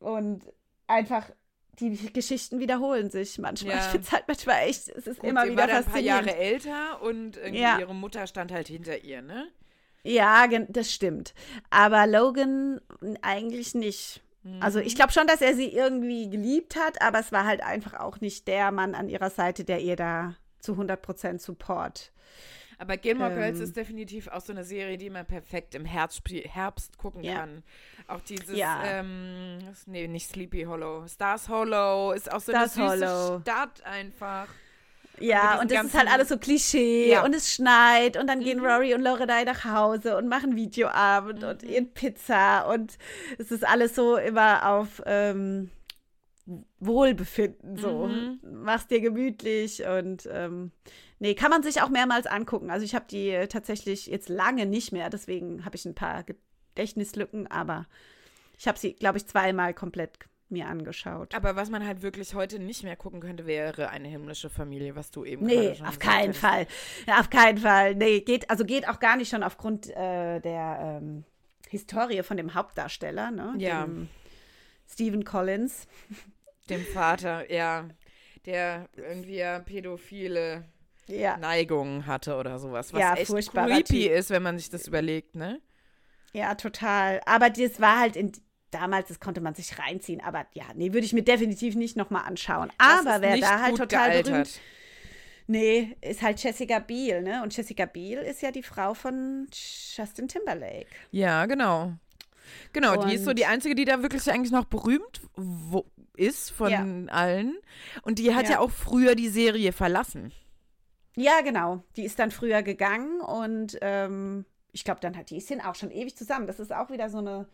Und 0.00 0.40
einfach 0.86 1.30
die 1.78 2.12
Geschichten 2.14 2.60
wiederholen 2.60 3.10
sich 3.10 3.38
manchmal. 3.38 3.76
Ja. 3.76 3.80
Ich 3.80 3.88
finde 3.88 4.06
es 4.06 4.12
halt 4.12 4.24
manchmal 4.26 4.62
echt, 4.62 4.88
es 4.88 5.06
ist 5.06 5.20
Gut, 5.20 5.28
immer 5.28 5.44
wieder 5.44 5.58
war 5.58 5.68
faszinierend. 5.68 6.20
ein 6.20 6.24
paar 6.24 6.32
Jahre 6.32 6.36
älter 6.38 7.02
und 7.02 7.38
ja. 7.52 7.78
ihre 7.78 7.94
Mutter 7.94 8.26
stand 8.26 8.52
halt 8.52 8.68
hinter 8.68 9.04
ihr, 9.04 9.20
ne? 9.20 9.48
Ja, 10.06 10.46
das 10.68 10.92
stimmt. 10.92 11.34
Aber 11.70 12.06
Logan 12.06 12.80
eigentlich 13.22 13.74
nicht. 13.74 14.22
Mhm. 14.42 14.62
Also 14.62 14.78
ich 14.78 14.94
glaube 14.94 15.12
schon, 15.12 15.26
dass 15.26 15.40
er 15.40 15.54
sie 15.54 15.68
irgendwie 15.68 16.30
geliebt 16.30 16.76
hat, 16.76 17.02
aber 17.02 17.20
es 17.20 17.32
war 17.32 17.44
halt 17.44 17.62
einfach 17.62 17.94
auch 17.94 18.20
nicht 18.20 18.46
der 18.48 18.72
Mann 18.72 18.94
an 18.94 19.08
ihrer 19.08 19.30
Seite, 19.30 19.64
der 19.64 19.80
ihr 19.80 19.96
da 19.96 20.36
zu 20.60 20.72
100% 20.74 21.40
Support 21.40 22.12
aber 22.78 22.96
Gilmore 22.96 23.30
ähm, 23.30 23.36
Girls 23.36 23.60
ist 23.60 23.76
definitiv 23.76 24.28
auch 24.28 24.40
so 24.40 24.52
eine 24.52 24.64
Serie, 24.64 24.98
die 24.98 25.10
man 25.10 25.24
perfekt 25.24 25.74
im 25.74 25.84
Herbst, 25.84 26.22
Herbst 26.28 26.98
gucken 26.98 27.22
ja. 27.22 27.36
kann. 27.36 27.62
Auch 28.06 28.20
dieses, 28.20 28.56
ja. 28.56 28.82
ähm, 28.84 29.58
nee, 29.86 30.06
nicht 30.08 30.28
Sleepy 30.28 30.64
Hollow, 30.64 31.06
Stars 31.08 31.48
Hollow 31.48 32.12
ist 32.12 32.30
auch 32.30 32.40
so 32.40 32.52
Stars 32.52 32.76
eine 32.76 32.90
süße 32.90 33.08
Hollow. 33.08 33.40
Stadt 33.40 33.82
einfach. 33.84 34.48
Ja, 35.18 35.60
und 35.60 35.70
das 35.70 35.86
ist 35.86 35.94
halt 35.94 36.10
alles 36.10 36.28
so 36.28 36.38
Klischee 36.38 37.10
ja. 37.10 37.24
und 37.24 37.34
es 37.34 37.52
schneit 37.52 38.16
und 38.16 38.26
dann 38.26 38.40
mhm. 38.40 38.44
gehen 38.44 38.60
Rory 38.60 38.94
und 38.94 39.02
Lorelei 39.02 39.44
nach 39.44 39.64
Hause 39.64 40.16
und 40.16 40.28
machen 40.28 40.56
Videoabend 40.56 41.42
mhm. 41.42 41.48
und 41.48 41.62
ihren 41.62 41.92
Pizza 41.92 42.68
und 42.72 42.98
es 43.38 43.50
ist 43.50 43.66
alles 43.66 43.94
so 43.94 44.16
immer 44.16 44.68
auf 44.68 45.02
ähm, 45.06 45.70
Wohlbefinden 46.80 47.76
so. 47.76 48.06
Mhm. 48.06 48.40
Mach's 48.42 48.86
dir 48.86 49.00
gemütlich 49.00 49.82
und 49.86 50.28
ähm, 50.30 50.72
Nee, 51.18 51.34
kann 51.34 51.50
man 51.50 51.62
sich 51.62 51.80
auch 51.80 51.88
mehrmals 51.88 52.26
angucken. 52.26 52.70
Also 52.70 52.84
ich 52.84 52.94
habe 52.94 53.06
die 53.08 53.30
äh, 53.30 53.48
tatsächlich 53.48 54.06
jetzt 54.06 54.28
lange 54.28 54.66
nicht 54.66 54.92
mehr, 54.92 55.08
deswegen 55.08 55.64
habe 55.64 55.76
ich 55.76 55.86
ein 55.86 55.94
paar 55.94 56.24
Gedächtnislücken, 56.24 57.46
aber 57.46 57.86
ich 58.58 58.68
habe 58.68 58.78
sie, 58.78 58.94
glaube 58.94 59.18
ich, 59.18 59.26
zweimal 59.26 59.72
komplett 59.72 60.18
mir 60.48 60.66
angeschaut. 60.68 61.34
Aber 61.34 61.56
was 61.56 61.70
man 61.70 61.86
halt 61.86 62.02
wirklich 62.02 62.34
heute 62.34 62.58
nicht 62.58 62.82
mehr 62.84 62.96
gucken 62.96 63.20
könnte, 63.20 63.46
wäre 63.46 63.90
eine 63.90 64.08
himmlische 64.08 64.48
Familie, 64.48 64.94
was 64.94 65.10
du 65.10 65.24
eben 65.24 65.44
Nee, 65.46 65.76
auf 65.84 65.98
keinen 65.98 66.30
hast. 66.30 66.38
Fall. 66.38 66.66
Ja, 67.06 67.20
auf 67.20 67.30
keinen 67.30 67.58
Fall. 67.58 67.94
Nee, 67.94 68.20
geht, 68.20 68.48
also 68.50 68.64
geht 68.64 68.88
auch 68.88 69.00
gar 69.00 69.16
nicht 69.16 69.28
schon 69.28 69.42
aufgrund 69.42 69.88
äh, 69.88 70.40
der 70.40 71.00
ähm, 71.02 71.24
Historie 71.68 72.22
von 72.22 72.36
dem 72.36 72.54
Hauptdarsteller, 72.54 73.30
ne? 73.30 73.54
Ja. 73.58 73.84
Dem 73.84 74.08
Stephen 74.88 75.24
Collins. 75.24 75.86
Dem 76.70 76.84
Vater, 76.84 77.50
ja. 77.52 77.88
Der 78.44 78.88
irgendwie 78.96 79.36
ja 79.36 79.58
pädophile 79.60 80.64
ja. 81.06 81.36
Neigungen 81.36 82.06
hatte 82.06 82.36
oder 82.36 82.58
sowas. 82.58 82.92
Was 82.92 83.00
ja, 83.00 83.14
echt 83.14 83.52
creepy 83.52 84.06
ist, 84.08 84.30
wenn 84.30 84.42
man 84.42 84.58
sich 84.58 84.70
das 84.70 84.86
überlegt, 84.86 85.34
ne? 85.34 85.60
Ja, 86.32 86.54
total. 86.54 87.20
Aber 87.24 87.50
das 87.50 87.80
war 87.80 88.00
halt 88.00 88.16
in, 88.16 88.32
damals, 88.70 89.08
das 89.08 89.20
konnte 89.20 89.40
man 89.40 89.54
sich 89.54 89.78
reinziehen. 89.78 90.20
Aber 90.20 90.46
ja, 90.52 90.64
nee, 90.74 90.92
würde 90.92 91.06
ich 91.06 91.12
mir 91.12 91.22
definitiv 91.22 91.74
nicht 91.74 91.96
nochmal 91.96 92.24
anschauen. 92.24 92.70
Aber 92.78 93.20
wer 93.20 93.38
da 93.38 93.60
halt 93.60 93.76
total 93.76 94.10
gealtert. 94.10 94.24
berühmt. 94.24 94.60
Nee, 95.48 95.96
ist 96.00 96.22
halt 96.22 96.42
Jessica 96.42 96.80
Biel, 96.80 97.22
ne? 97.22 97.42
Und 97.42 97.56
Jessica 97.56 97.86
Biel 97.86 98.18
ist 98.18 98.42
ja 98.42 98.50
die 98.50 98.64
Frau 98.64 98.94
von 98.94 99.46
Justin 99.52 100.26
Timberlake. 100.26 100.88
Ja, 101.12 101.46
genau. 101.46 101.92
Genau, 102.72 103.00
und 103.00 103.10
die 103.10 103.14
ist 103.14 103.24
so 103.24 103.32
die 103.32 103.46
einzige, 103.46 103.74
die 103.74 103.84
da 103.84 104.02
wirklich 104.02 104.30
eigentlich 104.30 104.52
noch 104.52 104.66
berühmt 104.66 105.20
ist 106.16 106.50
von 106.50 106.70
ja. 106.70 107.12
allen. 107.12 107.56
Und 108.02 108.18
die 108.18 108.34
hat 108.34 108.44
ja. 108.44 108.52
ja 108.52 108.58
auch 108.60 108.70
früher 108.70 109.14
die 109.14 109.28
Serie 109.28 109.72
verlassen. 109.72 110.32
Ja, 111.16 111.40
genau. 111.42 111.82
Die 111.96 112.04
ist 112.04 112.18
dann 112.18 112.30
früher 112.30 112.62
gegangen 112.62 113.20
und 113.20 113.78
ähm, 113.80 114.44
ich 114.72 114.84
glaube, 114.84 115.00
dann 115.00 115.16
hat 115.16 115.30
die 115.30 115.38
ist 115.38 115.50
auch 115.64 115.74
schon 115.74 115.90
ewig 115.90 116.16
zusammen. 116.16 116.46
Das 116.46 116.60
ist 116.60 116.72
auch 116.72 116.90
wieder 116.90 117.08
so 117.08 117.18
eine 117.18 117.48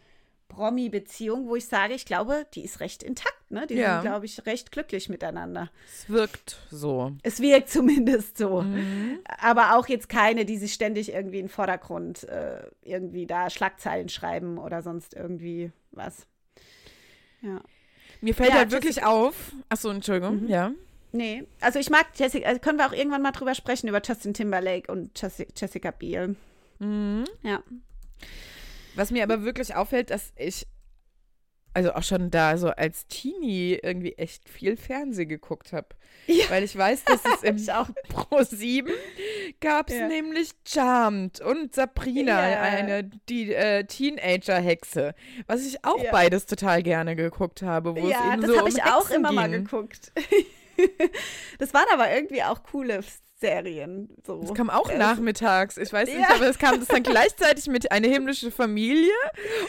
Promi-Beziehung, 0.52 1.48
wo 1.48 1.56
ich 1.56 1.66
sage, 1.66 1.94
ich 1.94 2.04
glaube, 2.04 2.46
die 2.54 2.64
ist 2.64 2.80
recht 2.80 3.02
intakt. 3.02 3.50
Ne? 3.50 3.66
Die 3.66 3.74
ja. 3.74 3.94
sind, 3.94 4.10
glaube 4.10 4.26
ich, 4.26 4.46
recht 4.46 4.72
glücklich 4.72 5.08
miteinander. 5.08 5.70
Es 5.86 6.08
wirkt 6.08 6.58
so. 6.70 7.12
Es 7.22 7.40
wirkt 7.40 7.70
zumindest 7.70 8.38
so. 8.38 8.62
Mhm. 8.62 9.18
Aber 9.38 9.76
auch 9.76 9.88
jetzt 9.88 10.08
keine, 10.08 10.44
die 10.44 10.56
sich 10.58 10.72
ständig 10.72 11.12
irgendwie 11.12 11.38
in 11.38 11.46
den 11.46 11.50
Vordergrund 11.50 12.24
äh, 12.24 12.62
irgendwie 12.82 13.26
da 13.26 13.50
Schlagzeilen 13.50 14.08
schreiben 14.08 14.58
oder 14.58 14.82
sonst 14.82 15.14
irgendwie 15.14 15.72
was. 15.90 16.26
Ja. 17.40 17.60
Mir 18.20 18.34
fällt 18.34 18.50
ja, 18.50 18.56
halt 18.56 18.70
wirklich 18.70 18.96
Jessica 18.96 19.10
auf. 19.10 19.52
Achso, 19.68 19.90
Entschuldigung, 19.90 20.42
mhm. 20.42 20.48
ja. 20.48 20.72
Nee, 21.12 21.44
also 21.60 21.78
ich 21.78 21.90
mag 21.90 22.06
Jessica, 22.14 22.48
also 22.48 22.58
können 22.60 22.78
wir 22.78 22.86
auch 22.86 22.94
irgendwann 22.94 23.20
mal 23.20 23.32
drüber 23.32 23.54
sprechen, 23.54 23.88
über 23.88 24.00
Justin 24.02 24.32
Timberlake 24.32 24.90
und 24.90 25.10
Jessica 25.20 25.90
Biel. 25.90 26.36
Mhm. 26.78 27.24
Ja. 27.42 27.62
Was 28.94 29.10
mir 29.10 29.22
aber 29.22 29.42
wirklich 29.42 29.74
auffällt, 29.74 30.10
dass 30.10 30.32
ich 30.36 30.66
also 31.74 31.94
auch 31.94 32.02
schon 32.02 32.30
da 32.30 32.56
so 32.58 32.68
als 32.68 33.06
Teenie 33.06 33.78
irgendwie 33.82 34.12
echt 34.12 34.48
viel 34.48 34.76
Fernsehen 34.76 35.28
geguckt 35.28 35.72
habe. 35.72 35.88
Ja. 36.26 36.44
Weil 36.50 36.64
ich 36.64 36.76
weiß, 36.76 37.04
dass 37.04 37.20
es 37.24 37.42
im 37.42 37.56
Pro 38.08 38.42
7 38.42 38.90
gab 39.60 39.88
es 39.88 39.96
ja. 39.96 40.08
nämlich 40.08 40.50
Charmed 40.66 41.40
und 41.40 41.74
Sabrina, 41.74 42.50
ja. 42.50 42.60
eine 42.60 43.04
die 43.28 43.54
äh, 43.54 43.84
Teenager-Hexe. 43.84 45.14
Was 45.46 45.66
ich 45.66 45.84
auch 45.84 46.04
beides 46.10 46.46
total 46.46 46.82
gerne 46.82 47.16
geguckt 47.16 47.62
habe, 47.62 47.96
wo 47.96 48.06
es 48.06 48.14
eben 48.14 48.46
so 48.46 48.52
um 48.52 48.52
das 48.52 48.58
habe 48.58 48.68
ich 48.68 48.82
auch 48.84 49.10
immer 49.10 49.28
ging. 49.28 49.36
mal 49.36 49.50
geguckt. 49.50 50.12
das 51.58 51.72
waren 51.72 51.86
aber 51.92 52.12
irgendwie 52.12 52.42
auch 52.42 52.62
coole 52.64 53.02
Serien. 53.42 54.08
So. 54.26 54.40
Das 54.40 54.54
kam 54.54 54.70
auch 54.70 54.90
nachmittags. 54.94 55.76
Ich 55.76 55.92
weiß 55.92 56.08
nicht, 56.08 56.20
ja. 56.20 56.34
aber 56.34 56.48
es 56.48 56.58
kam 56.58 56.78
das 56.78 56.88
dann 56.88 57.02
gleichzeitig 57.02 57.66
mit 57.66 57.92
eine 57.92 58.08
himmlische 58.08 58.50
Familie. 58.50 59.12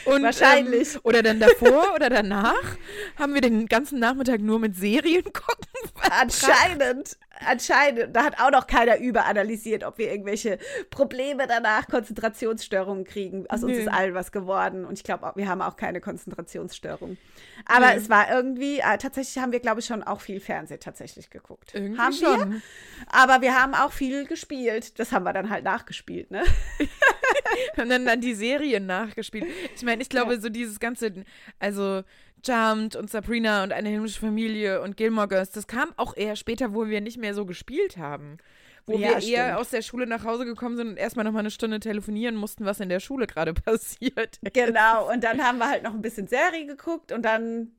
Und, 0.05 0.23
Wahrscheinlich. 0.23 0.95
Ähm, 0.95 1.01
oder 1.03 1.23
dann 1.23 1.39
davor 1.39 1.93
oder 1.95 2.09
danach 2.09 2.77
haben 3.17 3.33
wir 3.33 3.41
den 3.41 3.65
ganzen 3.65 3.99
Nachmittag 3.99 4.41
nur 4.41 4.59
mit 4.59 4.75
Serien 4.75 5.23
gucken. 5.33 5.72
Anscheinend 6.09 7.17
anscheinend, 7.45 8.15
da 8.15 8.23
hat 8.23 8.39
auch 8.39 8.51
noch 8.51 8.67
keiner 8.67 8.97
überanalysiert, 8.97 9.83
ob 9.83 9.97
wir 9.97 10.11
irgendwelche 10.11 10.57
Probleme 10.89 11.47
danach, 11.47 11.87
Konzentrationsstörungen 11.87 13.05
kriegen. 13.05 13.45
Aus 13.49 13.63
uns 13.63 13.77
ist 13.77 13.87
allen 13.87 14.13
was 14.13 14.31
geworden. 14.31 14.85
Und 14.85 14.97
ich 14.97 15.03
glaube, 15.03 15.31
wir 15.35 15.47
haben 15.47 15.61
auch 15.61 15.75
keine 15.75 16.01
Konzentrationsstörung. 16.01 17.17
Aber 17.65 17.91
Nö. 17.91 17.97
es 17.97 18.09
war 18.09 18.31
irgendwie, 18.31 18.79
äh, 18.79 18.97
tatsächlich 18.97 19.41
haben 19.41 19.51
wir, 19.51 19.59
glaube 19.59 19.79
ich, 19.79 19.85
schon 19.85 20.03
auch 20.03 20.21
viel 20.21 20.39
Fernsehen 20.39 20.79
tatsächlich 20.79 21.29
geguckt. 21.29 21.73
Irgendwie 21.73 21.97
haben 21.97 22.13
schon. 22.13 22.53
Wir, 22.53 22.61
aber 23.07 23.41
wir 23.41 23.59
haben 23.59 23.73
auch 23.73 23.91
viel 23.91 24.25
gespielt. 24.25 24.99
Das 24.99 25.11
haben 25.11 25.23
wir 25.23 25.33
dann 25.33 25.49
halt 25.49 25.63
nachgespielt, 25.63 26.31
ne? 26.31 26.43
und 27.77 27.89
dann, 27.89 28.05
dann 28.05 28.21
die 28.21 28.33
Serien 28.33 28.85
nachgespielt. 28.85 29.45
Ich 29.75 29.83
meine, 29.83 30.01
ich 30.01 30.09
glaube, 30.09 30.33
ja. 30.33 30.39
so 30.39 30.49
dieses 30.49 30.79
ganze, 30.79 31.13
also 31.59 32.03
Jumped 32.45 32.95
und 32.95 33.09
Sabrina 33.09 33.63
und 33.63 33.71
eine 33.71 33.89
himmlische 33.89 34.19
Familie 34.19 34.81
und 34.81 34.97
Gilmore 34.97 35.27
Girls, 35.27 35.51
das 35.51 35.67
kam 35.67 35.93
auch 35.97 36.15
eher 36.15 36.35
später, 36.35 36.73
wo 36.73 36.87
wir 36.87 37.01
nicht 37.01 37.17
mehr 37.17 37.33
so 37.33 37.45
gespielt 37.45 37.97
haben. 37.97 38.37
Wo 38.85 38.97
ja, 38.97 39.09
wir 39.09 39.21
stimmt. 39.21 39.33
eher 39.33 39.59
aus 39.59 39.69
der 39.69 39.81
Schule 39.81 40.05
nach 40.07 40.25
Hause 40.25 40.45
gekommen 40.45 40.75
sind 40.75 40.89
und 40.89 40.97
erstmal 40.97 41.23
nochmal 41.23 41.39
eine 41.39 41.51
Stunde 41.51 41.79
telefonieren 41.79 42.35
mussten, 42.35 42.65
was 42.65 42.81
in 42.81 42.89
der 42.89 42.99
Schule 42.99 43.27
gerade 43.27 43.53
passiert. 43.53 44.39
Genau, 44.53 45.09
und 45.11 45.23
dann 45.23 45.41
haben 45.41 45.57
wir 45.57 45.69
halt 45.69 45.83
noch 45.83 45.93
ein 45.93 46.01
bisschen 46.01 46.27
Serie 46.27 46.65
geguckt 46.65 47.11
und 47.11 47.23
dann. 47.23 47.71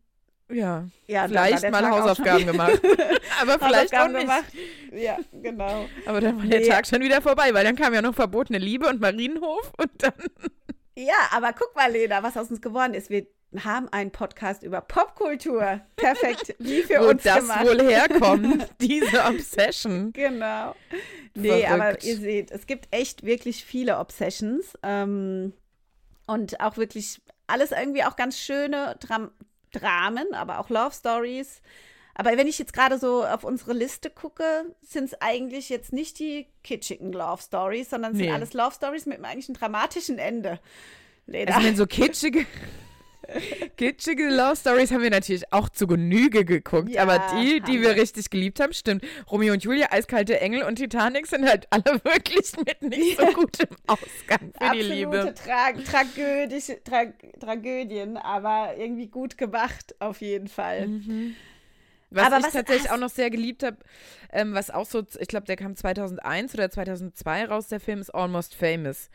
Ja, 0.51 0.87
ja 1.07 1.27
vielleicht 1.27 1.71
mal 1.71 1.83
Tag 1.83 1.91
Hausaufgaben 1.91 2.47
gemacht. 2.53 2.81
Aber 3.41 3.59
vielleicht 3.59 3.97
auch 3.97 4.09
nicht. 4.09 4.21
Gemacht. 4.21 4.45
Ja, 4.93 5.19
genau. 5.33 5.89
Aber 6.07 6.21
dann 6.21 6.37
war 6.37 6.45
nee. 6.45 6.59
der 6.59 6.69
Tag 6.69 6.87
schon 6.87 7.01
wieder 7.01 7.23
vorbei, 7.23 7.53
weil 7.53 7.65
dann 7.65 7.77
kam 7.77 7.95
ja 7.95 8.03
noch 8.03 8.15
verbotene 8.15 8.59
Liebe 8.59 8.87
und 8.89 9.01
Marienhof 9.01 9.73
und 9.79 9.91
dann. 9.99 10.13
Ja, 10.97 11.29
aber 11.33 11.53
guck 11.55 11.75
mal, 11.75 11.91
Lena, 11.91 12.23
was 12.23 12.37
aus 12.37 12.51
uns 12.51 12.61
geworden 12.61 12.95
ist. 12.95 13.11
Wir 13.11 13.27
haben 13.63 13.89
einen 13.91 14.11
Podcast 14.11 14.63
über 14.63 14.81
Popkultur. 14.81 15.81
Perfekt, 15.97 16.57
wie 16.59 16.83
für 16.83 17.01
Wo 17.01 17.11
uns 17.11 17.23
das 17.23 17.41
gemacht. 17.41 17.67
wohl 17.67 17.83
herkommt, 17.83 18.69
diese 18.81 19.25
Obsession. 19.25 20.13
Genau. 20.13 20.75
Nee, 21.35 21.49
Verrückt. 21.49 21.71
aber 21.71 22.03
ihr 22.03 22.17
seht, 22.17 22.51
es 22.51 22.67
gibt 22.67 22.89
echt 22.91 23.25
wirklich 23.25 23.65
viele 23.65 23.99
Obsessions 23.99 24.77
ähm, 24.83 25.53
und 26.27 26.61
auch 26.61 26.77
wirklich 26.77 27.21
alles 27.47 27.71
irgendwie 27.71 28.05
auch 28.05 28.17
ganz 28.17 28.39
schöne 28.39 28.97
Dram 29.01 29.31
Dramen, 29.73 30.35
aber 30.35 30.61
auch 30.61 30.71
Love 30.71 30.95
Stories. 30.95 31.61
Aber 32.15 32.37
wenn 32.37 32.47
ich 32.47 32.61
jetzt 32.61 32.73
gerade 32.73 32.99
so 32.99 33.25
auf 33.25 33.43
unsere 33.43 33.73
Liste 33.73 34.09
gucke, 34.09 34.67
sind 34.83 35.07
es 35.07 35.21
eigentlich 35.21 35.69
jetzt 35.69 35.93
nicht 35.93 36.21
die 36.21 36.47
kitschigen 36.63 37.13
Love 37.13 37.43
Stories, 37.43 37.91
sondern 37.91 38.13
es 38.13 38.19
nee. 38.19 38.25
sind 38.25 38.35
alles 38.35 38.53
Love 38.53 38.75
Stories 38.75 39.07
mit 39.07 39.17
einem 39.17 39.25
eigentlich 39.25 39.49
einem 39.49 39.57
dramatischen 39.57 40.19
Ende. 40.19 40.61
Leder. 41.27 41.55
Also 41.55 41.67
wenn 41.67 41.77
so 41.77 41.87
kitschige 41.87 42.47
Kitschige 43.77 44.29
Love 44.29 44.57
Stories 44.57 44.91
haben 44.91 45.03
wir 45.03 45.11
natürlich 45.11 45.53
auch 45.53 45.69
zu 45.69 45.87
Genüge 45.87 46.45
geguckt, 46.45 46.91
ja, 46.91 47.03
aber 47.03 47.21
die, 47.37 47.61
die 47.61 47.81
wir, 47.81 47.97
richtig 47.97 48.31
geliebt 48.31 48.61
haben, 48.61 48.73
stimmt. 48.73 49.05
Romeo 49.31 49.53
und 49.53 49.63
Julia, 49.63 49.89
Eiskalte 49.91 50.41
Engel 50.41 50.63
und 50.63 50.77
Titanic 50.77 51.27
sind 51.27 51.47
halt 51.47 51.67
alle 51.71 51.85
wirklich 52.05 52.53
mit 52.57 52.83
nicht 52.83 53.19
so 53.19 53.27
gutem 53.27 53.69
Ausgang 53.87 54.53
für 54.53 54.61
Absolute 54.61 54.77
die 54.77 54.93
Liebe. 54.93 55.35
Tra 55.35 55.73
Tragödie, 55.73 56.61
Tra 56.85 57.05
Tragödien, 57.41 58.17
aber 58.17 58.75
irgendwie 58.77 59.09
gut 59.09 59.39
gemacht 59.39 59.95
auf 59.99 60.21
jeden 60.21 60.49
Fall. 60.49 60.87
Mhm. 60.87 61.37
Was 62.11 62.27
aber 62.27 62.39
ich 62.39 62.45
was, 62.45 62.53
tatsächlich 62.53 62.91
auch 62.91 62.99
noch 62.99 63.11
sehr 63.11 63.29
geliebt 63.29 63.65
habe, 63.65 63.77
ähm, 64.33 64.55
was 64.55 64.71
auch 64.71 64.87
so, 64.87 65.03
ich 65.19 65.29
glaube, 65.29 65.47
der 65.47 65.57
kam 65.57 65.75
2001 65.75 66.55
oder 66.55 66.71
2002 66.71 67.47
raus, 67.47 67.69
der 67.69 67.81
Film 67.81 68.01
ist 68.01 68.11
Almost 68.11 68.55
Famous. 68.55 69.11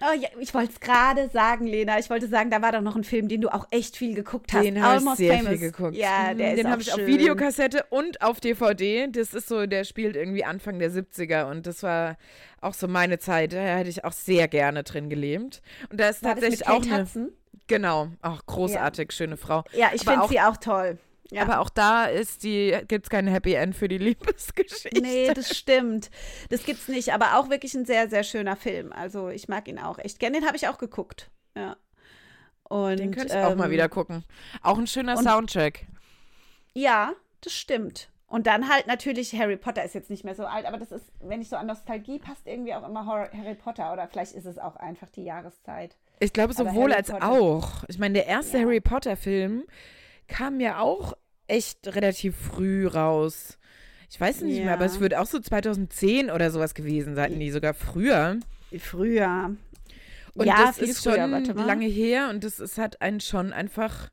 Oh 0.00 0.14
ja, 0.18 0.28
ich 0.38 0.54
wollte 0.54 0.72
es 0.72 0.80
gerade 0.80 1.28
sagen, 1.28 1.66
Lena. 1.66 1.98
Ich 1.98 2.08
wollte 2.08 2.26
sagen, 2.28 2.50
da 2.50 2.62
war 2.62 2.72
doch 2.72 2.80
noch 2.80 2.96
ein 2.96 3.04
Film, 3.04 3.28
den 3.28 3.40
du 3.40 3.48
auch 3.48 3.66
echt 3.70 3.96
viel 3.96 4.14
geguckt 4.14 4.52
hast. 4.52 4.64
Den 4.64 4.82
habe 4.82 5.02
ich 5.02 5.10
sehr 5.16 5.36
Famous. 5.36 5.50
viel 5.50 5.58
geguckt. 5.58 5.94
Ja, 5.94 6.34
der 6.34 6.56
Den 6.56 6.70
habe 6.70 6.82
ich 6.82 6.92
auf 6.92 7.00
Videokassette 7.00 7.84
und 7.90 8.22
auf 8.22 8.40
DVD. 8.40 9.08
Das 9.08 9.34
ist 9.34 9.48
so, 9.48 9.66
der 9.66 9.84
spielt 9.84 10.16
irgendwie 10.16 10.44
Anfang 10.44 10.78
der 10.78 10.90
70er 10.90 11.50
und 11.50 11.66
das 11.66 11.82
war 11.82 12.16
auch 12.60 12.74
so 12.74 12.88
meine 12.88 13.18
Zeit. 13.18 13.52
Da 13.52 13.58
hätte 13.58 13.90
ich 13.90 14.04
auch 14.04 14.12
sehr 14.12 14.48
gerne 14.48 14.84
drin 14.84 15.10
gelebt. 15.10 15.62
Und 15.90 16.00
da 16.00 16.08
ist 16.08 16.22
war 16.22 16.34
tatsächlich 16.34 16.66
auch 16.66 16.82
eine. 16.82 17.06
Genau, 17.66 18.08
auch 18.20 18.44
großartig, 18.46 19.08
ja. 19.10 19.16
schöne 19.16 19.36
Frau. 19.36 19.62
Ja, 19.72 19.90
ich 19.94 20.02
finde 20.02 20.26
sie 20.28 20.40
auch 20.40 20.56
toll. 20.56 20.98
Ja. 21.30 21.42
Aber 21.42 21.60
auch 21.60 21.70
da 21.70 22.06
ist 22.06 22.42
die, 22.42 22.76
gibt 22.88 23.06
es 23.06 23.10
kein 23.10 23.26
Happy 23.26 23.54
End 23.54 23.76
für 23.76 23.88
die 23.88 23.98
Liebesgeschichte. 23.98 25.00
Nee, 25.00 25.32
das 25.32 25.56
stimmt. 25.56 26.10
Das 26.48 26.64
gibt's 26.64 26.88
nicht. 26.88 27.12
Aber 27.12 27.38
auch 27.38 27.50
wirklich 27.50 27.74
ein 27.74 27.84
sehr, 27.84 28.08
sehr 28.08 28.24
schöner 28.24 28.56
Film. 28.56 28.92
Also 28.92 29.28
ich 29.28 29.48
mag 29.48 29.68
ihn 29.68 29.78
auch 29.78 29.98
echt 29.98 30.18
gerne. 30.18 30.38
Den 30.38 30.46
habe 30.46 30.56
ich 30.56 30.68
auch 30.68 30.78
geguckt. 30.78 31.30
Ja. 31.54 31.76
Und, 32.64 32.98
Den 32.98 33.12
könnte 33.12 33.34
ich 33.34 33.40
ähm, 33.40 33.46
auch 33.46 33.56
mal 33.56 33.66
ähm, 33.66 33.70
wieder 33.72 33.88
gucken. 33.88 34.24
Auch 34.62 34.78
ein 34.78 34.86
schöner 34.86 35.18
und, 35.18 35.24
Soundtrack. 35.24 35.86
Ja, 36.72 37.14
das 37.40 37.52
stimmt. 37.52 38.08
Und 38.26 38.46
dann 38.46 38.68
halt 38.68 38.86
natürlich, 38.86 39.34
Harry 39.34 39.56
Potter 39.56 39.84
ist 39.84 39.94
jetzt 39.94 40.08
nicht 40.08 40.24
mehr 40.24 40.36
so 40.36 40.46
alt, 40.46 40.64
aber 40.64 40.78
das 40.78 40.92
ist, 40.92 41.04
wenn 41.18 41.42
ich 41.42 41.48
so 41.48 41.56
an 41.56 41.66
Nostalgie 41.66 42.20
passt, 42.20 42.46
irgendwie 42.46 42.74
auch 42.74 42.86
immer 42.88 43.04
Harry 43.04 43.56
Potter. 43.56 43.92
Oder 43.92 44.06
vielleicht 44.06 44.34
ist 44.34 44.46
es 44.46 44.56
auch 44.56 44.76
einfach 44.76 45.10
die 45.10 45.24
Jahreszeit. 45.24 45.96
Ich 46.20 46.32
glaube 46.32 46.54
sowohl 46.54 46.92
als 46.92 47.10
auch. 47.10 47.82
Ich 47.88 47.98
meine, 47.98 48.14
der 48.14 48.26
erste 48.26 48.58
ja. 48.58 48.64
Harry 48.64 48.80
Potter-Film 48.80 49.64
kam 50.30 50.60
ja 50.60 50.80
auch 50.80 51.14
echt 51.46 51.86
relativ 51.86 52.36
früh 52.36 52.86
raus. 52.86 53.58
Ich 54.08 54.20
weiß 54.20 54.40
nicht 54.42 54.58
ja. 54.58 54.64
mehr, 54.64 54.74
aber 54.74 54.86
es 54.86 55.00
wird 55.00 55.14
auch 55.14 55.26
so 55.26 55.38
2010 55.38 56.30
oder 56.30 56.50
sowas 56.50 56.74
gewesen 56.74 57.14
sein, 57.14 57.36
nee, 57.36 57.50
sogar 57.50 57.74
früher. 57.74 58.38
Früher. 58.78 59.56
Und 60.34 60.46
ja, 60.46 60.66
das 60.66 60.78
ist 60.78 61.02
früher, 61.02 61.44
schon 61.44 61.56
lange 61.56 61.86
her 61.86 62.30
und 62.30 62.44
das 62.44 62.60
ist, 62.60 62.78
hat 62.78 63.00
einen 63.02 63.20
schon 63.20 63.52
einfach 63.52 64.10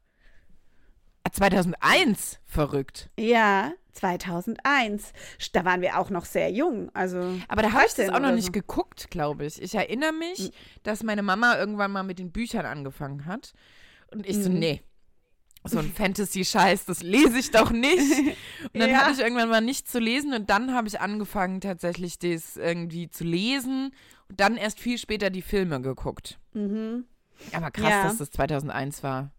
2001 1.32 2.40
verrückt. 2.46 3.10
Ja, 3.18 3.74
2001. 3.94 5.14
Da 5.54 5.66
waren 5.66 5.82
wir 5.82 6.00
auch 6.00 6.10
noch 6.10 6.26
sehr 6.26 6.52
jung. 6.52 6.90
Also 6.94 7.40
Aber 7.48 7.62
da 7.62 7.72
habe 7.74 7.86
ich 7.88 7.94
das 7.94 8.10
auch 8.10 8.20
noch 8.20 8.30
so. 8.30 8.36
nicht 8.36 8.54
geguckt, 8.54 9.10
glaube 9.12 9.46
ich. 9.46 9.62
Ich 9.62 9.76
erinnere 9.76 10.14
mich, 10.14 10.40
hm. 10.40 10.50
dass 10.84 11.04
meine 11.04 11.24
Mama 11.24 11.58
irgendwann 11.58 11.92
mal 11.92 12.04
mit 12.04 12.20
den 12.20 12.32
Büchern 12.32 12.66
angefangen 12.66 13.26
hat. 13.26 13.54
Und 14.12 14.26
ich 14.26 14.42
so, 14.42 14.50
mhm. 14.50 14.60
nee, 14.60 14.82
so 15.64 15.80
ein 15.80 15.92
Fantasy-Scheiß, 15.92 16.86
das 16.86 17.04
lese 17.04 17.38
ich 17.38 17.52
doch 17.52 17.72
nicht. 17.72 18.00
Und 18.74 18.80
dann 18.80 18.90
ja. 18.90 18.98
hatte 18.98 19.14
ich 19.14 19.20
irgendwann 19.20 19.50
mal 19.50 19.62
nichts 19.62 19.92
zu 19.92 20.00
lesen 20.00 20.34
und 20.34 20.50
dann 20.50 20.74
habe 20.74 20.88
ich 20.88 21.02
angefangen, 21.02 21.62
tatsächlich 21.62 22.20
das 22.20 22.58
irgendwie 22.58 23.10
zu 23.10 23.24
lesen 23.24 23.92
und 24.30 24.40
dann 24.40 24.58
erst 24.58 24.80
viel 24.80 24.98
später 24.98 25.30
die 25.30 25.42
Filme 25.42 25.82
geguckt. 25.82 26.40
Mhm. 26.54 27.06
Aber 27.54 27.72
krass, 27.72 27.90
ja. 27.90 28.04
dass 28.04 28.18
das 28.18 28.32
2001 28.32 29.04
war. 29.04 29.32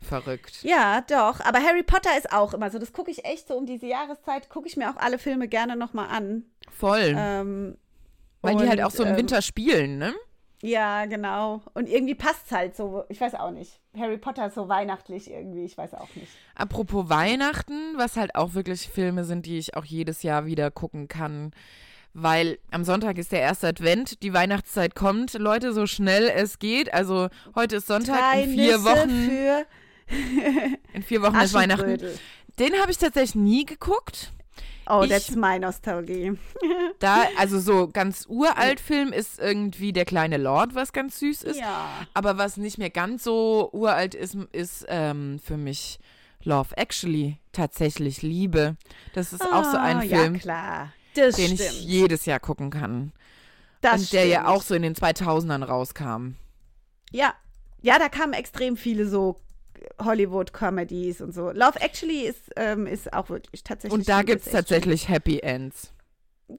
Verrückt. 0.00 0.62
Ja, 0.62 1.00
doch. 1.02 1.40
Aber 1.40 1.60
Harry 1.60 1.82
Potter 1.82 2.10
ist 2.18 2.32
auch 2.32 2.54
immer 2.54 2.70
so. 2.70 2.78
Das 2.78 2.92
gucke 2.92 3.10
ich 3.10 3.24
echt 3.24 3.48
so 3.48 3.54
um 3.54 3.66
diese 3.66 3.86
Jahreszeit, 3.86 4.48
gucke 4.48 4.66
ich 4.66 4.76
mir 4.76 4.90
auch 4.90 4.96
alle 4.96 5.18
Filme 5.18 5.48
gerne 5.48 5.76
nochmal 5.76 6.08
an. 6.08 6.44
Voll. 6.70 7.14
Ähm, 7.16 7.78
Weil 8.40 8.56
die 8.56 8.68
halt 8.68 8.82
auch 8.82 8.90
so 8.90 9.04
im 9.04 9.10
ähm, 9.10 9.16
Winter 9.16 9.42
spielen, 9.42 9.98
ne? 9.98 10.14
Ja, 10.64 11.06
genau. 11.06 11.60
Und 11.74 11.88
irgendwie 11.88 12.14
passt 12.14 12.46
es 12.46 12.52
halt 12.52 12.76
so. 12.76 13.04
Ich 13.08 13.20
weiß 13.20 13.34
auch 13.34 13.50
nicht. 13.50 13.80
Harry 13.96 14.16
Potter 14.16 14.46
ist 14.46 14.54
so 14.54 14.68
weihnachtlich 14.68 15.28
irgendwie. 15.28 15.64
Ich 15.64 15.76
weiß 15.76 15.94
auch 15.94 16.08
nicht. 16.14 16.28
Apropos 16.54 17.10
Weihnachten, 17.10 17.74
was 17.96 18.16
halt 18.16 18.36
auch 18.36 18.54
wirklich 18.54 18.88
Filme 18.88 19.24
sind, 19.24 19.44
die 19.44 19.58
ich 19.58 19.76
auch 19.76 19.84
jedes 19.84 20.22
Jahr 20.22 20.46
wieder 20.46 20.70
gucken 20.70 21.08
kann, 21.08 21.50
weil 22.14 22.58
am 22.70 22.84
Sonntag 22.84 23.18
ist 23.18 23.32
der 23.32 23.40
erste 23.40 23.66
Advent, 23.66 24.22
die 24.22 24.32
Weihnachtszeit 24.32 24.94
kommt, 24.94 25.34
Leute, 25.34 25.72
so 25.72 25.86
schnell 25.86 26.30
es 26.32 26.60
geht. 26.60 26.94
Also 26.94 27.28
heute 27.56 27.76
ist 27.76 27.88
Sonntag, 27.88 28.20
Drei 28.20 28.44
in 28.44 28.50
vier 28.50 28.78
Nüsse 28.78 28.84
Wochen. 28.84 29.10
Für 29.10 29.66
in 30.92 31.02
vier 31.02 31.22
Wochen 31.22 31.36
ist 31.36 31.54
Weihnachten. 31.54 31.98
Den 32.60 32.80
habe 32.80 32.92
ich 32.92 32.98
tatsächlich 32.98 33.34
nie 33.34 33.64
geguckt. 33.64 34.30
Oh, 34.86 35.02
ich, 35.02 35.10
that's 35.10 35.30
my 35.34 35.58
Nostalgie. 35.58 36.32
da, 36.98 37.24
also 37.38 37.60
so 37.60 37.88
ganz 37.88 38.26
uralt 38.28 38.80
Film 38.80 39.12
ist 39.12 39.38
irgendwie 39.38 39.92
Der 39.92 40.04
kleine 40.04 40.36
Lord, 40.36 40.74
was 40.74 40.92
ganz 40.92 41.18
süß 41.20 41.42
ist. 41.44 41.60
Ja. 41.60 42.06
Aber 42.14 42.38
was 42.38 42.56
nicht 42.56 42.78
mehr 42.78 42.90
ganz 42.90 43.24
so 43.24 43.70
uralt 43.72 44.14
ist, 44.14 44.36
ist 44.52 44.84
ähm, 44.88 45.40
für 45.42 45.56
mich 45.56 45.98
Love 46.44 46.76
Actually 46.76 47.38
tatsächlich 47.52 48.22
Liebe. 48.22 48.76
Das 49.14 49.32
ist 49.32 49.42
oh, 49.42 49.54
auch 49.54 49.64
so 49.64 49.76
ein 49.76 49.98
ah, 49.98 50.00
Film, 50.00 50.40
ja, 50.42 50.92
den 51.16 51.32
stimmt. 51.32 51.60
ich 51.60 51.84
jedes 51.84 52.26
Jahr 52.26 52.40
gucken 52.40 52.70
kann. 52.70 53.12
Das 53.80 54.00
Und 54.00 54.12
der 54.12 54.20
stimmt. 54.20 54.32
ja 54.32 54.46
auch 54.46 54.62
so 54.62 54.74
in 54.74 54.82
den 54.82 54.94
2000ern 54.94 55.64
rauskam. 55.64 56.34
Ja, 57.10 57.34
ja, 57.82 57.98
da 57.98 58.08
kamen 58.08 58.32
extrem 58.32 58.76
viele 58.76 59.08
so 59.08 59.40
Hollywood-Comedies 60.02 61.20
und 61.20 61.32
so. 61.32 61.50
Love 61.50 61.80
Actually 61.80 62.26
ist, 62.26 62.50
ähm, 62.56 62.86
ist 62.86 63.12
auch 63.12 63.28
wirklich 63.28 63.64
tatsächlich. 63.64 63.98
Und 63.98 64.08
da 64.08 64.22
gibt 64.22 64.46
es 64.46 64.52
tatsächlich 64.52 65.08
Happy 65.08 65.40
Ends. 65.40 65.92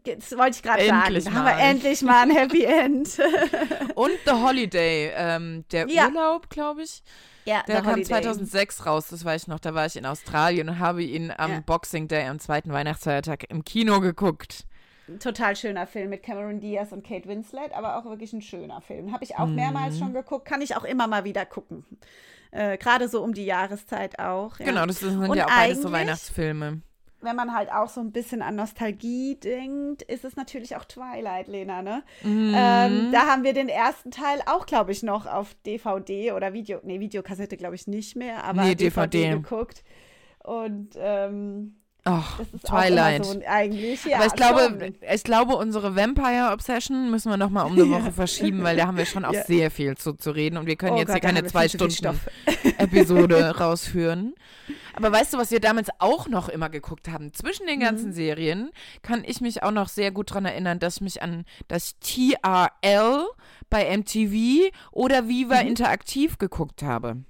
Das 0.04 0.38
wollte 0.38 0.58
ich 0.58 0.64
gerade 0.64 0.86
sagen. 0.86 1.14
Da 1.14 1.32
haben 1.32 1.46
wir 1.46 1.64
endlich 1.64 2.02
mal 2.02 2.24
ein 2.24 2.32
Happy 2.32 2.64
End. 2.64 3.20
und 3.96 4.12
The 4.26 4.32
Holiday, 4.32 5.12
ähm, 5.16 5.66
der 5.72 5.88
ja. 5.88 6.08
Urlaub, 6.08 6.50
glaube 6.50 6.84
ich. 6.84 7.04
Ja, 7.46 7.64
der 7.68 7.82
kam 7.82 7.88
Holiday. 7.88 8.06
2006 8.06 8.86
raus, 8.86 9.08
das 9.10 9.26
weiß 9.26 9.44
ich 9.44 9.48
noch. 9.48 9.60
Da 9.60 9.74
war 9.74 9.86
ich 9.86 9.96
in 9.96 10.06
Australien 10.06 10.70
und 10.70 10.80
habe 10.80 11.04
ihn 11.04 11.32
am 11.36 11.52
ja. 11.52 11.60
Boxing 11.60 12.08
Day, 12.08 12.28
am 12.28 12.40
zweiten 12.40 12.72
Weihnachtsfeiertag 12.72 13.50
im 13.50 13.64
Kino 13.64 14.00
geguckt. 14.00 14.66
Total 15.20 15.56
schöner 15.56 15.86
Film 15.86 16.10
mit 16.10 16.24
Cameron 16.24 16.62
Diaz 16.62 16.94
und 16.94 17.06
Kate 17.06 17.28
Winslet, 17.28 17.74
aber 17.74 17.98
auch 17.98 18.06
wirklich 18.06 18.32
ein 18.32 18.42
schöner 18.42 18.80
Film. 18.80 19.12
Habe 19.12 19.26
ich 19.26 19.36
auch 19.36 19.48
mehrmals 19.48 19.96
mhm. 19.96 20.00
schon 20.00 20.14
geguckt, 20.14 20.46
kann 20.46 20.62
ich 20.62 20.78
auch 20.78 20.86
immer 20.86 21.08
mal 21.08 21.26
wieder 21.26 21.46
gucken. 21.46 21.86
Äh, 22.54 22.78
Gerade 22.78 23.08
so 23.08 23.24
um 23.24 23.34
die 23.34 23.46
Jahreszeit 23.46 24.20
auch. 24.20 24.60
Ja. 24.60 24.66
Genau, 24.66 24.86
das 24.86 25.00
sind 25.00 25.18
und 25.18 25.36
ja 25.36 25.46
auch 25.46 25.50
beides 25.50 25.82
so 25.82 25.92
Weihnachtsfilme. 25.92 26.82
Wenn 27.20 27.36
man 27.36 27.56
halt 27.56 27.72
auch 27.72 27.88
so 27.88 28.02
ein 28.02 28.12
bisschen 28.12 28.42
an 28.42 28.56
Nostalgie 28.56 29.36
denkt, 29.36 30.04
ist 30.04 30.26
es 30.26 30.36
natürlich 30.36 30.76
auch 30.76 30.84
Twilight, 30.86 31.48
Lena, 31.48 31.82
ne? 31.82 32.04
Mhm. 32.22 32.54
Ähm, 32.56 33.10
da 33.12 33.28
haben 33.28 33.44
wir 33.44 33.54
den 33.54 33.70
ersten 33.70 34.12
Teil 34.12 34.42
auch, 34.46 34.66
glaube 34.66 34.92
ich, 34.92 35.04
noch 35.04 35.26
auf 35.26 35.56
DVD 35.66 36.34
oder 36.34 36.54
Video, 36.54 36.80
nee, 36.84 37.00
Videokassette 37.00 37.58
glaube 37.58 37.76
ich 37.76 37.88
nicht 37.88 38.16
mehr, 38.16 38.44
aber 38.44 38.64
nee, 38.64 38.76
DVD, 38.76 39.08
DVD 39.08 39.30
geguckt. 39.36 39.84
Und 40.44 40.90
ähm, 40.98 41.78
Ach, 42.06 42.42
Twilight. 42.66 43.26
So 43.26 43.42
eigentlich, 43.48 44.04
ja, 44.04 44.18
Aber 44.18 44.26
ich 44.26 44.34
glaube, 44.34 44.94
ich 45.14 45.24
glaube, 45.24 45.56
unsere 45.56 45.96
Vampire 45.96 46.52
Obsession 46.52 47.10
müssen 47.10 47.30
wir 47.30 47.38
noch 47.38 47.50
mal 47.50 47.64
um 47.64 47.74
eine 47.74 47.90
Woche 47.90 48.12
verschieben, 48.12 48.62
weil 48.64 48.76
da 48.76 48.88
haben 48.88 48.98
wir 48.98 49.06
schon 49.06 49.24
auch 49.24 49.34
ja. 49.34 49.46
sehr 49.46 49.72
viel 49.72 49.96
zu, 49.96 50.14
zu 50.14 50.32
reden 50.32 50.58
und 50.58 50.66
wir 50.66 50.76
können 50.76 50.96
oh 50.96 50.98
jetzt 50.98 51.08
Gott, 51.08 51.22
hier 51.22 51.22
keine 51.22 51.46
zwei 51.46 51.70
Stunden 51.70 52.20
Episode 52.78 53.58
rausführen. 53.58 54.36
Aber 54.96 55.12
weißt 55.14 55.34
du, 55.34 55.38
was 55.38 55.52
wir 55.52 55.62
damals 55.62 55.90
auch 56.00 56.28
noch 56.28 56.50
immer 56.50 56.70
geguckt 56.70 57.08
haben? 57.08 57.34
Zwischen 57.34 57.68
den 57.68 57.80
ganzen 57.80 58.10
mhm. 58.10 58.14
Serien 58.14 58.72
kann 59.02 59.24
ich 59.26 59.40
mich 59.40 59.64
auch 59.64 59.72
noch 59.72 59.88
sehr 59.88 60.12
gut 60.12 60.32
daran 60.32 60.46
erinnern, 60.46 60.80
dass 60.80 60.98
ich 60.98 61.02
mich 61.02 61.22
an 61.24 61.46
das 61.70 61.96
TRL 62.00 63.28
bei 63.70 63.98
MTV 63.98 64.76
oder 64.92 65.30
Viva 65.30 65.62
mhm. 65.62 65.70
Interaktiv 65.70 66.38
geguckt 66.38 66.84
habe. 66.84 67.24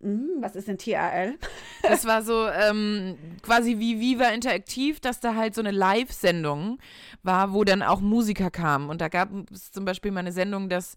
Mhm, 0.00 0.38
was 0.40 0.56
ist 0.56 0.68
denn 0.68 0.78
TRL? 0.78 1.38
Das 1.82 2.04
war 2.04 2.22
so 2.22 2.46
ähm, 2.46 3.16
quasi 3.42 3.78
wie 3.78 4.00
Viva 4.00 4.28
Interaktiv, 4.28 5.00
dass 5.00 5.20
da 5.20 5.34
halt 5.34 5.54
so 5.54 5.62
eine 5.62 5.70
Live-Sendung 5.70 6.78
war, 7.22 7.54
wo 7.54 7.64
dann 7.64 7.82
auch 7.82 8.00
Musiker 8.00 8.50
kamen. 8.50 8.90
Und 8.90 9.00
da 9.00 9.08
gab 9.08 9.30
es 9.50 9.72
zum 9.72 9.86
Beispiel 9.86 10.10
mal 10.10 10.20
eine 10.20 10.32
Sendung, 10.32 10.68
dass 10.68 10.96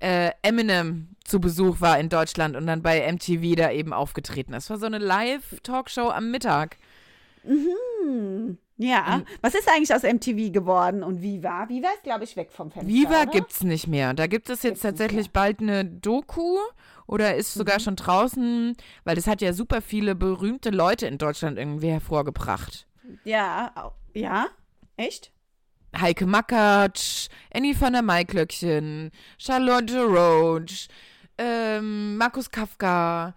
äh, 0.00 0.32
Eminem 0.42 1.08
zu 1.24 1.40
Besuch 1.40 1.80
war 1.80 1.98
in 1.98 2.08
Deutschland 2.10 2.56
und 2.56 2.66
dann 2.66 2.82
bei 2.82 3.10
MTV 3.10 3.56
da 3.56 3.70
eben 3.70 3.92
aufgetreten 3.92 4.52
ist. 4.52 4.64
Das 4.64 4.70
war 4.70 4.78
so 4.78 4.86
eine 4.86 4.98
Live-Talkshow 4.98 6.10
am 6.10 6.30
Mittag. 6.30 6.76
Mhm. 7.44 8.58
Ja, 8.76 9.16
und 9.16 9.26
was 9.40 9.54
ist 9.54 9.68
eigentlich 9.68 9.92
aus 9.92 10.04
MTV 10.04 10.52
geworden 10.52 11.02
und 11.02 11.20
Viva? 11.20 11.68
Viva 11.68 11.88
ist, 11.88 12.04
glaube 12.04 12.24
ich, 12.24 12.36
weg 12.36 12.52
vom 12.52 12.70
Fenster. 12.70 12.88
Viva 12.88 13.24
gibt 13.24 13.50
es 13.50 13.64
nicht 13.64 13.88
mehr. 13.88 14.14
Da 14.14 14.28
gibt 14.28 14.48
es 14.50 14.62
jetzt 14.62 14.62
gibt's 14.62 14.82
tatsächlich 14.82 15.32
bald 15.32 15.60
eine 15.60 15.84
Doku 15.84 16.58
oder 17.08 17.34
ist 17.34 17.54
sogar 17.54 17.78
mhm. 17.78 17.82
schon 17.82 17.96
draußen, 17.96 18.76
weil 19.04 19.16
das 19.16 19.26
hat 19.26 19.40
ja 19.40 19.52
super 19.52 19.82
viele 19.82 20.14
berühmte 20.14 20.70
Leute 20.70 21.06
in 21.06 21.18
Deutschland 21.18 21.58
irgendwie 21.58 21.88
hervorgebracht. 21.88 22.86
Ja, 23.24 23.92
ja, 24.14 24.46
echt? 24.96 25.32
Heike 25.98 26.26
Makatsch, 26.26 27.28
Annie 27.52 27.74
von 27.74 27.94
der 27.94 28.02
Maiklöckchen, 28.02 29.10
Charlotte 29.38 30.04
Roach, 30.04 30.88
ähm, 31.38 32.18
Markus 32.18 32.50
Kafka, 32.50 33.34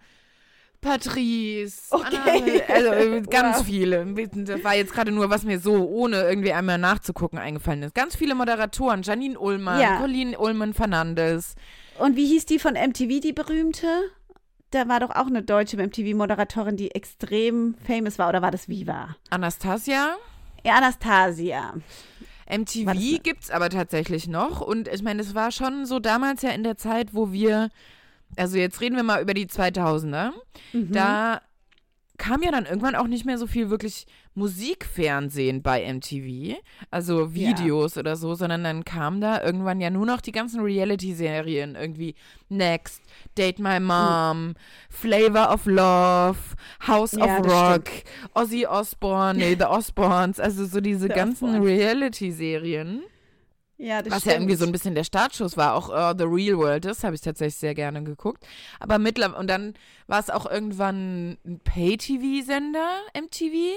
Patrice, 0.82 1.86
okay. 1.90 2.18
Anna, 2.26 2.74
also 2.74 2.88
äh, 2.90 3.22
ganz 3.30 3.58
wow. 3.58 3.64
viele. 3.64 4.04
Das 4.44 4.62
war 4.62 4.74
jetzt 4.74 4.92
gerade 4.92 5.12
nur, 5.12 5.30
was 5.30 5.44
mir 5.44 5.58
so 5.58 5.88
ohne 5.88 6.20
irgendwie 6.22 6.52
einmal 6.52 6.76
nachzugucken 6.76 7.38
eingefallen 7.38 7.84
ist. 7.84 7.94
Ganz 7.94 8.16
viele 8.16 8.34
Moderatoren, 8.34 9.02
Janine 9.02 9.38
Ullmann, 9.38 9.80
ja. 9.80 9.96
Colleen 9.98 10.36
Ullmann 10.36 10.74
Fernandes, 10.74 11.54
und 11.98 12.16
wie 12.16 12.26
hieß 12.26 12.46
die 12.46 12.58
von 12.58 12.74
MTV, 12.74 13.20
die 13.20 13.32
berühmte? 13.32 13.86
Da 14.70 14.88
war 14.88 15.00
doch 15.00 15.10
auch 15.10 15.26
eine 15.26 15.42
deutsche 15.42 15.76
MTV-Moderatorin, 15.76 16.76
die 16.76 16.90
extrem 16.92 17.74
famous 17.86 18.18
war. 18.18 18.30
Oder 18.30 18.40
war 18.40 18.50
das 18.50 18.68
Viva? 18.68 19.16
Anastasia? 19.28 20.16
Ja, 20.64 20.76
Anastasia. 20.76 21.74
MTV 22.50 23.22
gibt 23.22 23.44
es 23.44 23.50
aber 23.50 23.68
tatsächlich 23.68 24.28
noch. 24.28 24.60
Und 24.60 24.88
ich 24.88 25.02
meine, 25.02 25.20
es 25.20 25.34
war 25.34 25.52
schon 25.52 25.86
so 25.86 25.98
damals 25.98 26.42
ja 26.42 26.50
in 26.50 26.62
der 26.64 26.76
Zeit, 26.76 27.14
wo 27.14 27.32
wir, 27.32 27.68
also 28.36 28.56
jetzt 28.56 28.80
reden 28.80 28.96
wir 28.96 29.02
mal 29.02 29.20
über 29.20 29.34
die 29.34 29.46
2000er. 29.46 30.30
Mhm. 30.72 30.92
Da 30.92 31.40
kam 32.18 32.42
ja 32.42 32.50
dann 32.50 32.66
irgendwann 32.66 32.94
auch 32.94 33.06
nicht 33.06 33.24
mehr 33.24 33.38
so 33.38 33.46
viel 33.46 33.70
wirklich 33.70 34.06
Musikfernsehen 34.34 35.62
bei 35.62 35.92
MTV, 35.92 36.56
also 36.90 37.34
Videos 37.34 37.94
ja. 37.94 38.00
oder 38.00 38.16
so, 38.16 38.34
sondern 38.34 38.64
dann 38.64 38.84
kam 38.84 39.20
da 39.20 39.42
irgendwann 39.42 39.80
ja 39.80 39.90
nur 39.90 40.06
noch 40.06 40.20
die 40.20 40.32
ganzen 40.32 40.60
Reality-Serien, 40.60 41.74
irgendwie 41.74 42.14
Next, 42.48 43.02
Date 43.36 43.58
My 43.58 43.80
Mom, 43.80 44.48
mhm. 44.48 44.54
Flavor 44.88 45.52
of 45.52 45.66
Love, 45.66 46.38
House 46.86 47.12
ja, 47.12 47.38
of 47.38 47.46
Rock, 47.46 47.88
stimmt. 47.88 48.04
Ozzy 48.34 48.66
Osbourne, 48.66 49.38
nee, 49.38 49.56
The 49.58 49.66
Osbournes, 49.66 50.38
also 50.40 50.64
so 50.64 50.80
diese 50.80 51.08
The 51.08 51.14
ganzen 51.14 51.62
Reality-Serien. 51.62 53.02
Ja, 53.82 54.00
das 54.00 54.12
Was 54.12 54.20
stimmt. 54.20 54.32
ja 54.32 54.38
irgendwie 54.38 54.54
so 54.54 54.64
ein 54.64 54.70
bisschen 54.70 54.94
der 54.94 55.02
Startschuss 55.02 55.56
war. 55.56 55.74
Auch 55.74 55.88
uh, 55.88 56.16
The 56.16 56.24
Real 56.24 56.56
World, 56.56 56.84
das 56.84 57.02
habe 57.02 57.16
ich 57.16 57.20
tatsächlich 57.20 57.56
sehr 57.56 57.74
gerne 57.74 58.04
geguckt. 58.04 58.46
Aber 58.78 59.00
mittlerweile, 59.00 59.40
und 59.40 59.48
dann 59.48 59.74
war 60.06 60.20
es 60.20 60.30
auch 60.30 60.48
irgendwann 60.48 61.36
ein 61.44 61.60
Pay-TV-Sender, 61.64 63.00
MTV. 63.20 63.76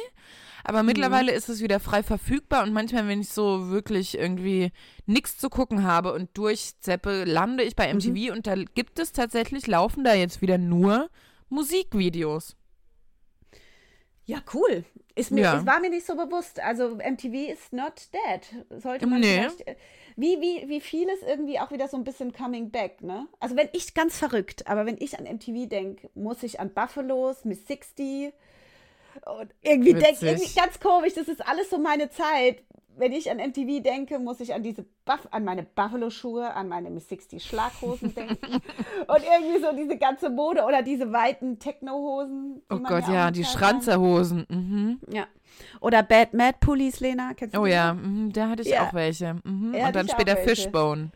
Aber 0.63 0.83
mhm. 0.83 0.87
mittlerweile 0.87 1.31
ist 1.31 1.49
es 1.49 1.59
wieder 1.59 1.79
frei 1.79 2.03
verfügbar 2.03 2.63
und 2.63 2.71
manchmal, 2.71 3.07
wenn 3.07 3.21
ich 3.21 3.29
so 3.29 3.71
wirklich 3.71 4.15
irgendwie 4.15 4.71
nichts 5.07 5.39
zu 5.39 5.49
gucken 5.49 5.81
habe 5.81 6.13
und 6.13 6.29
durchzeppe, 6.37 7.23
lande 7.23 7.63
ich 7.63 7.75
bei 7.75 7.91
MTV 7.91 8.29
mhm. 8.29 8.29
und 8.29 8.45
da 8.45 8.53
gibt 8.53 8.99
es 8.99 9.11
tatsächlich, 9.11 9.65
laufen 9.65 10.03
da 10.03 10.13
jetzt 10.13 10.39
wieder 10.39 10.59
nur 10.59 11.09
Musikvideos. 11.49 12.55
Ja, 14.25 14.41
cool. 14.53 14.83
Ist 15.13 15.31
mir, 15.31 15.41
ja. 15.41 15.59
Es 15.59 15.65
war 15.65 15.79
mir 15.79 15.89
nicht 15.89 16.05
so 16.05 16.15
bewusst. 16.15 16.59
Also 16.59 16.95
MTV 16.95 17.51
ist 17.51 17.71
not 17.71 18.09
dead. 18.11 18.81
Sollte 18.81 19.07
man 19.07 19.21
nee. 19.21 19.39
vielleicht. 19.39 19.67
Äh, 19.67 19.75
wie, 20.17 20.39
wie, 20.39 20.67
wie 20.69 20.81
vieles 20.81 21.21
irgendwie 21.21 21.59
auch 21.59 21.71
wieder 21.71 21.87
so 21.87 21.97
ein 21.97 22.03
bisschen 22.03 22.33
coming 22.33 22.71
back, 22.71 23.01
ne? 23.01 23.27
Also 23.39 23.55
wenn 23.55 23.69
ich 23.73 23.93
ganz 23.93 24.17
verrückt, 24.17 24.67
aber 24.67 24.85
wenn 24.85 24.97
ich 24.99 25.19
an 25.19 25.25
MTV 25.25 25.67
denke, 25.67 26.09
muss 26.15 26.41
ich 26.43 26.59
an 26.59 26.73
Buffalos, 26.73 27.43
Miss 27.43 27.67
60 27.67 28.33
und 29.25 29.53
irgendwie 29.61 29.93
denke 29.93 30.25
irgendwie 30.25 30.53
ganz 30.53 30.79
komisch, 30.79 31.13
das 31.15 31.27
ist 31.27 31.45
alles 31.45 31.69
so 31.69 31.77
meine 31.77 32.09
Zeit 32.09 32.63
wenn 32.97 33.11
ich 33.11 33.29
an 33.29 33.37
MTV 33.37 33.83
denke, 33.83 34.19
muss 34.19 34.39
ich 34.39 34.53
an 34.53 34.63
diese 34.63 34.85
Buff 35.05 35.27
an 35.31 35.43
meine 35.43 35.63
Buffalo-Schuhe, 35.63 36.53
an 36.53 36.67
meine 36.67 36.89
Miss 36.89 37.09
60 37.09 37.43
Schlaghosen 37.43 38.13
denken. 38.15 38.37
und 39.07 39.23
irgendwie 39.23 39.61
so 39.61 39.75
diese 39.75 39.97
ganze 39.97 40.29
Mode 40.29 40.63
oder 40.63 40.81
diese 40.81 41.11
weiten 41.11 41.59
Techno-Hosen. 41.59 42.61
Oh 42.69 42.79
Gott, 42.79 43.07
ja, 43.07 43.31
die 43.31 43.43
Schranzerhosen. 43.43 44.45
Mhm. 44.49 44.99
Ja. 45.11 45.25
Oder 45.81 46.03
Bad 46.03 46.33
Mad 46.33 46.57
Pullis, 46.59 46.99
Lena, 46.99 47.33
kennst 47.33 47.55
du 47.55 47.61
Oh 47.61 47.65
ja, 47.65 47.93
mhm, 47.93 48.31
da 48.33 48.49
hatte 48.49 48.63
ich 48.63 48.69
ja. 48.69 48.87
auch 48.87 48.93
welche. 48.93 49.35
Mhm. 49.43 49.73
Ja, 49.73 49.87
und 49.87 49.95
dann 49.95 50.09
später 50.09 50.37
Fishbone. 50.37 51.11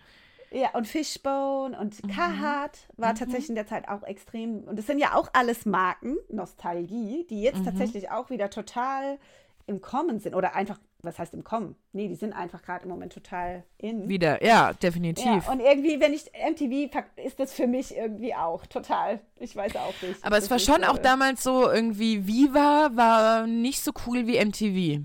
Ja, 0.51 0.69
und 0.73 0.87
Fishbone 0.87 1.77
und 1.79 2.03
mhm. 2.03 2.09
Carhartt 2.09 2.87
war 2.97 3.13
mhm. 3.13 3.17
tatsächlich 3.17 3.49
in 3.49 3.55
der 3.55 3.67
Zeit 3.67 3.87
auch 3.87 4.03
extrem. 4.03 4.63
Und 4.63 4.77
das 4.79 4.87
sind 4.87 4.99
ja 4.99 5.15
auch 5.15 5.29
alles 5.33 5.65
Marken, 5.65 6.17
Nostalgie, 6.29 7.25
die 7.29 7.41
jetzt 7.41 7.59
mhm. 7.59 7.65
tatsächlich 7.65 8.09
auch 8.09 8.29
wieder 8.29 8.49
total 8.49 9.19
im 9.67 9.81
Kommen 9.81 10.19
sind 10.19 10.33
oder 10.33 10.55
einfach 10.55 10.79
was 11.01 11.17
heißt 11.17 11.33
im 11.33 11.43
Kommen? 11.43 11.75
Nee, 11.93 12.07
die 12.07 12.15
sind 12.15 12.33
einfach 12.33 12.61
gerade 12.61 12.83
im 12.83 12.89
Moment 12.89 13.13
total 13.13 13.63
in. 13.77 14.09
Wieder, 14.09 14.43
ja, 14.43 14.73
definitiv. 14.73 15.25
Ja, 15.25 15.51
und 15.51 15.59
irgendwie, 15.59 15.99
wenn 15.99 16.13
ich 16.13 16.25
MTV 16.33 16.91
ist 17.23 17.39
das 17.39 17.53
für 17.53 17.67
mich 17.67 17.95
irgendwie 17.95 18.35
auch 18.35 18.65
total. 18.65 19.19
Ich 19.39 19.55
weiß 19.55 19.75
auch 19.77 19.93
nicht. 20.01 20.23
Aber 20.23 20.37
es 20.37 20.51
war 20.51 20.59
schon 20.59 20.83
auch 20.83 20.97
damals 20.97 21.43
so 21.43 21.69
irgendwie, 21.69 22.27
Viva 22.27 22.91
war 22.93 23.47
nicht 23.47 23.81
so 23.81 23.91
cool 24.05 24.27
wie 24.27 24.43
MTV. 24.43 25.03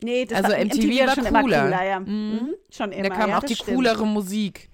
Nee, 0.00 0.24
das 0.26 0.44
also 0.44 0.56
war, 0.56 0.64
MTV, 0.64 0.86
MTV 0.86 1.06
war 1.06 1.14
schon 1.14 1.24
cooler. 1.24 1.38
immer 1.38 1.42
cooler, 1.42 1.84
ja. 1.84 2.00
Mhm. 2.00 2.06
Mhm. 2.06 2.54
Schon 2.70 2.92
immer. 2.92 3.08
Da 3.08 3.14
kam 3.14 3.30
ja, 3.30 3.38
auch 3.38 3.44
die 3.44 3.56
stimmt. 3.56 3.76
coolere 3.76 4.06
Musik. 4.06 4.70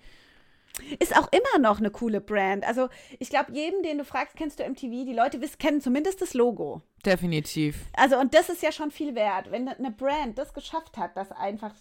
Ist 0.99 1.17
auch 1.17 1.29
immer 1.33 1.61
noch 1.61 1.79
eine 1.79 1.91
coole 1.91 2.21
Brand. 2.21 2.67
Also 2.67 2.89
ich 3.19 3.31
glaube, 3.31 3.53
jedem, 3.53 3.83
den 3.83 3.99
du 3.99 4.05
fragst, 4.05 4.37
kennst 4.37 4.59
du 4.59 4.69
MTV, 4.69 5.05
die 5.05 5.15
Leute 5.15 5.41
wissen, 5.41 5.59
kennen 5.59 5.81
zumindest 5.81 6.23
das 6.23 6.35
Logo. 6.35 6.83
Definitiv. 7.05 7.87
Also 7.95 8.19
und 8.19 8.35
das 8.35 8.49
ist 8.49 8.63
ja 8.63 8.73
schon 8.73 8.91
viel 8.91 9.15
wert. 9.15 9.51
Wenn 9.51 9.69
eine 9.69 9.91
Brand 9.91 10.39
das 10.39 10.55
geschafft 10.55 10.97
hat, 10.97 11.17
dass 11.17 11.33
einfach 11.33 11.75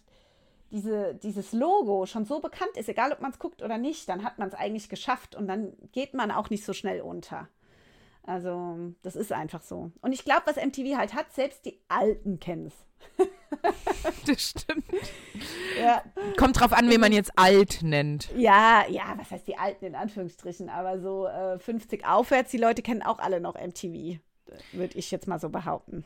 diese, 0.71 1.13
dieses 1.15 1.53
Logo 1.53 2.05
schon 2.05 2.25
so 2.25 2.39
bekannt 2.39 2.75
ist, 2.77 2.89
egal 2.89 3.11
ob 3.11 3.21
man 3.21 3.31
es 3.31 3.39
guckt 3.39 3.61
oder 3.61 3.77
nicht, 3.77 4.09
dann 4.09 4.23
hat 4.23 4.39
man 4.39 4.47
es 4.47 4.55
eigentlich 4.55 4.89
geschafft 4.89 5.35
und 5.35 5.47
dann 5.47 5.73
geht 5.91 6.13
man 6.13 6.31
auch 6.31 6.49
nicht 6.49 6.65
so 6.65 6.73
schnell 6.73 7.01
unter. 7.01 7.47
Also, 8.25 8.93
das 9.01 9.15
ist 9.15 9.31
einfach 9.33 9.61
so. 9.61 9.91
Und 10.01 10.13
ich 10.13 10.23
glaube, 10.23 10.43
was 10.45 10.55
MTV 10.55 10.97
halt 10.97 11.13
hat, 11.13 11.33
selbst 11.33 11.65
die 11.65 11.79
Alten 11.89 12.39
kennen 12.39 12.67
es. 12.67 12.73
das 14.25 14.41
stimmt. 14.41 14.85
Ja. 15.77 16.01
Kommt 16.37 16.59
drauf 16.59 16.71
an, 16.71 16.89
wen 16.89 17.01
man 17.01 17.11
jetzt 17.11 17.31
alt 17.35 17.81
nennt. 17.81 18.29
Ja, 18.37 18.85
ja, 18.87 19.15
was 19.17 19.29
heißt 19.29 19.47
die 19.47 19.57
Alten 19.57 19.85
in 19.85 19.95
Anführungsstrichen? 19.95 20.69
Aber 20.69 21.01
so 21.01 21.27
äh, 21.27 21.59
50 21.59 22.05
aufwärts, 22.05 22.51
die 22.51 22.57
Leute 22.57 22.81
kennen 22.81 23.01
auch 23.01 23.19
alle 23.19 23.41
noch 23.41 23.55
MTV. 23.55 24.19
Würde 24.71 24.97
ich 24.97 25.11
jetzt 25.11 25.27
mal 25.27 25.39
so 25.39 25.49
behaupten 25.49 26.05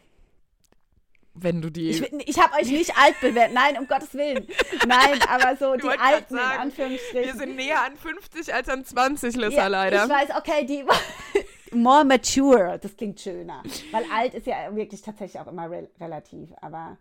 wenn 1.42 1.62
du 1.62 1.70
die. 1.70 1.90
Ich, 1.90 2.02
ich 2.02 2.40
habe 2.40 2.56
euch 2.56 2.68
nicht 2.68 2.98
alt 2.98 3.20
bewertet. 3.22 3.54
Nein, 3.54 3.78
um 3.78 3.88
Gottes 3.88 4.14
Willen. 4.14 4.48
Nein, 4.88 5.22
aber 5.28 5.56
so 5.56 5.76
die 5.82 5.88
alten, 5.88 6.36
sagen, 6.36 6.56
in 6.56 6.62
Anführungsstrichen. 6.62 7.24
Wir 7.24 7.36
sind 7.36 7.56
näher 7.56 7.84
an 7.84 7.96
50 7.96 8.54
als 8.54 8.70
an 8.70 8.84
20, 8.84 9.36
Lissa, 9.36 9.56
ja, 9.56 9.68
leider. 9.68 10.04
Ich 10.06 10.10
weiß, 10.10 10.30
okay, 10.38 10.66
die. 10.66 10.84
more 11.74 12.06
mature, 12.06 12.80
das 12.82 12.96
klingt 12.96 13.20
schöner. 13.20 13.64
Weil 13.92 14.04
alt 14.14 14.34
ist 14.34 14.48
ja 14.48 14.76
wirklich 14.76 15.02
tatsächlich 15.02 15.40
auch 15.42 15.48
immer 15.48 15.70
re 15.70 15.90
relativ. 16.00 16.50
Aber 16.62 16.98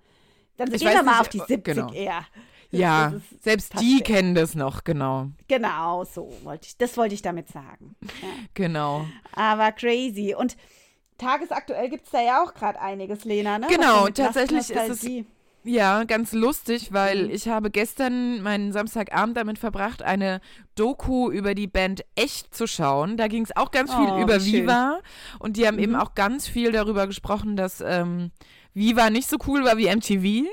dann 0.56 0.72
ich 0.72 0.80
gehen 0.80 0.92
wir 0.92 1.02
mal 1.02 1.20
auf 1.20 1.28
die 1.28 1.38
70 1.38 1.64
genau. 1.64 1.92
eher. 1.92 2.24
Ja, 2.70 3.12
selbst 3.42 3.80
die 3.80 4.00
kennen 4.00 4.34
das 4.34 4.54
noch, 4.54 4.84
genau. 4.84 5.28
Genau, 5.48 6.04
so 6.04 6.32
wollte 6.42 6.66
ich, 6.66 6.76
das 6.76 6.96
wollte 6.96 7.14
ich 7.14 7.22
damit 7.22 7.48
sagen. 7.48 7.96
Ja. 8.02 8.28
Genau. 8.54 9.06
Aber 9.34 9.72
crazy. 9.72 10.34
Und 10.36 10.56
tagesaktuell 11.18 11.88
gibt 11.88 12.06
es 12.06 12.10
da 12.10 12.20
ja 12.20 12.42
auch 12.42 12.54
gerade 12.54 12.80
einiges, 12.80 13.24
Lena, 13.24 13.58
ne? 13.58 13.68
Genau, 13.68 14.08
tatsächlich 14.08 14.70
ist 14.70 15.04
es 15.04 15.08
ja 15.66 16.04
ganz 16.04 16.32
lustig, 16.32 16.92
weil 16.92 17.24
mhm. 17.24 17.30
ich 17.30 17.48
habe 17.48 17.70
gestern 17.70 18.42
meinen 18.42 18.72
Samstagabend 18.72 19.36
damit 19.36 19.58
verbracht, 19.58 20.02
eine 20.02 20.40
Doku 20.74 21.30
über 21.30 21.54
die 21.54 21.66
Band 21.66 22.04
Echt 22.14 22.54
zu 22.54 22.66
schauen. 22.66 23.16
Da 23.16 23.28
ging 23.28 23.42
es 23.42 23.54
auch 23.56 23.70
ganz 23.70 23.94
viel 23.94 24.08
oh, 24.08 24.20
über 24.20 24.40
schön. 24.40 24.64
Viva 24.64 25.00
und 25.38 25.56
die 25.56 25.66
haben 25.66 25.76
mhm. 25.76 25.82
eben 25.82 25.96
auch 25.96 26.14
ganz 26.14 26.48
viel 26.48 26.72
darüber 26.72 27.06
gesprochen, 27.06 27.56
dass 27.56 27.80
ähm, 27.80 28.30
Viva 28.76 29.08
nicht 29.08 29.28
so 29.28 29.38
cool 29.46 29.64
war 29.64 29.78
wie 29.78 29.88
MTV. 29.88 30.46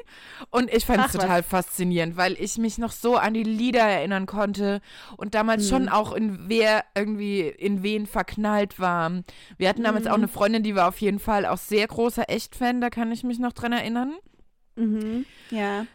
Und 0.49 0.73
ich 0.73 0.85
fand 0.85 1.05
es 1.05 1.11
total 1.11 1.39
was. 1.39 1.45
faszinierend, 1.45 2.15
weil 2.15 2.33
ich 2.39 2.57
mich 2.57 2.77
noch 2.77 2.93
so 2.93 3.17
an 3.17 3.33
die 3.33 3.43
Lieder 3.43 3.81
erinnern 3.81 4.25
konnte 4.25 4.79
und 5.17 5.35
damals 5.35 5.65
mhm. 5.65 5.69
schon 5.69 5.89
auch 5.89 6.13
in 6.13 6.47
wer 6.47 6.85
irgendwie 6.95 7.41
in 7.41 7.83
wen 7.83 8.07
verknallt 8.07 8.79
war. 8.79 9.11
Wir 9.57 9.67
hatten 9.67 9.83
damals 9.83 10.05
mhm. 10.05 10.11
auch 10.11 10.17
eine 10.17 10.27
Freundin, 10.29 10.63
die 10.63 10.73
war 10.73 10.87
auf 10.87 11.01
jeden 11.01 11.19
Fall 11.19 11.45
auch 11.45 11.57
sehr 11.57 11.85
großer 11.85 12.29
Echt-Fan, 12.29 12.79
da 12.79 12.89
kann 12.89 13.11
ich 13.11 13.23
mich 13.23 13.39
noch 13.39 13.51
dran 13.51 13.73
erinnern. 13.73 14.13
Mhm. 14.75 15.25
Ja. 15.49 15.85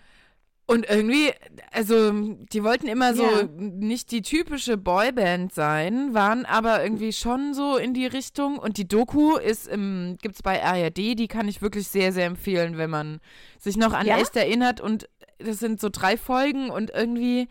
Und 0.70 0.86
irgendwie, 0.90 1.32
also 1.72 2.12
die 2.12 2.62
wollten 2.62 2.88
immer 2.88 3.14
so 3.14 3.22
ja. 3.22 3.48
nicht 3.58 4.10
die 4.10 4.20
typische 4.20 4.76
Boyband 4.76 5.50
sein, 5.54 6.12
waren 6.12 6.44
aber 6.44 6.82
irgendwie 6.82 7.14
schon 7.14 7.54
so 7.54 7.78
in 7.78 7.94
die 7.94 8.06
Richtung. 8.06 8.58
Und 8.58 8.76
die 8.76 8.86
Doku 8.86 9.36
ist 9.36 9.66
im, 9.66 10.18
gibt's 10.20 10.42
bei 10.42 10.62
ARD, 10.62 10.98
die 11.18 11.26
kann 11.26 11.48
ich 11.48 11.62
wirklich 11.62 11.88
sehr, 11.88 12.12
sehr 12.12 12.26
empfehlen, 12.26 12.76
wenn 12.76 12.90
man 12.90 13.20
sich 13.58 13.78
noch 13.78 13.94
an 13.94 14.06
ja? 14.06 14.18
echt 14.18 14.36
erinnert. 14.36 14.82
Und 14.82 15.08
das 15.38 15.58
sind 15.58 15.80
so 15.80 15.88
drei 15.88 16.18
Folgen 16.18 16.68
und 16.68 16.90
irgendwie 16.90 17.48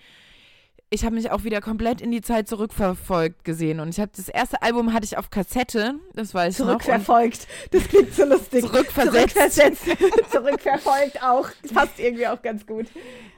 ich 0.90 1.04
habe 1.04 1.16
mich 1.16 1.32
auch 1.32 1.44
wieder 1.44 1.60
komplett 1.60 2.00
in 2.00 2.12
die 2.12 2.22
Zeit 2.22 2.48
zurückverfolgt 2.48 3.44
gesehen. 3.44 3.80
Und 3.80 3.90
ich 3.90 4.00
habe 4.00 4.12
das 4.16 4.30
erste 4.30 4.62
Album 4.62 4.94
hatte 4.94 5.06
ich 5.06 5.18
auf 5.18 5.30
Kassette, 5.30 5.96
das 6.14 6.34
weiß 6.34 6.54
ich 6.54 6.60
noch. 6.60 6.82
Zurückverfolgt, 6.82 7.48
das 7.72 7.88
klingt 7.90 8.14
so 8.14 8.24
lustig. 8.24 8.62
Zurückversetzt. 8.66 9.36
Zurückversetzt. 9.36 9.86
Zurückverfolgt 10.32 11.22
auch, 11.24 11.50
das 11.62 11.74
passt 11.74 12.00
irgendwie 12.00 12.28
auch 12.28 12.42
ganz 12.42 12.66
gut. 12.66 12.86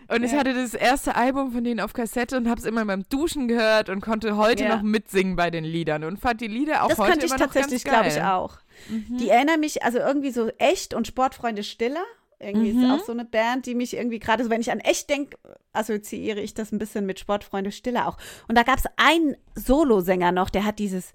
Und 0.10 0.22
ja. 0.22 0.28
ich 0.28 0.34
hatte 0.34 0.54
das 0.54 0.76
erste 0.76 1.16
Album 1.16 1.52
von 1.52 1.64
denen 1.64 1.80
auf 1.80 1.94
Kassette 1.94 2.38
und 2.38 2.48
habe 2.48 2.60
es 2.60 2.66
immer 2.66 2.86
beim 2.86 3.04
Duschen 3.10 3.48
gehört 3.48 3.90
und 3.90 4.02
konnte 4.02 4.38
heute 4.38 4.64
ja. 4.64 4.76
noch 4.76 4.84
mitsingen 4.84 5.36
bei 5.36 5.50
den 5.50 5.64
Liedern 5.64 6.04
und 6.04 6.20
fand 6.20 6.42
die 6.42 6.48
Lieder 6.48 6.84
auch 6.84 6.90
das 6.90 6.98
heute 7.00 7.26
immer 7.26 7.38
noch 7.38 7.52
ganz 7.52 7.54
geil. 7.54 7.62
Das 7.62 7.70
könnte 7.70 7.76
ich 7.76 7.84
tatsächlich, 7.84 7.84
glaube 7.84 8.08
ich, 8.08 8.22
auch. 8.22 8.60
Mhm. 8.90 9.18
Die 9.18 9.30
erinnern 9.30 9.60
mich 9.60 9.84
also 9.84 9.98
irgendwie 9.98 10.32
so 10.32 10.50
echt 10.58 10.94
und 10.94 11.08
Sportfreunde 11.08 11.64
Stiller 11.64 12.06
irgendwie 12.40 12.74
mhm. 12.74 12.84
ist 12.84 12.92
auch 12.92 13.06
so 13.06 13.12
eine 13.12 13.26
Band, 13.26 13.66
die 13.66 13.76
mich 13.76 13.96
irgendwie 13.96 14.20
gerade, 14.20 14.44
so 14.44 14.50
wenn 14.50 14.62
ich 14.62 14.72
an 14.72 14.80
echt 14.80 15.10
denke, 15.10 15.38
assoziiere 15.74 16.40
ich 16.40 16.54
das 16.54 16.72
ein 16.72 16.80
bisschen 16.80 17.06
mit 17.06 17.20
Sportfreunde 17.20 17.72
Stille 17.72 18.08
auch. 18.08 18.18
Und 18.48 18.58
da 18.58 18.64
gab 18.64 18.78
es 18.78 18.86
einen 18.96 19.36
Solosänger 19.56 20.32
noch, 20.32 20.50
der 20.50 20.66
hat 20.66 20.80
dieses, 20.80 21.14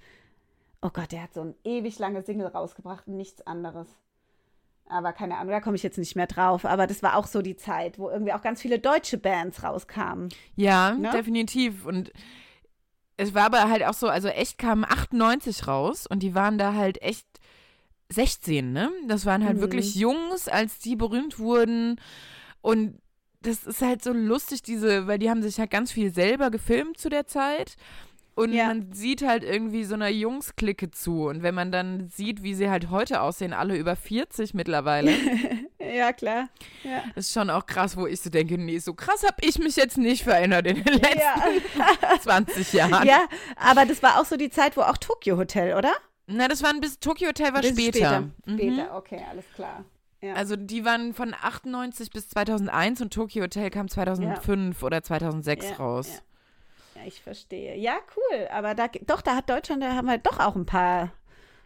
oh 0.83 0.91
Gott, 0.93 1.12
der 1.12 1.22
hat 1.22 1.35
so 1.35 1.41
ein 1.41 1.55
ewig 1.64 1.99
lange 1.99 2.22
Single 2.22 2.49
rausgebracht 2.49 3.07
und 3.07 3.16
nichts 3.16 3.47
anderes. 3.47 3.89
Aber 4.87 5.14
keine 5.14 5.39
Ahnung, 5.39 5.51
da 5.51 5.61
komme 5.61 5.77
ich 5.77 5.83
jetzt 5.83 5.97
nicht 5.97 6.14
mehr 6.14 6.27
drauf. 6.27 6.66
Aber 6.66 6.87
das 6.87 7.03
war 7.03 7.16
auch 7.16 7.27
so 7.27 7.41
die 7.41 7.57
Zeit, 7.57 7.99
wo 7.99 8.11
irgendwie 8.11 8.35
auch 8.35 8.43
ganz 8.43 8.61
viele 8.61 8.79
deutsche 8.79 9.16
Bands 9.16 9.62
rauskamen. 9.62 10.29
Ja, 10.57 10.93
ne? 10.93 11.11
definitiv. 11.11 11.87
Und 11.87 12.12
es 13.16 13.35
war 13.35 13.45
aber 13.45 13.70
halt 13.70 13.83
auch 13.85 13.95
so, 13.95 14.09
also 14.09 14.29
echt 14.29 14.59
kamen 14.59 14.85
98 14.85 15.66
raus 15.66 16.07
und 16.07 16.22
die 16.22 16.35
waren 16.35 16.59
da 16.59 16.75
halt 16.75 17.01
echt 17.01 17.27
16, 18.11 18.72
ne? 18.72 18.90
Das 19.09 19.26
waren 19.26 19.44
halt 19.44 19.57
mhm. 19.57 19.62
wirklich 19.62 19.94
Jungs, 19.94 20.48
als 20.48 20.78
die 20.78 20.96
berühmt 20.96 21.38
wurden. 21.38 22.00
Und 22.61 22.98
das 23.40 23.64
ist 23.64 23.82
halt 23.82 24.02
so 24.02 24.12
lustig, 24.12 24.62
diese, 24.62 25.07
weil 25.07 25.18
die 25.18 25.30
haben 25.30 25.42
sich 25.42 25.59
halt 25.59 25.70
ganz 25.70 25.92
viel 25.92 26.12
selber 26.12 26.50
gefilmt 26.50 26.98
zu 26.98 27.09
der 27.09 27.26
Zeit. 27.26 27.76
Und 28.36 28.52
ja. 28.52 28.66
man 28.66 28.92
sieht 28.92 29.22
halt 29.22 29.44
irgendwie 29.44 29.84
so 29.84 29.94
einer 29.94 30.09
Jungsklicke 30.09 30.90
zu. 30.90 31.28
Und 31.28 31.42
wenn 31.42 31.55
man 31.55 31.70
dann 31.70 32.09
sieht, 32.09 32.42
wie 32.42 32.55
sie 32.55 32.68
halt 32.68 32.90
heute 32.90 33.20
aussehen, 33.20 33.52
alle 33.52 33.76
über 33.76 33.94
40 33.94 34.55
mittlerweile. 34.55 35.12
ja, 35.78 36.12
klar. 36.12 36.48
Ja. 36.82 37.05
Ist 37.14 37.32
schon 37.32 37.48
auch 37.48 37.66
krass, 37.66 37.96
wo 37.96 38.09
ich 38.09 38.20
so 38.20 38.30
denke, 38.30 38.59
nee, 38.59 38.78
so 38.78 38.94
krass 38.94 39.22
habe 39.22 39.36
ich 39.42 39.59
mich 39.61 39.76
jetzt 39.76 39.98
nicht 39.98 40.24
verändert 40.24 40.66
in 40.66 40.82
den 40.82 40.94
letzten 40.94 41.18
ja. 41.78 42.20
20 42.20 42.72
Jahren. 42.72 43.07
Ja, 43.07 43.24
aber 43.57 43.86
das 43.86 44.02
war 44.02 44.20
auch 44.20 44.24
so 44.24 44.36
die 44.36 44.50
Zeit, 44.50 44.76
wo 44.76 44.80
auch 44.80 44.98
Tokyo 44.98 45.36
Hotel, 45.36 45.76
oder? 45.76 45.92
Na, 46.27 46.49
das 46.49 46.62
war 46.62 46.70
ein 46.70 46.81
bisschen, 46.81 47.01
Tokyo 47.01 47.29
Hotel 47.29 47.53
war 47.53 47.62
später. 47.62 47.99
Später, 47.99 48.20
mhm. 48.47 48.59
später. 48.59 48.97
okay, 48.97 49.20
alles 49.31 49.45
klar. 49.55 49.85
Ja. 50.22 50.35
Also 50.35 50.57
die 50.57 50.85
waren 50.87 51.12
von 51.12 51.35
98 51.35 52.11
bis 52.11 52.31
2001 52.31 53.03
und 53.03 53.12
Tokyo 53.12 53.43
Hotel 53.43 53.68
kam 53.68 53.89
2005 53.89 54.81
ja. 54.81 54.87
oder 54.87 55.03
2006 55.03 55.68
ja, 55.68 55.77
raus. 55.77 56.22
Ja. 56.95 57.03
ich 57.07 57.20
verstehe. 57.20 57.77
Ja, 57.77 57.97
cool. 58.16 58.49
Aber 58.51 58.75
da, 58.75 58.89
doch, 59.07 59.20
da 59.20 59.37
hat 59.37 59.51
Deutschland, 59.51 59.83
da 59.83 59.93
haben 59.93 60.07
wir 60.07 60.16
doch 60.16 60.41
auch 60.41 60.57
ein 60.57 60.64
paar 60.64 61.12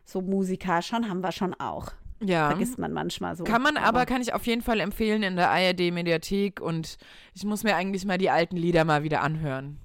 so 0.05 0.23
Musiker. 0.23 0.83
Schon 0.83 1.09
haben 1.09 1.21
wir 1.21 1.31
schon 1.31 1.55
auch. 1.55 1.93
Ja. 2.21 2.49
Vergisst 2.49 2.79
man 2.79 2.93
manchmal 2.93 3.37
so. 3.37 3.45
Kann 3.45 3.63
man 3.63 3.77
aber, 3.77 4.01
aber, 4.01 4.07
kann 4.07 4.23
ich 4.23 4.35
auf 4.35 4.45
jeden 4.47 4.63
Fall 4.63 4.81
empfehlen 4.81 5.23
in 5.23 5.37
der 5.37 5.51
ARD-Mediathek 5.51 6.61
und 6.61 6.99
ich 7.35 7.45
muss 7.45 7.63
mir 7.63 7.77
eigentlich 7.77 8.05
mal 8.07 8.19
die 8.19 8.31
alten 8.31 8.57
Lieder 8.57 8.85
mal 8.85 9.05
wieder 9.05 9.23
anhören 9.23 9.79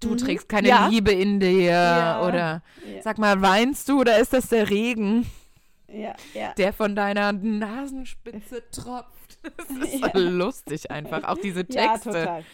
du 0.00 0.10
mhm. 0.10 0.16
trägst 0.18 0.48
keine 0.48 0.68
ja. 0.68 0.88
Liebe 0.88 1.12
in 1.12 1.40
dir 1.40 1.62
ja. 1.62 2.22
oder 2.22 2.62
ja. 2.84 3.02
sag 3.02 3.18
mal, 3.18 3.40
weinst 3.40 3.88
du 3.88 4.00
oder 4.00 4.18
ist 4.18 4.32
das 4.32 4.48
der 4.48 4.70
Regen? 4.70 5.26
Der 6.56 6.72
von 6.72 6.94
deiner 6.94 7.32
Nasenspitze 7.32 8.62
tropft. 8.70 9.38
Das 9.56 9.70
ist 9.70 10.00
so 10.00 10.18
lustig 10.18 10.90
einfach, 10.90 11.24
auch 11.24 11.38
diese 11.38 11.64
Texte. 11.64 12.10
Ja, 12.10 12.42
total. 12.42 12.44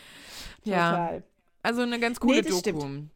Total. 0.65 1.23
Also 1.63 1.83
eine 1.83 1.99
ganz 1.99 2.21
coole 2.21 2.43
nee, 2.43 2.43
Doku. 2.43 2.59
Stimmt. 2.61 3.11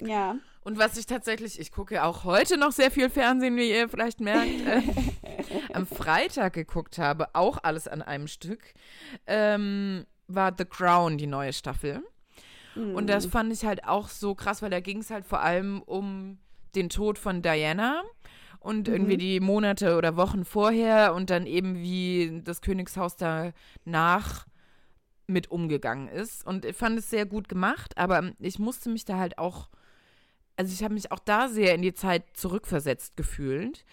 Ja. 0.00 0.36
Und 0.64 0.78
was 0.78 0.96
ich 0.96 1.06
tatsächlich, 1.06 1.58
ich 1.58 1.72
gucke 1.72 2.04
auch 2.04 2.22
heute 2.22 2.56
noch 2.56 2.70
sehr 2.70 2.92
viel 2.92 3.10
Fernsehen, 3.10 3.56
wie 3.56 3.70
ihr 3.70 3.88
vielleicht 3.88 4.20
merkt, 4.20 4.64
äh, 4.66 4.82
am 5.72 5.86
Freitag 5.86 6.52
geguckt 6.52 6.98
habe, 6.98 7.34
auch 7.34 7.58
alles 7.62 7.88
an 7.88 8.02
einem 8.02 8.28
Stück, 8.28 8.72
ähm, 9.26 10.06
war 10.28 10.54
The 10.56 10.64
Crown, 10.64 11.18
die 11.18 11.26
neue 11.26 11.52
Staffel. 11.52 12.04
Mhm. 12.74 12.94
Und 12.94 13.06
das 13.08 13.26
mhm. 13.26 13.30
fand 13.30 13.52
ich 13.52 13.64
halt 13.64 13.84
auch 13.84 14.08
so 14.08 14.34
krass, 14.34 14.62
weil 14.62 14.70
da 14.70 14.80
ging 14.80 14.98
es 14.98 15.10
halt 15.10 15.24
vor 15.24 15.40
allem 15.40 15.82
um 15.82 16.38
den 16.74 16.88
Tod 16.88 17.18
von 17.18 17.42
Diana 17.42 18.02
und 18.60 18.88
mhm. 18.88 18.94
irgendwie 18.94 19.16
die 19.16 19.40
Monate 19.40 19.96
oder 19.96 20.16
Wochen 20.16 20.44
vorher 20.44 21.14
und 21.14 21.30
dann 21.30 21.46
eben 21.46 21.76
wie 21.76 22.40
das 22.44 22.60
Königshaus 22.60 23.16
danach 23.16 24.46
mit 25.26 25.50
umgegangen 25.50 26.08
ist. 26.08 26.46
Und 26.46 26.64
ich 26.64 26.76
fand 26.76 26.98
es 26.98 27.10
sehr 27.10 27.26
gut 27.26 27.48
gemacht, 27.48 27.96
aber 27.96 28.32
ich 28.38 28.58
musste 28.58 28.90
mich 28.90 29.04
da 29.04 29.18
halt 29.18 29.38
auch, 29.38 29.68
also 30.56 30.72
ich 30.72 30.82
habe 30.82 30.94
mich 30.94 31.12
auch 31.12 31.18
da 31.18 31.48
sehr 31.48 31.74
in 31.74 31.82
die 31.82 31.94
Zeit 31.94 32.24
zurückversetzt 32.34 33.16
gefühlt, 33.16 33.84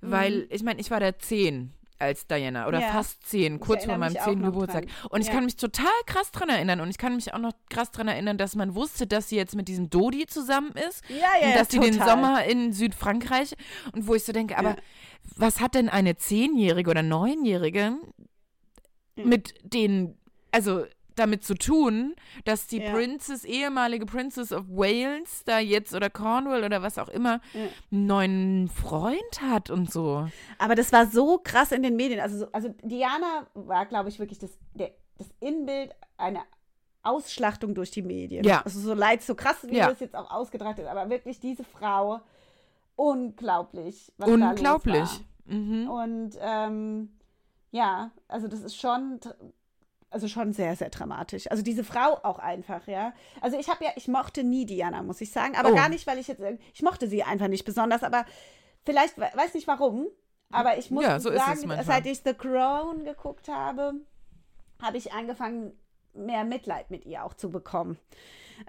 mhm. 0.00 0.10
weil 0.10 0.46
ich 0.50 0.62
meine, 0.62 0.80
ich 0.80 0.90
war 0.90 1.00
da 1.00 1.18
zehn 1.18 1.72
als 1.98 2.26
Diana 2.26 2.66
oder 2.66 2.80
ja. 2.80 2.88
fast 2.88 3.26
zehn, 3.26 3.60
kurz 3.60 3.84
vor 3.84 3.96
meinem 3.96 4.16
zehnten 4.16 4.44
Geburtstag. 4.44 4.86
Dran. 4.86 5.10
Und 5.10 5.20
ich 5.20 5.30
kann 5.30 5.44
mich 5.44 5.56
total 5.56 5.86
krass 6.06 6.30
dran 6.30 6.48
erinnern 6.48 6.80
und 6.80 6.90
ich 6.90 6.98
kann 6.98 7.14
mich 7.14 7.32
auch 7.32 7.38
noch 7.38 7.52
krass 7.70 7.90
dran 7.90 8.08
erinnern, 8.08 8.36
dass 8.36 8.56
man 8.56 8.74
wusste, 8.74 9.06
dass 9.06 9.28
sie 9.28 9.36
jetzt 9.36 9.54
mit 9.54 9.68
diesem 9.68 9.90
Dodi 9.90 10.26
zusammen 10.26 10.72
ist 10.88 11.02
ja, 11.08 11.16
ja, 11.40 11.48
und 11.48 11.56
dass 11.56 11.70
sie 11.70 11.78
den 11.78 11.94
Sommer 11.94 12.44
in 12.44 12.72
Südfrankreich 12.72 13.54
und 13.92 14.06
wo 14.06 14.14
ich 14.14 14.24
so 14.24 14.32
denke, 14.32 14.58
aber 14.58 14.76
was 15.36 15.60
hat 15.60 15.74
denn 15.74 15.88
eine 15.88 16.16
zehnjährige 16.16 16.90
oder 16.90 17.02
neunjährige 17.02 17.96
mit 19.16 19.54
den, 19.62 20.18
also 20.50 20.84
damit 21.14 21.44
zu 21.44 21.54
tun, 21.54 22.14
dass 22.44 22.66
die 22.66 22.78
ja. 22.78 22.92
Princess, 22.92 23.44
ehemalige 23.44 24.06
Princess 24.06 24.52
of 24.52 24.64
Wales, 24.68 25.44
da 25.44 25.58
jetzt 25.58 25.94
oder 25.94 26.10
Cornwall 26.10 26.64
oder 26.64 26.82
was 26.82 26.98
auch 26.98 27.08
immer, 27.08 27.40
ja. 27.52 27.68
einen 27.90 28.06
neuen 28.06 28.68
Freund 28.68 29.42
hat 29.42 29.70
und 29.70 29.90
so. 29.90 30.28
Aber 30.58 30.74
das 30.74 30.92
war 30.92 31.06
so 31.06 31.38
krass 31.38 31.72
in 31.72 31.82
den 31.82 31.96
Medien. 31.96 32.20
Also, 32.20 32.46
also 32.52 32.74
Diana 32.82 33.46
war, 33.54 33.86
glaube 33.86 34.08
ich, 34.08 34.18
wirklich 34.18 34.38
das, 34.38 34.50
der, 34.74 34.92
das 35.18 35.28
Inbild 35.40 35.92
einer 36.16 36.44
Ausschlachtung 37.02 37.74
durch 37.74 37.90
die 37.90 38.02
Medien. 38.02 38.44
Ja. 38.44 38.62
Also 38.62 38.80
so 38.80 38.94
leid, 38.94 39.22
so 39.22 39.34
krass, 39.34 39.56
wie 39.62 39.76
ja. 39.76 39.88
das 39.88 40.00
jetzt 40.00 40.16
auch 40.16 40.30
ausgetragen 40.30 40.80
ist, 40.80 40.88
aber 40.88 41.10
wirklich 41.10 41.38
diese 41.38 41.64
Frau, 41.64 42.20
unglaublich. 42.96 44.12
Was 44.16 44.28
unglaublich. 44.28 45.08
Mhm. 45.44 45.88
Und 45.88 46.38
ähm, 46.40 47.10
ja, 47.70 48.10
also 48.28 48.48
das 48.48 48.62
ist 48.62 48.76
schon 48.76 49.20
also 50.14 50.28
schon 50.28 50.52
sehr, 50.52 50.76
sehr 50.76 50.90
dramatisch. 50.90 51.50
Also 51.50 51.62
diese 51.62 51.82
Frau 51.82 52.20
auch 52.22 52.38
einfach, 52.38 52.86
ja. 52.86 53.12
Also 53.40 53.58
ich 53.58 53.68
habe 53.68 53.84
ja, 53.84 53.90
ich 53.96 54.06
mochte 54.06 54.44
nie 54.44 54.64
Diana, 54.64 55.02
muss 55.02 55.20
ich 55.20 55.32
sagen. 55.32 55.56
Aber 55.56 55.72
oh. 55.72 55.74
gar 55.74 55.88
nicht, 55.88 56.06
weil 56.06 56.18
ich 56.18 56.28
jetzt, 56.28 56.40
ich 56.72 56.82
mochte 56.82 57.08
sie 57.08 57.24
einfach 57.24 57.48
nicht 57.48 57.64
besonders, 57.64 58.04
aber 58.04 58.24
vielleicht, 58.84 59.18
weiß 59.18 59.54
nicht 59.54 59.66
warum, 59.66 60.06
aber 60.50 60.78
ich 60.78 60.90
muss 60.92 61.04
ja, 61.04 61.18
so 61.18 61.32
sagen, 61.32 61.68
seit 61.82 62.06
ich 62.06 62.22
The 62.24 62.32
Crown 62.32 63.04
geguckt 63.04 63.48
habe, 63.48 63.94
habe 64.80 64.96
ich 64.96 65.12
angefangen, 65.12 65.72
mehr 66.14 66.44
Mitleid 66.44 66.92
mit 66.92 67.04
ihr 67.06 67.24
auch 67.24 67.34
zu 67.34 67.50
bekommen. 67.50 67.98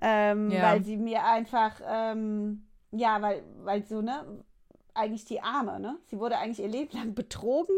Ähm, 0.01 0.49
ja. 0.49 0.63
Weil 0.63 0.83
sie 0.83 0.97
mir 0.97 1.25
einfach, 1.25 1.79
ähm, 1.87 2.65
ja, 2.89 3.21
weil, 3.21 3.43
weil 3.63 3.85
so, 3.85 4.01
ne, 4.01 4.43
eigentlich 4.95 5.25
die 5.25 5.41
Arme, 5.41 5.79
ne? 5.79 5.99
Sie 6.07 6.17
wurde 6.17 6.39
eigentlich 6.39 6.59
ihr 6.59 6.71
Leben 6.71 6.97
lang 6.97 7.13
betrogen 7.13 7.75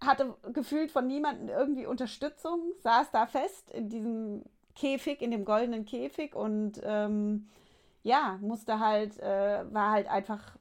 hatte 0.00 0.34
gefühlt 0.52 0.90
von 0.90 1.06
niemandem 1.06 1.48
irgendwie 1.48 1.86
Unterstützung, 1.86 2.60
saß 2.82 3.10
da 3.10 3.26
fest 3.26 3.70
in 3.70 3.88
diesem 3.88 4.42
Käfig, 4.74 5.20
in 5.20 5.30
dem 5.30 5.44
goldenen 5.44 5.84
Käfig 5.84 6.34
und 6.34 6.80
ähm, 6.84 7.48
ja, 8.02 8.38
musste 8.40 8.80
halt, 8.80 9.18
äh, 9.20 9.64
war 9.72 9.92
halt 9.92 10.08
einfach 10.08 10.56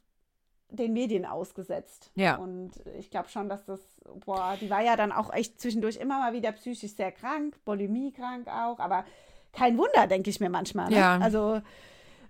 den 0.69 0.93
Medien 0.93 1.25
ausgesetzt. 1.25 2.11
Ja. 2.15 2.35
Und 2.37 2.71
ich 2.97 3.09
glaube 3.09 3.29
schon, 3.29 3.49
dass 3.49 3.65
das, 3.65 3.79
boah, 4.25 4.55
die 4.59 4.69
war 4.69 4.81
ja 4.81 4.95
dann 4.95 5.11
auch 5.11 5.33
echt 5.33 5.59
zwischendurch 5.59 5.97
immer 5.97 6.19
mal 6.19 6.33
wieder 6.33 6.51
psychisch 6.53 6.95
sehr 6.95 7.11
krank, 7.11 7.57
Bulimie 7.65 8.11
krank 8.11 8.47
auch, 8.47 8.79
aber 8.79 9.05
kein 9.51 9.77
Wunder, 9.77 10.07
denke 10.07 10.29
ich 10.29 10.39
mir 10.39 10.49
manchmal. 10.49 10.89
Ne? 10.89 10.95
Ja. 10.95 11.17
Also, 11.17 11.61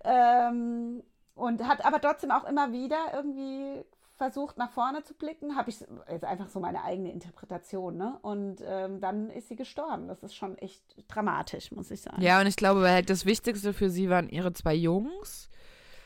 ähm, 0.04 1.04
und 1.36 1.68
hat 1.68 1.86
aber 1.86 2.02
trotzdem 2.02 2.32
auch 2.32 2.46
immer 2.46 2.72
wieder 2.72 2.98
irgendwie 3.14 3.84
versucht, 4.22 4.60
nach 4.60 4.70
vorne 4.70 5.04
zu 5.04 5.16
blicken, 5.16 5.56
habe 5.56 5.72
ich 5.72 5.80
jetzt 6.08 6.24
einfach 6.24 6.48
so 6.48 6.60
meine 6.60 6.84
eigene 6.84 7.12
Interpretation, 7.12 7.98
ne? 7.98 8.20
Und 8.22 8.62
ähm, 8.64 9.02
dann 9.02 9.32
ist 9.32 9.48
sie 9.48 9.56
gestorben. 9.56 10.08
Das 10.08 10.22
ist 10.22 10.36
schon 10.36 10.60
echt 10.60 10.84
dramatisch, 11.08 11.72
muss 11.72 11.90
ich 11.90 12.02
sagen. 12.02 12.22
Ja, 12.22 12.40
und 12.40 12.46
ich 12.46 12.56
glaube, 12.56 12.88
halt 12.88 13.10
das 13.10 13.26
Wichtigste 13.26 13.74
für 13.74 13.90
sie 13.90 14.12
waren 14.12 14.30
ihre 14.30 14.54
zwei 14.54 14.76
Jungs. 14.76 15.50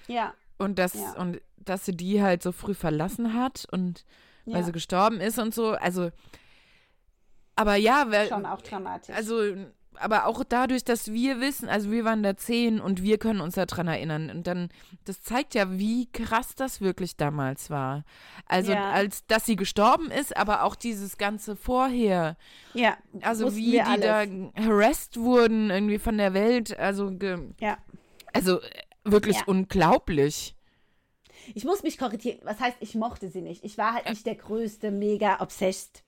Ja. 0.07 0.34
Und 0.57 0.80
das, 0.80 0.93
ja. 0.93 1.11
und 1.18 1.41
dass 1.57 1.84
sie 1.84 1.91
die 1.91 2.24
halt 2.24 2.41
so 2.41 2.53
früh 2.53 2.74
verlassen 2.74 3.34
hat 3.34 3.68
und 3.70 4.05
weil 4.45 4.59
ja. 4.59 4.63
sie 4.63 4.72
gestorben 4.72 5.20
ist 5.20 5.38
und 5.38 5.53
so. 5.53 5.72
Also, 5.72 6.09
aber 7.57 7.76
ja, 7.76 8.05
weil. 8.11 8.30
Schon 8.30 8.45
auch 8.45 8.61
dramatisch. 8.61 9.13
Also 9.13 9.41
aber 10.00 10.26
auch 10.26 10.43
dadurch, 10.43 10.84
dass 10.84 11.12
wir 11.12 11.39
wissen, 11.39 11.70
also 11.70 11.91
wir 11.91 12.06
waren 12.06 12.24
da 12.24 12.38
zehn 12.38 12.80
und 12.80 13.04
wir 13.04 13.18
können 13.18 13.41
uns 13.41 13.56
daran 13.56 13.88
erinnern. 13.88 14.30
Und 14.30 14.48
dann, 14.48 14.70
das 15.06 15.22
zeigt 15.22 15.56
ja, 15.56 15.78
wie 15.78 16.08
krass 16.12 16.56
das 16.56 16.82
wirklich 16.82 17.18
damals 17.18 17.70
war. 17.70 18.04
Also, 18.48 18.72
ja. 18.72 18.91
als 18.91 19.26
dass 19.28 19.46
sie 19.46 19.56
gestorben 19.56 20.12
ist, 20.12 20.36
aber 20.38 20.64
auch 20.64 20.76
dieses 20.76 21.18
Ganze 21.18 21.56
vorher. 21.56 22.38
Ja. 22.74 22.98
Also, 23.22 23.56
wie 23.56 23.72
die 23.72 23.82
alles. 23.82 24.06
da 24.06 24.26
harassed 24.64 25.18
wurden, 25.18 25.70
irgendwie 25.70 26.00
von 26.00 26.18
der 26.18 26.34
Welt. 26.34 26.78
Also, 26.78 27.12
ja. 27.60 27.78
Also, 28.34 28.60
wirklich 29.04 29.38
ja. 29.38 29.43
unglaublich. 29.48 30.56
Ich 31.54 31.66
muss 31.66 31.84
mich 31.84 31.98
korrigieren. 31.98 32.39
Was 32.43 32.60
heißt, 32.60 32.78
ich 32.80 32.96
mochte 32.96 33.30
sie 33.30 33.41
nicht? 33.41 33.64
Ich 33.64 33.78
war 33.78 33.93
halt 33.93 34.10
nicht 34.10 34.26
der 34.26 34.36
größte, 34.36 34.91
mega 34.91 35.41
obsessed 35.41 36.05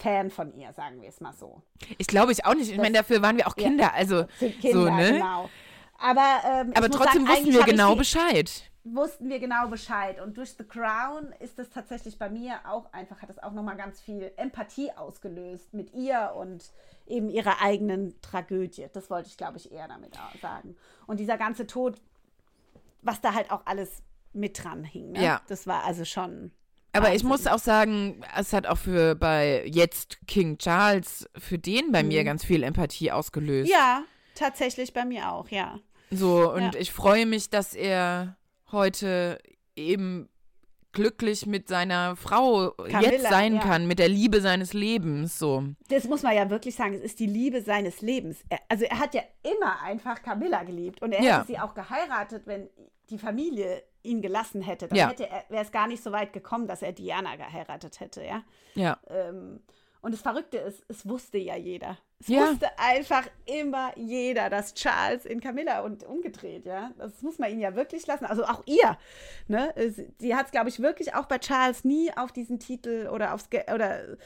Fan 0.00 0.30
von 0.30 0.54
ihr, 0.54 0.72
sagen 0.72 1.02
wir 1.02 1.08
es 1.08 1.20
mal 1.20 1.32
so. 1.32 1.62
Ich 1.98 2.06
glaube 2.06 2.32
ich 2.32 2.44
auch 2.44 2.54
nicht. 2.54 2.70
Ich 2.70 2.78
meine, 2.78 2.98
dafür 2.98 3.22
waren 3.22 3.36
wir 3.36 3.46
auch 3.46 3.56
Kinder. 3.56 3.84
Ja, 3.84 3.92
also 3.92 4.24
Kinder, 4.38 4.72
so, 4.72 4.84
ne? 4.90 5.12
genau. 5.12 5.50
Aber, 5.98 6.40
ähm, 6.46 6.72
Aber 6.74 6.90
trotzdem 6.90 7.26
sagen, 7.26 7.44
wussten 7.44 7.52
wir 7.52 7.64
genau 7.64 7.94
Bescheid. 7.94 8.70
Wussten 8.84 9.28
wir 9.28 9.38
genau 9.38 9.68
Bescheid. 9.68 10.18
Und 10.20 10.38
durch 10.38 10.54
The 10.56 10.64
Crown 10.64 11.34
ist 11.40 11.58
es 11.58 11.68
tatsächlich 11.68 12.18
bei 12.18 12.30
mir 12.30 12.60
auch 12.64 12.90
einfach, 12.94 13.20
hat 13.20 13.28
es 13.28 13.38
auch 13.38 13.52
nochmal 13.52 13.76
ganz 13.76 14.00
viel 14.00 14.32
Empathie 14.36 14.90
ausgelöst 14.92 15.74
mit 15.74 15.92
ihr 15.92 16.32
und 16.34 16.64
eben 17.06 17.28
ihrer 17.28 17.60
eigenen 17.60 18.18
Tragödie. 18.22 18.86
Das 18.94 19.10
wollte 19.10 19.28
ich, 19.28 19.36
glaube 19.36 19.58
ich, 19.58 19.70
eher 19.70 19.88
damit 19.88 20.14
sagen. 20.40 20.76
Und 21.06 21.20
dieser 21.20 21.36
ganze 21.36 21.66
Tod, 21.66 22.00
was 23.02 23.20
da 23.20 23.34
halt 23.34 23.50
auch 23.50 23.66
alles 23.66 24.02
mit 24.32 24.62
dran 24.64 24.84
hing. 24.84 25.12
Ne? 25.12 25.22
Ja. 25.22 25.42
Das 25.48 25.66
war 25.66 25.84
also 25.84 26.06
schon 26.06 26.52
aber 26.92 27.14
ich 27.14 27.24
muss 27.24 27.46
auch 27.46 27.58
sagen, 27.58 28.22
es 28.36 28.52
hat 28.52 28.66
auch 28.66 28.78
für 28.78 29.14
bei 29.14 29.64
jetzt 29.66 30.18
King 30.26 30.58
Charles 30.58 31.28
für 31.38 31.58
den 31.58 31.92
bei 31.92 32.02
mhm. 32.02 32.08
mir 32.08 32.24
ganz 32.24 32.44
viel 32.44 32.62
Empathie 32.62 33.12
ausgelöst. 33.12 33.70
Ja, 33.70 34.04
tatsächlich 34.34 34.92
bei 34.92 35.04
mir 35.04 35.30
auch, 35.32 35.48
ja. 35.48 35.78
So, 36.10 36.52
und 36.52 36.74
ja. 36.74 36.80
ich 36.80 36.92
freue 36.92 37.26
mich, 37.26 37.50
dass 37.50 37.74
er 37.74 38.36
heute 38.72 39.38
eben 39.76 40.28
glücklich 40.92 41.46
mit 41.46 41.68
seiner 41.68 42.16
Frau 42.16 42.70
Camilla, 42.70 43.12
jetzt 43.12 43.28
sein 43.28 43.54
ja. 43.54 43.60
kann, 43.60 43.86
mit 43.86 43.98
der 43.98 44.08
Liebe 44.08 44.40
seines 44.40 44.72
Lebens, 44.72 45.38
so. 45.38 45.64
Das 45.88 46.04
muss 46.04 46.22
man 46.22 46.34
ja 46.34 46.50
wirklich 46.50 46.74
sagen, 46.74 46.94
es 46.94 47.00
ist 47.00 47.20
die 47.20 47.26
Liebe 47.26 47.62
seines 47.62 48.00
Lebens. 48.00 48.38
Er, 48.48 48.58
also 48.68 48.84
er 48.84 48.98
hat 48.98 49.14
ja 49.14 49.22
immer 49.42 49.80
einfach 49.82 50.22
Camilla 50.22 50.64
geliebt 50.64 51.00
und 51.00 51.12
er 51.12 51.22
ja. 51.22 51.36
hätte 51.36 51.46
sie 51.46 51.58
auch 51.58 51.74
geheiratet, 51.74 52.42
wenn 52.46 52.68
die 53.08 53.18
Familie 53.18 53.82
ihn 54.02 54.22
gelassen 54.22 54.62
hätte, 54.62 54.88
dann 54.88 54.98
ja. 54.98 55.08
hätte 55.08 55.28
er, 55.28 55.44
wäre 55.48 55.64
es 55.64 55.72
gar 55.72 55.86
nicht 55.86 56.02
so 56.02 56.12
weit 56.12 56.32
gekommen, 56.32 56.66
dass 56.66 56.82
er 56.82 56.92
Diana 56.92 57.36
geheiratet 57.36 58.00
hätte, 58.00 58.24
ja. 58.24 58.42
Ja. 58.74 58.98
Ähm, 59.08 59.60
und 60.02 60.12
das 60.12 60.22
Verrückte 60.22 60.56
ist, 60.56 60.82
es 60.88 61.06
wusste 61.06 61.36
ja 61.36 61.56
jeder. 61.56 61.98
Es 62.20 62.28
ja. 62.28 62.40
wusste 62.40 62.68
einfach 62.78 63.26
immer 63.44 63.96
jeder, 63.98 64.48
dass 64.48 64.74
Charles 64.74 65.26
in 65.26 65.40
Camilla 65.40 65.80
und 65.80 66.04
umgedreht, 66.04 66.64
ja. 66.64 66.90
Das 66.96 67.20
muss 67.22 67.38
man 67.38 67.50
ihn 67.50 67.60
ja 67.60 67.74
wirklich 67.74 68.06
lassen. 68.06 68.24
Also 68.24 68.44
auch 68.44 68.62
ihr. 68.66 68.96
Ne? 69.48 69.74
Sie 70.18 70.34
hat 70.34 70.46
es, 70.46 70.52
glaube 70.52 70.70
ich, 70.70 70.80
wirklich 70.80 71.14
auch 71.14 71.26
bei 71.26 71.38
Charles 71.38 71.84
nie 71.84 72.10
auf 72.16 72.32
diesen 72.32 72.58
Titel 72.58 73.08
oder 73.12 73.34
aufs 73.34 73.50
Ge 73.50 73.64
oder 73.72 74.16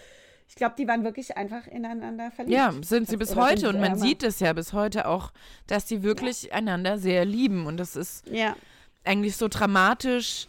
ich 0.46 0.56
glaube, 0.56 0.74
die 0.76 0.86
waren 0.86 1.04
wirklich 1.04 1.36
einfach 1.36 1.66
ineinander 1.66 2.30
verliebt. 2.30 2.54
Ja, 2.54 2.72
sind 2.82 3.08
sie 3.08 3.16
bis 3.16 3.34
heute. 3.34 3.68
Und 3.70 3.80
man 3.80 3.98
sieht 3.98 4.22
es 4.22 4.40
ja 4.40 4.52
bis 4.52 4.74
heute 4.74 5.08
auch, 5.08 5.32
dass 5.66 5.88
sie 5.88 6.02
wirklich 6.02 6.44
ja. 6.44 6.52
einander 6.52 6.98
sehr 6.98 7.24
lieben. 7.24 7.66
Und 7.66 7.78
das 7.78 7.96
ist. 7.96 8.28
Ja 8.28 8.54
eigentlich 9.04 9.36
so 9.36 9.48
dramatisch, 9.48 10.46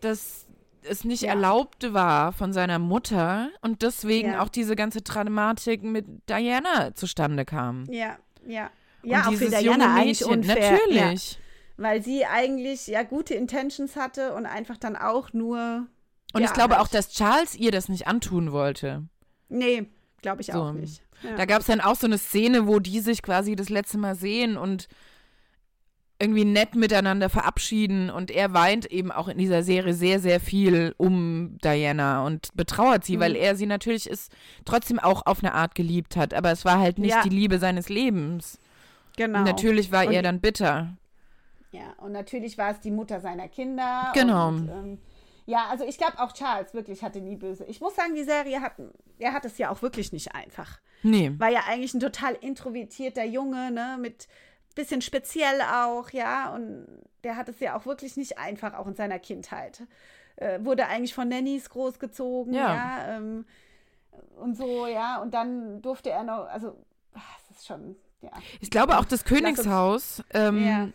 dass 0.00 0.46
es 0.82 1.04
nicht 1.04 1.22
ja. 1.22 1.30
erlaubt 1.30 1.92
war 1.92 2.32
von 2.32 2.52
seiner 2.52 2.78
Mutter 2.78 3.50
und 3.62 3.82
deswegen 3.82 4.32
ja. 4.32 4.42
auch 4.42 4.48
diese 4.48 4.76
ganze 4.76 5.02
Dramatik 5.02 5.82
mit 5.82 6.06
Diana 6.28 6.94
zustande 6.94 7.44
kam. 7.44 7.86
Ja, 7.90 8.16
ja. 8.46 8.70
Ja, 9.02 9.28
und 9.28 9.34
auch 9.34 9.38
für 9.38 9.48
Diana 9.48 9.94
eigentlich 9.94 10.24
unfair. 10.24 10.72
Natürlich. 10.72 11.32
Ja. 11.32 11.38
Weil 11.76 12.02
sie 12.02 12.26
eigentlich 12.26 12.88
ja 12.88 13.04
gute 13.04 13.34
Intentions 13.34 13.94
hatte 13.96 14.34
und 14.34 14.46
einfach 14.46 14.76
dann 14.76 14.96
auch 14.96 15.32
nur. 15.32 15.86
Und 16.32 16.42
ich 16.42 16.52
glaube 16.52 16.74
halt. 16.74 16.84
auch, 16.84 16.88
dass 16.88 17.10
Charles 17.10 17.54
ihr 17.54 17.70
das 17.70 17.88
nicht 17.88 18.08
antun 18.08 18.50
wollte. 18.50 19.04
Nee, 19.48 19.86
glaube 20.20 20.40
ich 20.40 20.48
so. 20.48 20.60
auch 20.60 20.72
nicht. 20.72 21.02
Da 21.36 21.46
gab 21.46 21.60
es 21.60 21.66
dann 21.66 21.80
auch 21.80 21.96
so 21.96 22.06
eine 22.06 22.18
Szene, 22.18 22.66
wo 22.66 22.78
die 22.78 23.00
sich 23.00 23.22
quasi 23.22 23.56
das 23.56 23.68
letzte 23.68 23.98
Mal 23.98 24.14
sehen 24.14 24.56
und 24.56 24.88
irgendwie 26.20 26.44
nett 26.44 26.74
miteinander 26.74 27.28
verabschieden 27.28 28.10
und 28.10 28.30
er 28.30 28.52
weint 28.52 28.86
eben 28.86 29.12
auch 29.12 29.28
in 29.28 29.38
dieser 29.38 29.62
Serie 29.62 29.94
sehr, 29.94 30.18
sehr 30.18 30.40
viel 30.40 30.94
um 30.96 31.58
Diana 31.62 32.26
und 32.26 32.48
betrauert 32.54 33.04
sie, 33.04 33.16
mhm. 33.16 33.20
weil 33.20 33.36
er 33.36 33.54
sie 33.54 33.66
natürlich 33.66 34.10
ist 34.10 34.32
trotzdem 34.64 34.98
auch 34.98 35.26
auf 35.26 35.44
eine 35.44 35.54
Art 35.54 35.76
geliebt 35.76 36.16
hat, 36.16 36.34
aber 36.34 36.50
es 36.50 36.64
war 36.64 36.80
halt 36.80 36.98
nicht 36.98 37.12
ja. 37.12 37.22
die 37.22 37.28
Liebe 37.28 37.58
seines 37.58 37.88
Lebens. 37.88 38.58
Genau. 39.16 39.38
Und 39.38 39.44
natürlich 39.44 39.92
war 39.92 40.06
und 40.06 40.12
er 40.12 40.22
dann 40.22 40.40
bitter. 40.40 40.96
Ja, 41.70 41.92
und 41.98 42.12
natürlich 42.12 42.58
war 42.58 42.72
es 42.72 42.80
die 42.80 42.90
Mutter 42.90 43.20
seiner 43.20 43.48
Kinder. 43.48 44.10
Genau. 44.14 44.48
Und, 44.48 44.68
ähm, 44.68 44.98
ja, 45.46 45.66
also 45.70 45.84
ich 45.84 45.98
glaube 45.98 46.18
auch 46.18 46.32
Charles 46.32 46.74
wirklich 46.74 47.02
hatte 47.02 47.20
nie 47.20 47.36
böse. 47.36 47.64
Ich 47.66 47.80
muss 47.80 47.94
sagen, 47.94 48.14
die 48.14 48.24
Serie 48.24 48.60
hat, 48.60 48.72
er 49.18 49.32
hat 49.32 49.44
es 49.44 49.56
ja 49.58 49.70
auch 49.70 49.82
wirklich 49.82 50.12
nicht 50.12 50.34
einfach. 50.34 50.80
Nee. 51.02 51.32
War 51.38 51.48
ja 51.48 51.60
eigentlich 51.68 51.94
ein 51.94 52.00
total 52.00 52.34
introvertierter 52.34 53.24
Junge, 53.24 53.70
ne, 53.70 53.98
mit 54.00 54.26
bisschen 54.74 55.02
speziell 55.02 55.60
auch, 55.62 56.10
ja. 56.10 56.54
Und 56.54 56.86
der 57.24 57.36
hat 57.36 57.48
es 57.48 57.60
ja 57.60 57.76
auch 57.76 57.86
wirklich 57.86 58.16
nicht 58.16 58.38
einfach, 58.38 58.74
auch 58.74 58.86
in 58.86 58.94
seiner 58.94 59.18
Kindheit. 59.18 59.82
Äh, 60.36 60.64
wurde 60.64 60.86
eigentlich 60.86 61.14
von 61.14 61.28
Nannies 61.28 61.68
großgezogen, 61.70 62.54
ja. 62.54 62.74
ja 62.74 63.16
ähm, 63.16 63.44
und 64.40 64.56
so, 64.56 64.86
ja. 64.86 65.20
Und 65.20 65.34
dann 65.34 65.82
durfte 65.82 66.10
er 66.10 66.22
noch, 66.22 66.46
also, 66.46 66.76
ach, 67.14 67.38
das 67.48 67.58
ist 67.58 67.66
schon, 67.66 67.96
ja. 68.22 68.30
Ich 68.60 68.70
glaube 68.70 68.98
auch 68.98 69.04
das 69.04 69.24
Königshaus. 69.24 70.22
Ähm, 70.32 70.64
ja. 70.64 70.88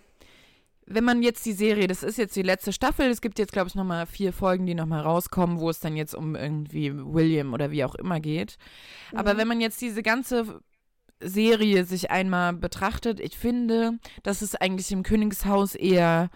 wenn 0.86 1.04
man 1.04 1.22
jetzt 1.22 1.46
die 1.46 1.54
Serie, 1.54 1.88
das 1.88 2.04
ist 2.04 2.18
jetzt 2.18 2.36
die 2.36 2.42
letzte 2.42 2.72
Staffel, 2.72 3.08
es 3.08 3.22
gibt 3.22 3.38
jetzt, 3.38 3.52
glaube 3.52 3.68
ich, 3.68 3.76
nochmal 3.76 4.06
vier 4.06 4.32
Folgen, 4.32 4.66
die 4.66 4.76
nochmal 4.76 5.02
rauskommen, 5.02 5.60
wo 5.60 5.70
es 5.70 5.80
dann 5.80 5.98
jetzt 5.98 6.16
um 6.16 6.36
irgendwie 6.36 6.94
William 6.94 7.54
oder 7.54 7.72
wie 7.72 7.84
auch 7.84 7.96
immer 7.96 8.20
geht. 8.20 8.58
Mhm. 9.12 9.18
Aber 9.20 9.38
wenn 9.38 9.48
man 9.48 9.60
jetzt 9.60 9.82
diese 9.82 10.04
ganze 10.04 10.62
Serie 11.24 11.86
sich 11.86 12.12
einmal 12.12 12.54
betrachtet, 12.54 13.20
ich 13.20 13.38
finde, 13.38 14.00
dass 14.24 14.42
es 14.42 14.56
eigentlich 14.56 14.92
im 14.92 15.04
Königshaus 15.04 15.76
eher 15.76 16.30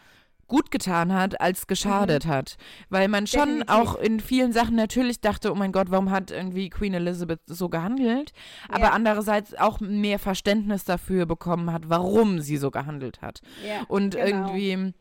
gut 0.48 0.72
getan 0.72 1.14
hat, 1.14 1.42
als 1.42 1.68
geschadet 1.68 2.26
mhm. 2.26 2.30
hat. 2.30 2.58
Weil 2.90 3.08
man 3.08 3.28
schon 3.28 3.60
Definitiv. 3.60 3.76
auch 3.76 3.96
in 3.96 4.20
vielen 4.20 4.54
Sachen 4.54 4.76
natürlich 4.76 5.20
dachte, 5.20 5.52
oh 5.52 5.56
mein 5.56 5.72
Gott, 5.72 5.92
warum 5.92 6.10
hat 6.10 6.32
irgendwie 6.32 6.70
Queen 6.70 6.94
Elizabeth 6.94 7.42
so 7.46 7.70
gehandelt? 7.70 8.32
Aber 8.70 8.86
ja. 8.86 8.92
andererseits 8.92 9.54
auch 9.56 9.80
mehr 9.80 10.20
Verständnis 10.20 10.86
dafür 10.86 11.26
bekommen 11.26 11.72
hat, 11.72 11.90
warum 11.90 12.40
sie 12.40 12.58
so 12.58 12.72
gehandelt 12.72 13.22
hat. 13.22 13.42
Ja, 13.68 13.84
Und 13.88 14.16
genau. 14.16 14.26
irgendwie 14.26 14.94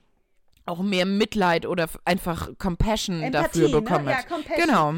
auch 0.66 0.82
mehr 0.82 1.06
Mitleid 1.06 1.64
oder 1.64 1.88
einfach 2.04 2.50
Compassion 2.58 3.22
Empathie, 3.22 3.60
dafür 3.60 3.68
ne? 3.68 3.80
bekommen 3.80 4.04
ne? 4.06 4.16
hat. 4.16 4.26
Ja, 4.28 4.64
genau 4.64 4.94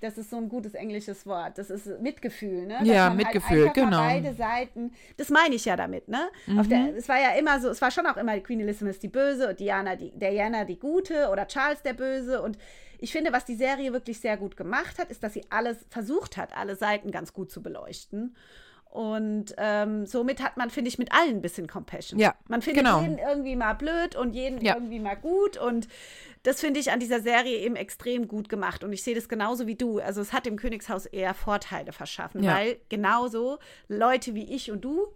das 0.00 0.18
ist 0.18 0.30
so 0.30 0.36
ein 0.36 0.48
gutes 0.48 0.74
englisches 0.74 1.26
Wort. 1.26 1.58
Das 1.58 1.70
ist 1.70 2.00
Mitgefühl, 2.00 2.66
ne? 2.66 2.78
Dass 2.78 2.88
ja, 2.88 3.08
halt 3.08 3.16
Mitgefühl, 3.16 3.66
halt 3.66 3.74
genau. 3.74 3.98
Beide 3.98 4.34
Seiten, 4.34 4.92
das 5.16 5.30
meine 5.30 5.54
ich 5.54 5.64
ja 5.64 5.76
damit, 5.76 6.08
ne? 6.08 6.28
Mhm. 6.46 6.68
Der, 6.68 6.96
es 6.96 7.08
war 7.08 7.20
ja 7.20 7.32
immer 7.38 7.60
so, 7.60 7.68
es 7.68 7.80
war 7.80 7.90
schon 7.90 8.06
auch 8.06 8.16
immer 8.16 8.38
Queen 8.40 8.60
Elizabeth 8.60 9.02
die 9.02 9.08
Böse 9.08 9.48
und 9.50 9.60
Diana 9.60 9.96
die, 9.96 10.10
Diana 10.10 10.64
die 10.64 10.78
Gute 10.78 11.28
oder 11.30 11.46
Charles 11.46 11.82
der 11.82 11.94
Böse 11.94 12.42
und 12.42 12.58
ich 13.00 13.12
finde, 13.12 13.32
was 13.32 13.44
die 13.44 13.54
Serie 13.54 13.92
wirklich 13.92 14.20
sehr 14.20 14.36
gut 14.36 14.56
gemacht 14.56 14.98
hat, 14.98 15.10
ist, 15.10 15.22
dass 15.22 15.34
sie 15.34 15.44
alles 15.50 15.78
versucht 15.88 16.36
hat, 16.36 16.56
alle 16.56 16.74
Seiten 16.74 17.12
ganz 17.12 17.32
gut 17.32 17.50
zu 17.50 17.62
beleuchten. 17.62 18.34
Und 18.90 19.54
ähm, 19.58 20.06
somit 20.06 20.42
hat 20.42 20.56
man, 20.56 20.70
finde 20.70 20.88
ich, 20.88 20.98
mit 20.98 21.12
allen 21.12 21.36
ein 21.36 21.42
bisschen 21.42 21.66
Compassion. 21.66 22.18
Ja, 22.18 22.34
man 22.48 22.62
findet 22.62 22.84
genau. 22.84 23.02
jeden 23.02 23.18
irgendwie 23.18 23.54
mal 23.54 23.74
blöd 23.74 24.16
und 24.16 24.34
jeden 24.34 24.64
ja. 24.64 24.74
irgendwie 24.74 24.98
mal 24.98 25.16
gut. 25.16 25.58
Und 25.58 25.88
das 26.42 26.60
finde 26.60 26.80
ich 26.80 26.90
an 26.90 26.98
dieser 26.98 27.20
Serie 27.20 27.58
eben 27.58 27.76
extrem 27.76 28.28
gut 28.28 28.48
gemacht. 28.48 28.82
Und 28.82 28.92
ich 28.92 29.02
sehe 29.02 29.14
das 29.14 29.28
genauso 29.28 29.66
wie 29.66 29.74
du. 29.74 29.98
Also 29.98 30.20
es 30.22 30.32
hat 30.32 30.46
dem 30.46 30.56
Königshaus 30.56 31.04
eher 31.06 31.34
Vorteile 31.34 31.92
verschaffen, 31.92 32.42
ja. 32.42 32.54
weil 32.54 32.78
genauso 32.88 33.58
Leute 33.88 34.34
wie 34.34 34.54
ich 34.54 34.70
und 34.70 34.82
du, 34.82 35.08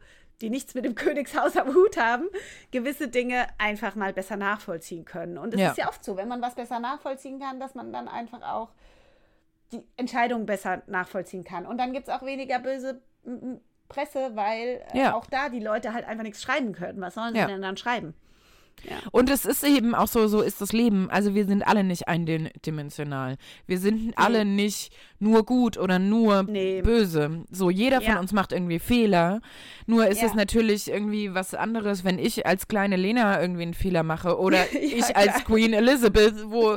die 0.43 0.51
nichts 0.51 0.75
mit 0.75 0.85
dem 0.85 0.95
Königshaus 0.97 1.57
am 1.57 1.75
Hut 1.75 1.97
haben, 1.97 2.29
gewisse 2.73 3.09
Dinge 3.09 3.47
einfach 3.57 3.95
mal 3.95 4.13
besser 4.13 4.37
nachvollziehen 4.37 5.07
können. 5.07 5.39
Und 5.39 5.55
es 5.55 5.61
ja. 5.61 5.71
ist 5.71 5.79
ja 5.79 5.89
oft 5.89 6.05
so, 6.05 6.17
wenn 6.17 6.29
man 6.29 6.43
was 6.43 6.55
besser 6.55 6.79
nachvollziehen 6.79 7.41
kann, 7.41 7.59
dass 7.59 7.75
man 7.75 7.93
dann 7.93 8.07
einfach 8.07 8.43
auch 8.43 8.69
die 9.73 9.83
Entscheidungen 9.97 10.45
besser 10.45 10.83
nachvollziehen 10.87 11.45
kann. 11.45 11.67
Und 11.67 11.79
dann 11.79 11.95
gibt 11.95 12.09
es 12.09 12.15
auch 12.15 12.23
weniger 12.23 12.59
böse 12.59 13.01
Presse, 13.89 14.33
weil 14.35 14.83
äh, 14.93 14.99
ja. 14.99 15.15
auch 15.15 15.27
da 15.27 15.49
die 15.49 15.61
Leute 15.61 15.93
halt 15.93 16.07
einfach 16.07 16.25
nichts 16.25 16.43
schreiben 16.43 16.73
können. 16.73 17.01
Was 17.01 17.15
sollen 17.15 17.35
sie 17.35 17.41
ja. 17.41 17.47
denn 17.47 17.63
dann 17.63 17.77
schreiben? 17.77 18.15
Ja. 18.85 18.97
Und 19.13 19.31
es 19.31 19.45
ist 19.45 19.63
eben 19.63 19.95
auch 19.95 20.09
so, 20.09 20.27
so 20.27 20.41
ist 20.41 20.61
das 20.61 20.73
Leben. 20.73 21.09
Also 21.11 21.35
wir 21.35 21.47
sind 21.47 21.63
alle 21.67 21.85
nicht 21.85 22.09
eindimensional. 22.09 23.37
Wir 23.67 23.79
sind 23.79 24.07
nee. 24.07 24.13
alle 24.17 24.45
nicht 24.45 24.93
nur 25.21 25.45
gut 25.45 25.79
oder 25.79 25.99
nur 25.99 26.43
nee. 26.45 26.83
böse. 26.83 27.45
So, 27.51 27.71
jeder 27.71 28.01
von 28.01 28.17
uns 28.17 28.33
macht 28.33 28.51
irgendwie 28.51 28.81
Fehler. 28.81 29.41
Nur 29.87 30.09
ist 30.09 30.21
ja. 30.21 30.27
es 30.27 30.35
natürlich 30.35 30.91
irgendwie 30.91 31.33
was 31.33 31.55
anderes, 31.55 32.05
wenn 32.05 32.19
ich 32.19 32.45
als 32.45 32.67
kleine 32.67 32.97
Lena 32.97 33.41
irgendwie 33.41 33.63
einen 33.63 33.75
Fehler 33.75 34.03
mache 34.03 34.39
oder 34.39 34.59
ja, 34.73 34.81
ich 34.81 35.05
klar. 35.05 35.17
als 35.17 35.45
Queen 35.45 35.73
Elizabeth, 35.75 36.51
wo 36.51 36.77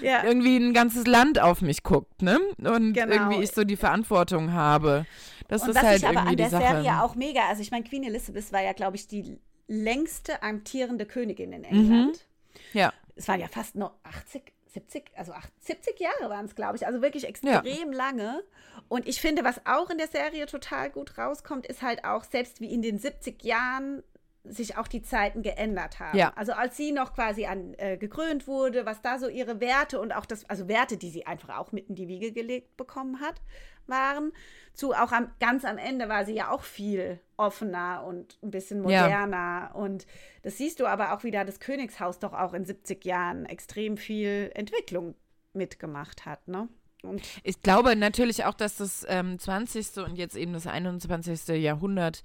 irgendwie 0.00 0.56
ein 0.56 0.72
ganzes 0.72 1.06
Land 1.06 1.38
auf 1.38 1.60
mich 1.60 1.82
guckt, 1.82 2.22
ne? 2.22 2.38
Und 2.58 2.94
genau. 2.94 3.12
irgendwie 3.12 3.42
ich 3.42 3.50
so 3.50 3.64
die 3.64 3.76
Verantwortung 3.76 4.52
habe. 4.52 5.04
Das 5.48 5.62
und 5.62 5.70
ist 5.70 5.82
halt 5.82 5.98
ich 5.98 6.06
aber 6.06 6.20
an 6.20 6.36
der. 6.36 6.50
Serie 6.50 7.02
auch 7.02 7.14
mega. 7.14 7.48
Also 7.48 7.62
ich 7.62 7.70
meine, 7.70 7.84
Queen 7.84 8.04
Elizabeth 8.04 8.52
war 8.52 8.62
ja, 8.62 8.72
glaube 8.72 8.96
ich, 8.96 9.06
die 9.06 9.38
längste 9.68 10.42
amtierende 10.42 11.06
Königin 11.06 11.52
in 11.52 11.64
England. 11.64 12.24
Mhm. 12.52 12.78
Ja. 12.78 12.92
Es 13.16 13.28
waren 13.28 13.40
ja 13.40 13.48
fast 13.48 13.74
nur 13.74 13.94
80, 14.04 14.52
70, 14.72 15.10
also 15.16 15.32
8, 15.32 15.50
70 15.60 16.00
Jahre 16.00 16.30
waren 16.30 16.46
es, 16.46 16.54
glaube 16.54 16.76
ich. 16.76 16.86
Also 16.86 17.02
wirklich 17.02 17.26
extrem 17.26 17.64
ja. 17.64 17.82
lange. 17.96 18.42
Und 18.88 19.06
ich 19.08 19.20
finde, 19.20 19.44
was 19.44 19.64
auch 19.66 19.90
in 19.90 19.98
der 19.98 20.08
Serie 20.08 20.46
total 20.46 20.90
gut 20.90 21.18
rauskommt, 21.18 21.66
ist 21.66 21.82
halt 21.82 22.04
auch, 22.04 22.24
selbst 22.24 22.60
wie 22.60 22.72
in 22.72 22.82
den 22.82 22.98
70 22.98 23.42
Jahren 23.44 24.02
sich 24.44 24.76
auch 24.76 24.88
die 24.88 25.02
Zeiten 25.02 25.42
geändert 25.42 26.00
haben. 26.00 26.18
Ja. 26.18 26.32
Also 26.34 26.52
als 26.52 26.76
sie 26.76 26.92
noch 26.92 27.14
quasi 27.14 27.46
an, 27.46 27.74
äh, 27.78 27.96
gekrönt 27.96 28.46
wurde, 28.46 28.84
was 28.84 29.00
da 29.00 29.18
so 29.18 29.28
ihre 29.28 29.60
Werte 29.60 30.00
und 30.00 30.12
auch 30.12 30.26
das, 30.26 30.48
also 30.50 30.68
Werte, 30.68 30.96
die 30.96 31.10
sie 31.10 31.26
einfach 31.26 31.56
auch 31.58 31.72
mit 31.72 31.88
in 31.88 31.94
die 31.94 32.08
Wiege 32.08 32.32
gelegt 32.32 32.76
bekommen 32.76 33.20
hat, 33.20 33.40
waren. 33.86 34.32
Zu 34.74 34.94
auch 34.94 35.12
am, 35.12 35.30
ganz 35.38 35.64
am 35.64 35.78
Ende 35.78 36.08
war 36.08 36.24
sie 36.24 36.34
ja 36.34 36.50
auch 36.50 36.62
viel 36.62 37.20
offener 37.36 38.04
und 38.06 38.38
ein 38.42 38.50
bisschen 38.50 38.80
moderner. 38.80 39.70
Ja. 39.70 39.70
Und 39.74 40.06
das 40.42 40.58
siehst 40.58 40.80
du 40.80 40.86
aber 40.86 41.12
auch 41.12 41.24
wieder, 41.24 41.44
das 41.44 41.60
Königshaus 41.60 42.18
doch 42.18 42.32
auch 42.32 42.54
in 42.54 42.64
70 42.64 43.04
Jahren 43.04 43.46
extrem 43.46 43.96
viel 43.96 44.50
Entwicklung 44.54 45.14
mitgemacht 45.52 46.24
hat, 46.24 46.48
ne? 46.48 46.68
Und 47.02 47.20
ich 47.42 47.60
glaube 47.62 47.96
natürlich 47.96 48.44
auch, 48.44 48.54
dass 48.54 48.76
das 48.76 49.04
ähm, 49.08 49.38
20. 49.38 49.98
und 49.98 50.16
jetzt 50.16 50.36
eben 50.36 50.52
das 50.52 50.68
21. 50.68 51.48
Jahrhundert 51.60 52.22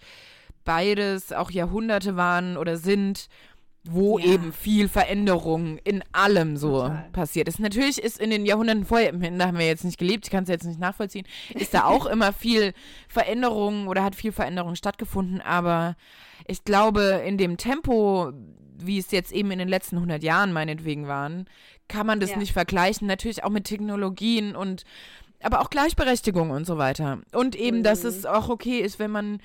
beides 0.67 1.31
auch 1.31 1.49
Jahrhunderte 1.49 2.17
waren 2.17 2.57
oder 2.57 2.77
sind, 2.77 3.29
wo 3.85 4.19
ja. 4.19 4.33
eben 4.33 4.51
viel 4.51 4.89
Veränderung 4.89 5.77
in 5.85 6.03
allem 6.11 6.57
so 6.57 6.81
Total. 6.81 7.09
passiert 7.13 7.47
ist. 7.47 7.59
Natürlich 7.59 8.03
ist 8.03 8.19
in 8.19 8.29
den 8.29 8.45
Jahrhunderten 8.45 8.85
vorher, 8.85 9.13
da 9.37 9.47
haben 9.47 9.57
wir 9.57 9.65
jetzt 9.65 9.85
nicht 9.85 9.97
gelebt, 9.97 10.25
ich 10.25 10.31
kann 10.31 10.43
es 10.43 10.49
jetzt 10.49 10.65
nicht 10.65 10.79
nachvollziehen, 10.79 11.25
ist 11.55 11.73
da 11.73 11.85
auch 11.85 12.05
immer 12.11 12.33
viel 12.33 12.73
Veränderung 13.07 13.87
oder 13.87 14.03
hat 14.03 14.13
viel 14.13 14.33
Veränderung 14.33 14.75
stattgefunden, 14.75 15.41
aber 15.41 15.95
ich 16.45 16.65
glaube, 16.65 17.23
in 17.25 17.37
dem 17.37 17.55
Tempo, 17.55 18.33
wie 18.77 18.99
es 18.99 19.11
jetzt 19.11 19.31
eben 19.31 19.51
in 19.51 19.59
den 19.59 19.69
letzten 19.69 19.95
100 19.95 20.21
Jahren 20.21 20.51
meinetwegen 20.51 21.07
waren, 21.07 21.45
kann 21.87 22.05
man 22.05 22.19
das 22.19 22.31
ja. 22.31 22.37
nicht 22.37 22.51
vergleichen. 22.51 23.07
Natürlich 23.07 23.43
auch 23.45 23.49
mit 23.49 23.63
Technologien 23.63 24.55
und 24.55 24.83
aber 25.41 25.61
auch 25.61 25.69
Gleichberechtigung 25.69 26.51
und 26.51 26.65
so 26.65 26.77
weiter. 26.77 27.19
Und 27.31 27.55
eben, 27.55 27.79
mhm. 27.79 27.83
dass 27.83 28.03
es 28.03 28.25
auch 28.25 28.49
okay 28.49 28.79
ist, 28.79 28.99
wenn 28.99 29.11
man 29.11 29.39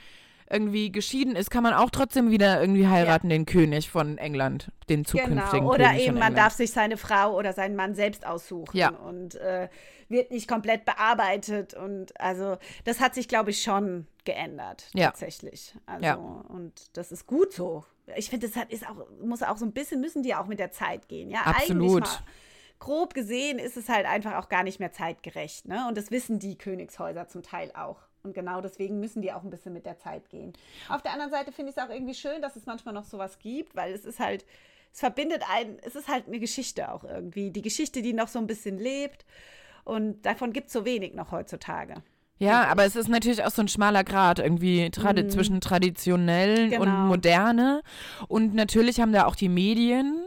irgendwie 0.53 0.93
geschieden 0.93 1.35
ist, 1.35 1.51
kann 1.51 1.63
man 1.63 1.73
auch 1.73 1.91
trotzdem 1.91 2.31
wieder 2.31 2.61
irgendwie 2.61 2.87
heiraten, 2.87 3.31
ja. 3.31 3.37
den 3.37 3.47
König 3.47 3.91
von 3.91 4.19
England, 4.19 4.71
den 4.89 5.05
zukünftigen 5.05 5.51
genau. 5.51 5.73
Oder 5.73 5.89
König 5.91 6.07
eben, 6.09 6.19
man 6.19 6.35
darf 6.35 6.53
sich 6.53 6.71
seine 6.73 6.97
Frau 6.97 7.37
oder 7.37 7.53
seinen 7.53 7.75
Mann 7.75 7.95
selbst 7.95 8.27
aussuchen 8.27 8.77
ja. 8.77 8.91
und 8.91 9.35
äh, 9.37 9.69
wird 10.09 10.31
nicht 10.31 10.47
komplett 10.47 10.85
bearbeitet. 10.85 11.75
Und 11.75 12.19
also 12.21 12.59
das 12.85 13.01
hat 13.01 13.15
sich, 13.15 13.29
glaube 13.29 13.51
ich, 13.51 13.63
schon 13.63 14.07
geändert, 14.25 14.89
ja. 14.95 15.07
tatsächlich. 15.07 15.75
Also, 15.87 16.05
ja. 16.05 16.15
und 16.15 16.97
das 16.97 17.11
ist 17.11 17.27
gut 17.27 17.53
so. 17.53 17.85
Ich 18.17 18.31
finde, 18.31 18.47
das 18.47 18.57
hat, 18.57 18.71
ist 18.71 18.87
auch, 18.87 19.07
muss 19.21 19.43
auch 19.43 19.57
so 19.57 19.65
ein 19.65 19.73
bisschen, 19.73 20.01
müssen 20.01 20.23
die 20.23 20.35
auch 20.35 20.47
mit 20.47 20.59
der 20.59 20.71
Zeit 20.71 21.09
gehen. 21.09 21.31
Ja, 21.31 21.41
Absolut. 21.41 22.03
Eigentlich 22.03 22.19
mal, 22.19 22.25
grob 22.79 23.15
gesehen 23.15 23.59
ist 23.59 23.77
es 23.77 23.89
halt 23.89 24.07
einfach 24.07 24.35
auch 24.35 24.49
gar 24.49 24.65
nicht 24.65 24.81
mehr 24.81 24.93
zeitgerecht. 24.93 25.67
Ne? 25.67 25.87
Und 25.89 25.97
das 25.97 26.11
wissen 26.11 26.39
die 26.39 26.59
Königshäuser 26.59 27.29
zum 27.29 27.43
Teil 27.43 27.71
auch. 27.75 27.99
Und 28.23 28.35
genau 28.35 28.61
deswegen 28.61 29.01
müssen 29.01 29.21
die 29.23 29.33
auch 29.33 29.43
ein 29.43 29.51
bisschen 29.51 29.73
mit 29.73 29.85
der 29.85 29.99
Zeit 29.99 30.29
gehen. 30.31 30.53
Auf 30.89 31.03
der 31.03 31.13
anderen 31.13 31.33
Seite 31.33 31.51
finde 31.51 31.71
ich 31.71 31.77
es 31.77 31.83
auch 31.83 31.91
irgendwie 31.91 32.15
schön, 32.15 32.41
dass 32.41 32.55
es 32.57 32.67
manchmal 32.67 32.95
noch 32.95 33.05
sowas 33.05 33.39
gibt, 33.41 33.75
weil 33.75 33.93
es 33.93 34.05
ist 34.05 34.21
halt, 34.21 34.45
es 34.93 35.01
verbindet 35.01 35.43
einen, 35.51 35.79
es 35.83 35.97
ist 35.97 36.09
halt 36.09 36.29
eine 36.29 36.39
Geschichte 36.39 36.93
auch 36.93 37.03
irgendwie. 37.03 37.51
Die 37.51 37.63
Geschichte, 37.63 38.01
die 38.03 38.13
noch 38.13 38.29
so 38.29 38.39
ein 38.39 38.47
bisschen 38.47 38.79
lebt. 38.79 39.25
Und 39.85 40.23
davon 40.25 40.53
gibt 40.53 40.69
es 40.69 40.73
so 40.73 40.85
wenig 40.85 41.15
noch 41.15 41.33
heutzutage. 41.33 42.03
Ja, 42.39 42.65
aber 42.65 42.85
es 42.85 42.97
ist 42.97 43.09
natürlich 43.09 43.45
auch 43.45 43.51
so 43.51 43.63
ein 43.63 43.69
schmaler 43.69 44.03
Grad 44.03 44.41
irgendwie 44.41 44.91
tradi 44.91 45.23
mm. 45.23 45.31
zwischen 45.31 45.61
traditionell 45.61 46.71
genau. 46.71 46.83
und 46.83 47.07
moderne. 47.07 47.83
Und 48.27 48.55
natürlich 48.55 49.01
haben 49.01 49.13
da 49.13 49.27
auch 49.27 49.37
die 49.37 49.49
Medien 49.49 50.25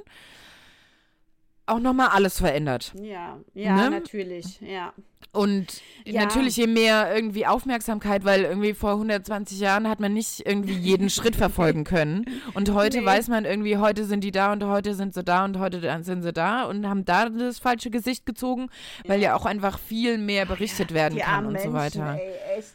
auch 1.67 1.79
nochmal 1.79 2.09
alles 2.09 2.39
verändert. 2.39 2.93
Ja, 3.01 3.37
ja, 3.53 3.75
ne? 3.75 3.89
natürlich, 3.89 4.59
ja. 4.61 4.93
Und 5.31 5.81
ja. 6.05 6.23
natürlich 6.23 6.55
je 6.55 6.67
mehr 6.67 7.13
irgendwie 7.13 7.45
Aufmerksamkeit, 7.45 8.23
weil 8.23 8.43
irgendwie 8.43 8.73
vor 8.73 8.91
120 8.91 9.59
Jahren 9.59 9.89
hat 9.89 9.99
man 9.99 10.13
nicht 10.13 10.45
irgendwie 10.45 10.73
jeden 10.73 11.09
Schritt 11.11 11.35
verfolgen 11.35 11.83
können. 11.83 12.25
Und 12.53 12.73
heute 12.73 12.99
nee. 12.99 13.05
weiß 13.05 13.27
man 13.27 13.43
irgendwie, 13.43 13.77
heute 13.77 14.05
sind 14.05 14.23
die 14.23 14.31
da 14.31 14.53
und 14.53 14.63
heute 14.63 14.93
sind 14.93 15.13
sie 15.13 15.23
da 15.23 15.43
und 15.43 15.59
heute 15.59 16.03
sind 16.03 16.21
sie 16.21 16.31
da 16.31 16.63
und 16.63 16.87
haben 16.87 17.03
da 17.03 17.27
das 17.27 17.59
falsche 17.59 17.89
Gesicht 17.89 18.25
gezogen, 18.25 18.69
weil 19.05 19.19
ja, 19.19 19.29
ja 19.29 19.35
auch 19.35 19.45
einfach 19.45 19.77
viel 19.77 20.17
mehr 20.17 20.45
berichtet 20.45 20.93
werden 20.93 21.19
kann 21.19 21.45
und 21.45 21.53
Menschen, 21.53 21.71
so 21.71 21.77
weiter. 21.77 22.17
Ey, 22.17 22.59
echt. 22.59 22.73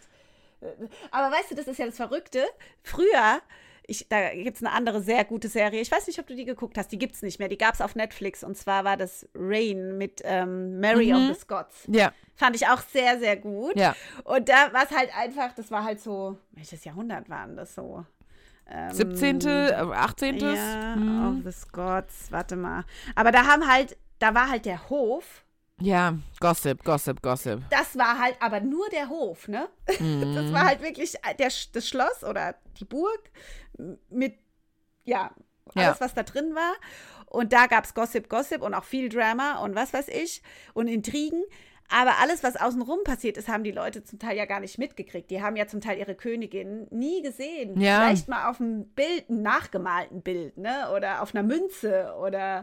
Aber 1.11 1.35
weißt 1.35 1.53
du, 1.53 1.55
das 1.55 1.67
ist 1.67 1.79
ja 1.79 1.87
das 1.87 1.97
Verrückte. 1.97 2.45
Früher 2.83 3.41
ich, 3.91 4.09
da 4.09 4.33
gibt 4.33 4.57
es 4.57 4.63
eine 4.63 4.73
andere 4.73 5.03
sehr 5.03 5.25
gute 5.25 5.49
Serie. 5.49 5.81
Ich 5.81 5.91
weiß 5.91 6.07
nicht, 6.07 6.21
ob 6.21 6.27
du 6.29 6.37
die 6.37 6.45
geguckt 6.45 6.79
hast. 6.79 6.93
Die 6.93 6.99
gibt 6.99 7.17
es 7.17 7.23
nicht 7.23 7.41
mehr. 7.41 7.49
Die 7.49 7.59
gab 7.59 7.75
es 7.75 7.81
auf 7.81 7.97
Netflix. 7.97 8.45
Und 8.45 8.57
zwar 8.57 8.85
war 8.85 8.97
das 8.97 9.29
Rain 9.35 9.99
mit 9.99 10.23
ähm, 10.25 10.79
Mary 10.79 11.13
mhm. 11.13 11.17
of 11.17 11.35
the 11.35 11.41
Scots. 11.41 11.89
Ja. 11.89 12.13
Fand 12.37 12.55
ich 12.55 12.69
auch 12.69 12.81
sehr, 12.81 13.19
sehr 13.19 13.37
gut. 13.37 13.77
Ja. 13.77 13.97
Und 14.23 14.49
da 14.49 14.73
war 14.73 14.85
es 14.85 14.97
halt 14.97 15.11
einfach, 15.17 15.53
das 15.55 15.73
war 15.73 15.83
halt 15.83 16.01
so, 16.01 16.39
welches 16.53 16.85
Jahrhundert 16.85 17.29
waren 17.29 17.57
das 17.57 17.75
so? 17.75 18.07
Ähm, 18.71 18.93
17., 18.93 19.45
18. 19.45 20.39
Ja, 20.39 20.95
mhm. 20.97 21.39
of 21.39 21.45
the 21.45 21.61
Scots, 21.61 22.31
warte 22.31 22.55
mal. 22.55 22.85
Aber 23.17 23.33
da 23.33 23.45
haben 23.47 23.67
halt, 23.67 23.97
da 24.21 24.35
war 24.35 24.49
halt 24.49 24.67
der 24.67 24.89
Hof 24.89 25.45
ja, 25.81 26.19
Gossip, 26.41 26.85
Gossip, 26.85 27.23
Gossip. 27.23 27.63
Das 27.71 27.97
war 27.97 28.19
halt 28.19 28.37
aber 28.41 28.61
nur 28.61 28.89
der 28.91 29.09
Hof, 29.09 29.49
ne? 29.49 29.69
Mm. 29.99 30.35
Das 30.35 30.53
war 30.53 30.65
halt 30.65 30.83
wirklich 30.83 31.15
der, 31.39 31.51
das 31.73 31.89
Schloss 31.89 32.25
oder 32.25 32.55
die 32.79 32.85
Burg 32.85 33.31
mit, 34.11 34.39
ja, 35.05 35.31
alles, 35.75 35.99
ja. 35.99 36.01
was 36.01 36.15
da 36.15 36.23
drin 36.23 36.55
war. 36.55 36.75
Und 37.27 37.53
da 37.53 37.67
gab 37.67 37.85
es 37.85 37.95
Gossip, 37.95 38.29
Gossip 38.29 38.63
und 38.63 38.75
auch 38.75 38.85
viel 38.85 39.09
Drama 39.09 39.63
und 39.63 39.75
was 39.75 39.93
weiß 39.93 40.09
ich 40.09 40.43
und 40.75 40.89
Intrigen. 40.89 41.43
Aber 41.93 42.19
alles, 42.21 42.45
was 42.45 42.57
außenrum 42.57 43.01
passiert 43.05 43.37
ist, 43.37 43.49
haben 43.49 43.65
die 43.65 43.73
Leute 43.73 44.05
zum 44.05 44.21
Teil 44.21 44.37
ja 44.37 44.45
gar 44.45 44.61
nicht 44.61 44.79
mitgekriegt. 44.79 45.29
Die 45.31 45.43
haben 45.43 45.57
ja 45.57 45.67
zum 45.67 45.81
Teil 45.81 45.99
ihre 45.99 46.15
Königin 46.15 46.87
nie 46.91 47.21
gesehen. 47.21 47.81
Ja. 47.81 48.05
Vielleicht 48.05 48.29
mal 48.29 48.49
auf 48.49 48.61
einem 48.61 48.87
Bild, 48.91 49.29
einem 49.29 49.43
nachgemalten 49.43 50.23
Bild, 50.23 50.57
ne? 50.57 50.93
Oder 50.95 51.21
auf 51.21 51.35
einer 51.35 51.43
Münze 51.43 52.15
oder 52.21 52.61
äh, 52.61 52.63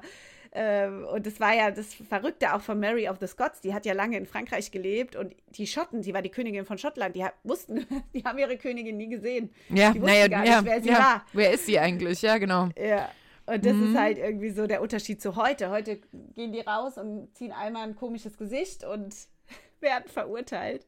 und 1.13 1.25
das 1.25 1.39
war 1.39 1.53
ja 1.53 1.71
das 1.71 1.93
Verrückte 1.93 2.53
auch 2.53 2.61
von 2.61 2.79
Mary 2.79 3.07
of 3.07 3.17
the 3.19 3.27
Scots. 3.27 3.61
Die 3.61 3.73
hat 3.73 3.85
ja 3.85 3.93
lange 3.93 4.17
in 4.17 4.25
Frankreich 4.25 4.71
gelebt 4.71 5.15
und 5.15 5.35
die 5.49 5.67
Schotten, 5.67 6.03
sie 6.03 6.13
war 6.13 6.21
die 6.21 6.29
Königin 6.29 6.65
von 6.65 6.77
Schottland, 6.77 7.15
die 7.15 7.25
wussten, 7.43 7.85
die 8.13 8.23
haben 8.23 8.37
ihre 8.37 8.57
Königin 8.57 8.97
nie 8.97 9.09
gesehen. 9.09 9.51
Ja, 9.69 9.91
die 9.91 9.99
naja, 9.99 10.27
gar 10.27 10.45
ja, 10.45 10.61
nicht, 10.61 10.71
wer 10.71 10.81
sie 10.81 10.89
ja. 10.89 10.99
war. 10.99 11.25
Wer 11.33 11.51
ist 11.51 11.65
sie 11.65 11.79
eigentlich? 11.79 12.21
Ja, 12.21 12.37
genau. 12.37 12.69
Ja. 12.77 13.09
Und 13.45 13.65
das 13.65 13.73
mhm. 13.73 13.91
ist 13.91 13.97
halt 13.97 14.17
irgendwie 14.17 14.49
so 14.49 14.67
der 14.67 14.81
Unterschied 14.81 15.21
zu 15.21 15.35
heute. 15.37 15.69
Heute 15.69 15.99
gehen 16.35 16.51
die 16.51 16.59
raus 16.59 16.97
und 16.97 17.33
ziehen 17.35 17.53
einmal 17.53 17.83
ein 17.83 17.95
komisches 17.95 18.37
Gesicht 18.37 18.83
und 18.83 19.15
werden 19.79 20.09
verurteilt. 20.09 20.85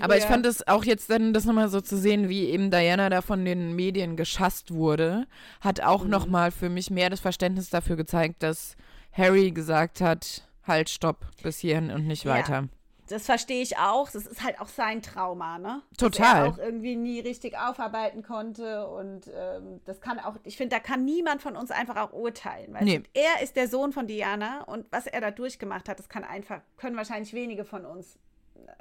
Aber 0.00 0.16
ich 0.16 0.24
fand 0.24 0.46
es 0.46 0.66
auch 0.66 0.84
jetzt 0.84 1.10
dann, 1.10 1.32
das 1.32 1.44
nochmal 1.44 1.68
so 1.68 1.80
zu 1.80 1.96
sehen, 1.96 2.28
wie 2.28 2.46
eben 2.46 2.70
Diana 2.70 3.10
da 3.10 3.22
von 3.22 3.44
den 3.44 3.74
Medien 3.74 4.16
geschasst 4.16 4.72
wurde, 4.72 5.26
hat 5.60 5.80
auch 5.80 6.04
mhm. 6.04 6.10
nochmal 6.10 6.50
für 6.50 6.68
mich 6.68 6.90
mehr 6.90 7.10
das 7.10 7.20
Verständnis 7.20 7.70
dafür 7.70 7.96
gezeigt, 7.96 8.42
dass 8.42 8.76
Harry 9.12 9.50
gesagt 9.50 10.00
hat, 10.00 10.48
halt, 10.66 10.88
stopp, 10.90 11.26
bis 11.42 11.58
hierhin 11.58 11.90
und 11.90 12.06
nicht 12.06 12.26
weiter. 12.26 12.54
Ja 12.54 12.68
das 13.08 13.26
verstehe 13.26 13.62
ich 13.62 13.76
auch. 13.78 14.10
Das 14.10 14.26
ist 14.26 14.42
halt 14.42 14.60
auch 14.60 14.68
sein 14.68 15.02
Trauma, 15.02 15.58
ne? 15.58 15.82
Total. 15.96 16.48
Dass 16.48 16.58
er 16.58 16.64
auch 16.64 16.66
irgendwie 16.66 16.96
nie 16.96 17.20
richtig 17.20 17.58
aufarbeiten 17.58 18.22
konnte. 18.22 18.86
Und 18.86 19.30
ähm, 19.34 19.80
das 19.84 20.00
kann 20.00 20.18
auch, 20.18 20.36
ich 20.44 20.56
finde, 20.56 20.76
da 20.76 20.80
kann 20.80 21.04
niemand 21.04 21.42
von 21.42 21.56
uns 21.56 21.70
einfach 21.70 21.96
auch 21.96 22.12
urteilen. 22.12 22.72
Weil 22.72 22.84
nee. 22.84 23.02
er 23.12 23.42
ist 23.42 23.56
der 23.56 23.68
Sohn 23.68 23.92
von 23.92 24.06
Diana 24.06 24.62
und 24.64 24.86
was 24.90 25.06
er 25.06 25.20
da 25.20 25.30
durchgemacht 25.30 25.88
hat, 25.88 25.98
das 25.98 26.08
kann 26.08 26.24
einfach, 26.24 26.60
können 26.76 26.96
wahrscheinlich 26.96 27.34
wenige 27.34 27.64
von 27.64 27.84
uns 27.84 28.18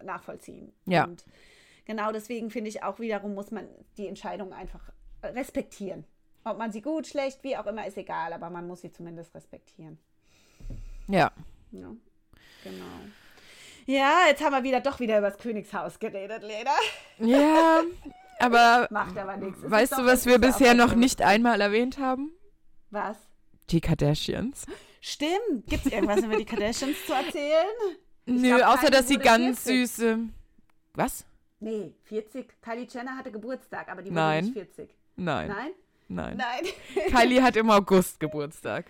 nachvollziehen. 0.04 0.74
Ja. 0.86 1.06
Und 1.06 1.26
genau 1.86 2.12
deswegen 2.12 2.50
finde 2.50 2.70
ich 2.70 2.84
auch 2.84 3.00
wiederum, 3.00 3.34
muss 3.34 3.52
man 3.52 3.68
die 3.98 4.08
Entscheidung 4.08 4.54
einfach 4.54 4.92
respektieren. 5.24 6.06
Ob 6.46 6.58
man 6.58 6.72
sie 6.72 6.82
gut, 6.82 7.08
schlecht, 7.08 7.44
wie 7.44 7.56
auch 7.56 7.66
immer, 7.68 7.88
ist 7.88 7.98
egal, 7.98 8.34
aber 8.34 8.50
man 8.50 8.68
muss 8.68 8.82
sie 8.82 8.92
zumindest 8.92 9.34
respektieren. 9.34 9.98
Ja. 11.08 11.32
Ja, 11.72 11.92
genau. 12.64 12.86
Ja, 13.86 14.26
jetzt 14.28 14.44
haben 14.44 14.54
wir 14.54 14.64
wieder 14.64 14.80
doch 14.80 15.00
wieder 15.00 15.18
über 15.18 15.30
das 15.30 15.40
Königshaus 15.40 16.00
geredet, 16.00 16.44
Lena. 16.44 16.72
Ja, 17.20 17.82
aber. 18.40 18.88
Macht 18.92 19.18
aber 19.18 19.38
nichts. 19.38 19.60
Weißt 19.64 19.94
du, 19.94 20.06
was 20.06 20.26
wir 20.26 20.40
bisher 20.40 20.74
noch 20.74 20.96
nicht 20.96 21.22
einmal 21.22 21.60
erwähnt 21.60 21.98
haben? 21.98 22.32
Was? 22.92 23.18
Die 23.70 23.82
Kardashians. 23.82 24.66
Stimmt. 25.02 25.68
Gibt 25.68 25.86
es 25.86 25.92
irgendwas 25.92 26.24
über 26.24 26.38
die 26.38 26.46
Kardashians 26.46 27.06
zu 27.06 27.14
erzählen? 27.14 27.98
Nö, 28.26 28.58
glaub, 28.58 28.78
außer 28.78 28.90
dass 28.90 29.08
sie 29.08 29.18
ganz 29.18 29.64
40. 29.64 29.92
süße. 29.92 30.20
Was? 30.94 31.26
Nee, 31.60 31.94
40. 32.04 32.62
Kylie 32.62 32.88
Jenner 32.90 33.18
hatte 33.18 33.32
Geburtstag, 33.32 33.90
aber 33.90 34.02
die 34.02 34.10
wurde 34.10 34.20
Nein. 34.20 34.44
nicht 34.46 34.54
40. 34.54 34.90
Nein. 35.16 35.48
Nein? 35.48 35.72
Nein. 36.08 36.38
Nein. 36.38 36.66
Kylie 37.10 37.42
hat 37.42 37.56
im 37.56 37.70
August 37.70 38.20
Geburtstag. 38.20 38.86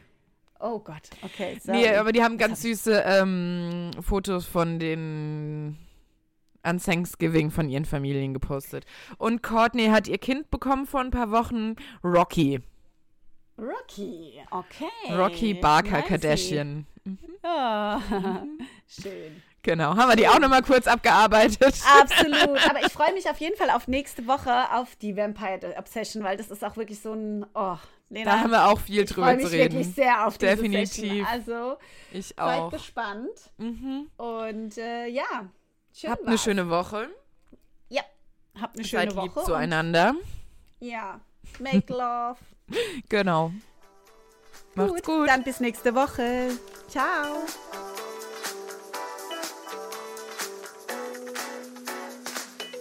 Oh 0.59 0.79
Gott, 0.79 1.09
okay. 1.21 1.59
Sorry. 1.61 1.77
Nee, 1.77 1.95
aber 1.95 2.11
die 2.11 2.23
haben 2.23 2.37
ganz 2.37 2.61
süße 2.61 3.03
ähm, 3.05 3.91
Fotos 4.01 4.45
von 4.45 4.79
den 4.79 5.77
an 6.61 6.79
Thanksgiving 6.79 7.51
von 7.51 7.69
ihren 7.69 7.85
Familien 7.85 8.33
gepostet. 8.33 8.85
Und 9.17 9.43
Courtney 9.43 9.87
hat 9.87 10.07
ihr 10.07 10.17
Kind 10.17 10.49
bekommen 10.49 10.85
vor 10.85 11.01
ein 11.01 11.11
paar 11.11 11.31
Wochen, 11.31 11.75
Rocky. 12.03 12.61
Rocky, 13.57 14.41
okay. 14.49 15.13
Rocky 15.13 15.53
Barker. 15.53 16.01
Kardashian. 16.01 16.87
Mhm. 17.05 17.19
Oh, 17.43 17.99
schön. 18.87 19.41
Genau, 19.61 19.95
haben 19.95 20.09
wir 20.09 20.15
die 20.17 20.27
auch 20.27 20.39
nochmal 20.39 20.61
kurz 20.61 20.87
abgearbeitet. 20.87 21.75
Absolut, 22.01 22.69
aber 22.69 22.85
ich 22.85 22.91
freue 22.93 23.13
mich 23.13 23.29
auf 23.29 23.39
jeden 23.39 23.55
Fall 23.55 23.69
auf 23.69 23.87
nächste 23.87 24.27
Woche 24.27 24.73
auf 24.73 24.95
die 24.97 25.15
Vampire 25.15 25.75
Obsession, 25.77 26.23
weil 26.23 26.35
das 26.35 26.51
ist 26.51 26.63
auch 26.65 26.75
wirklich 26.75 26.99
so 26.99 27.13
ein, 27.13 27.45
oh, 27.53 27.77
Lena, 28.09 28.31
da 28.31 28.39
haben 28.41 28.51
wir 28.51 28.67
auch 28.67 28.79
viel 28.79 29.05
drüber 29.05 29.37
zu 29.37 29.37
reden. 29.37 29.39
Ich 29.39 29.49
freue 29.49 29.63
mich 29.63 29.73
wirklich 29.73 29.95
sehr 29.95 30.27
auf 30.27 30.37
diese 30.37 30.55
Definitiv. 30.55 30.89
Session. 30.89 31.25
Also, 31.25 31.77
ich 32.11 32.37
auch. 32.37 32.71
Seid 32.71 32.81
gespannt. 32.81 33.51
Mhm. 33.57 34.09
Und 34.17 34.77
äh, 34.77 35.07
ja, 35.07 35.49
schön 35.93 36.09
Habt 36.11 36.21
war's. 36.21 36.27
eine 36.27 36.37
schöne 36.37 36.69
Woche. 36.69 37.09
Ja, 37.87 38.03
habt 38.59 38.75
eine 38.77 38.85
schöne 38.85 39.11
Seid 39.11 39.15
Woche. 39.15 39.39
Lieb 39.39 39.45
zueinander. 39.45 40.13
Ja, 40.81 41.21
make 41.59 41.91
love. 41.91 42.37
genau. 43.09 43.51
Macht's 44.75 45.03
gut. 45.03 45.27
Dann 45.27 45.43
bis 45.43 45.59
nächste 45.59 45.93
Woche. 45.95 46.49
Ciao. 46.89 47.43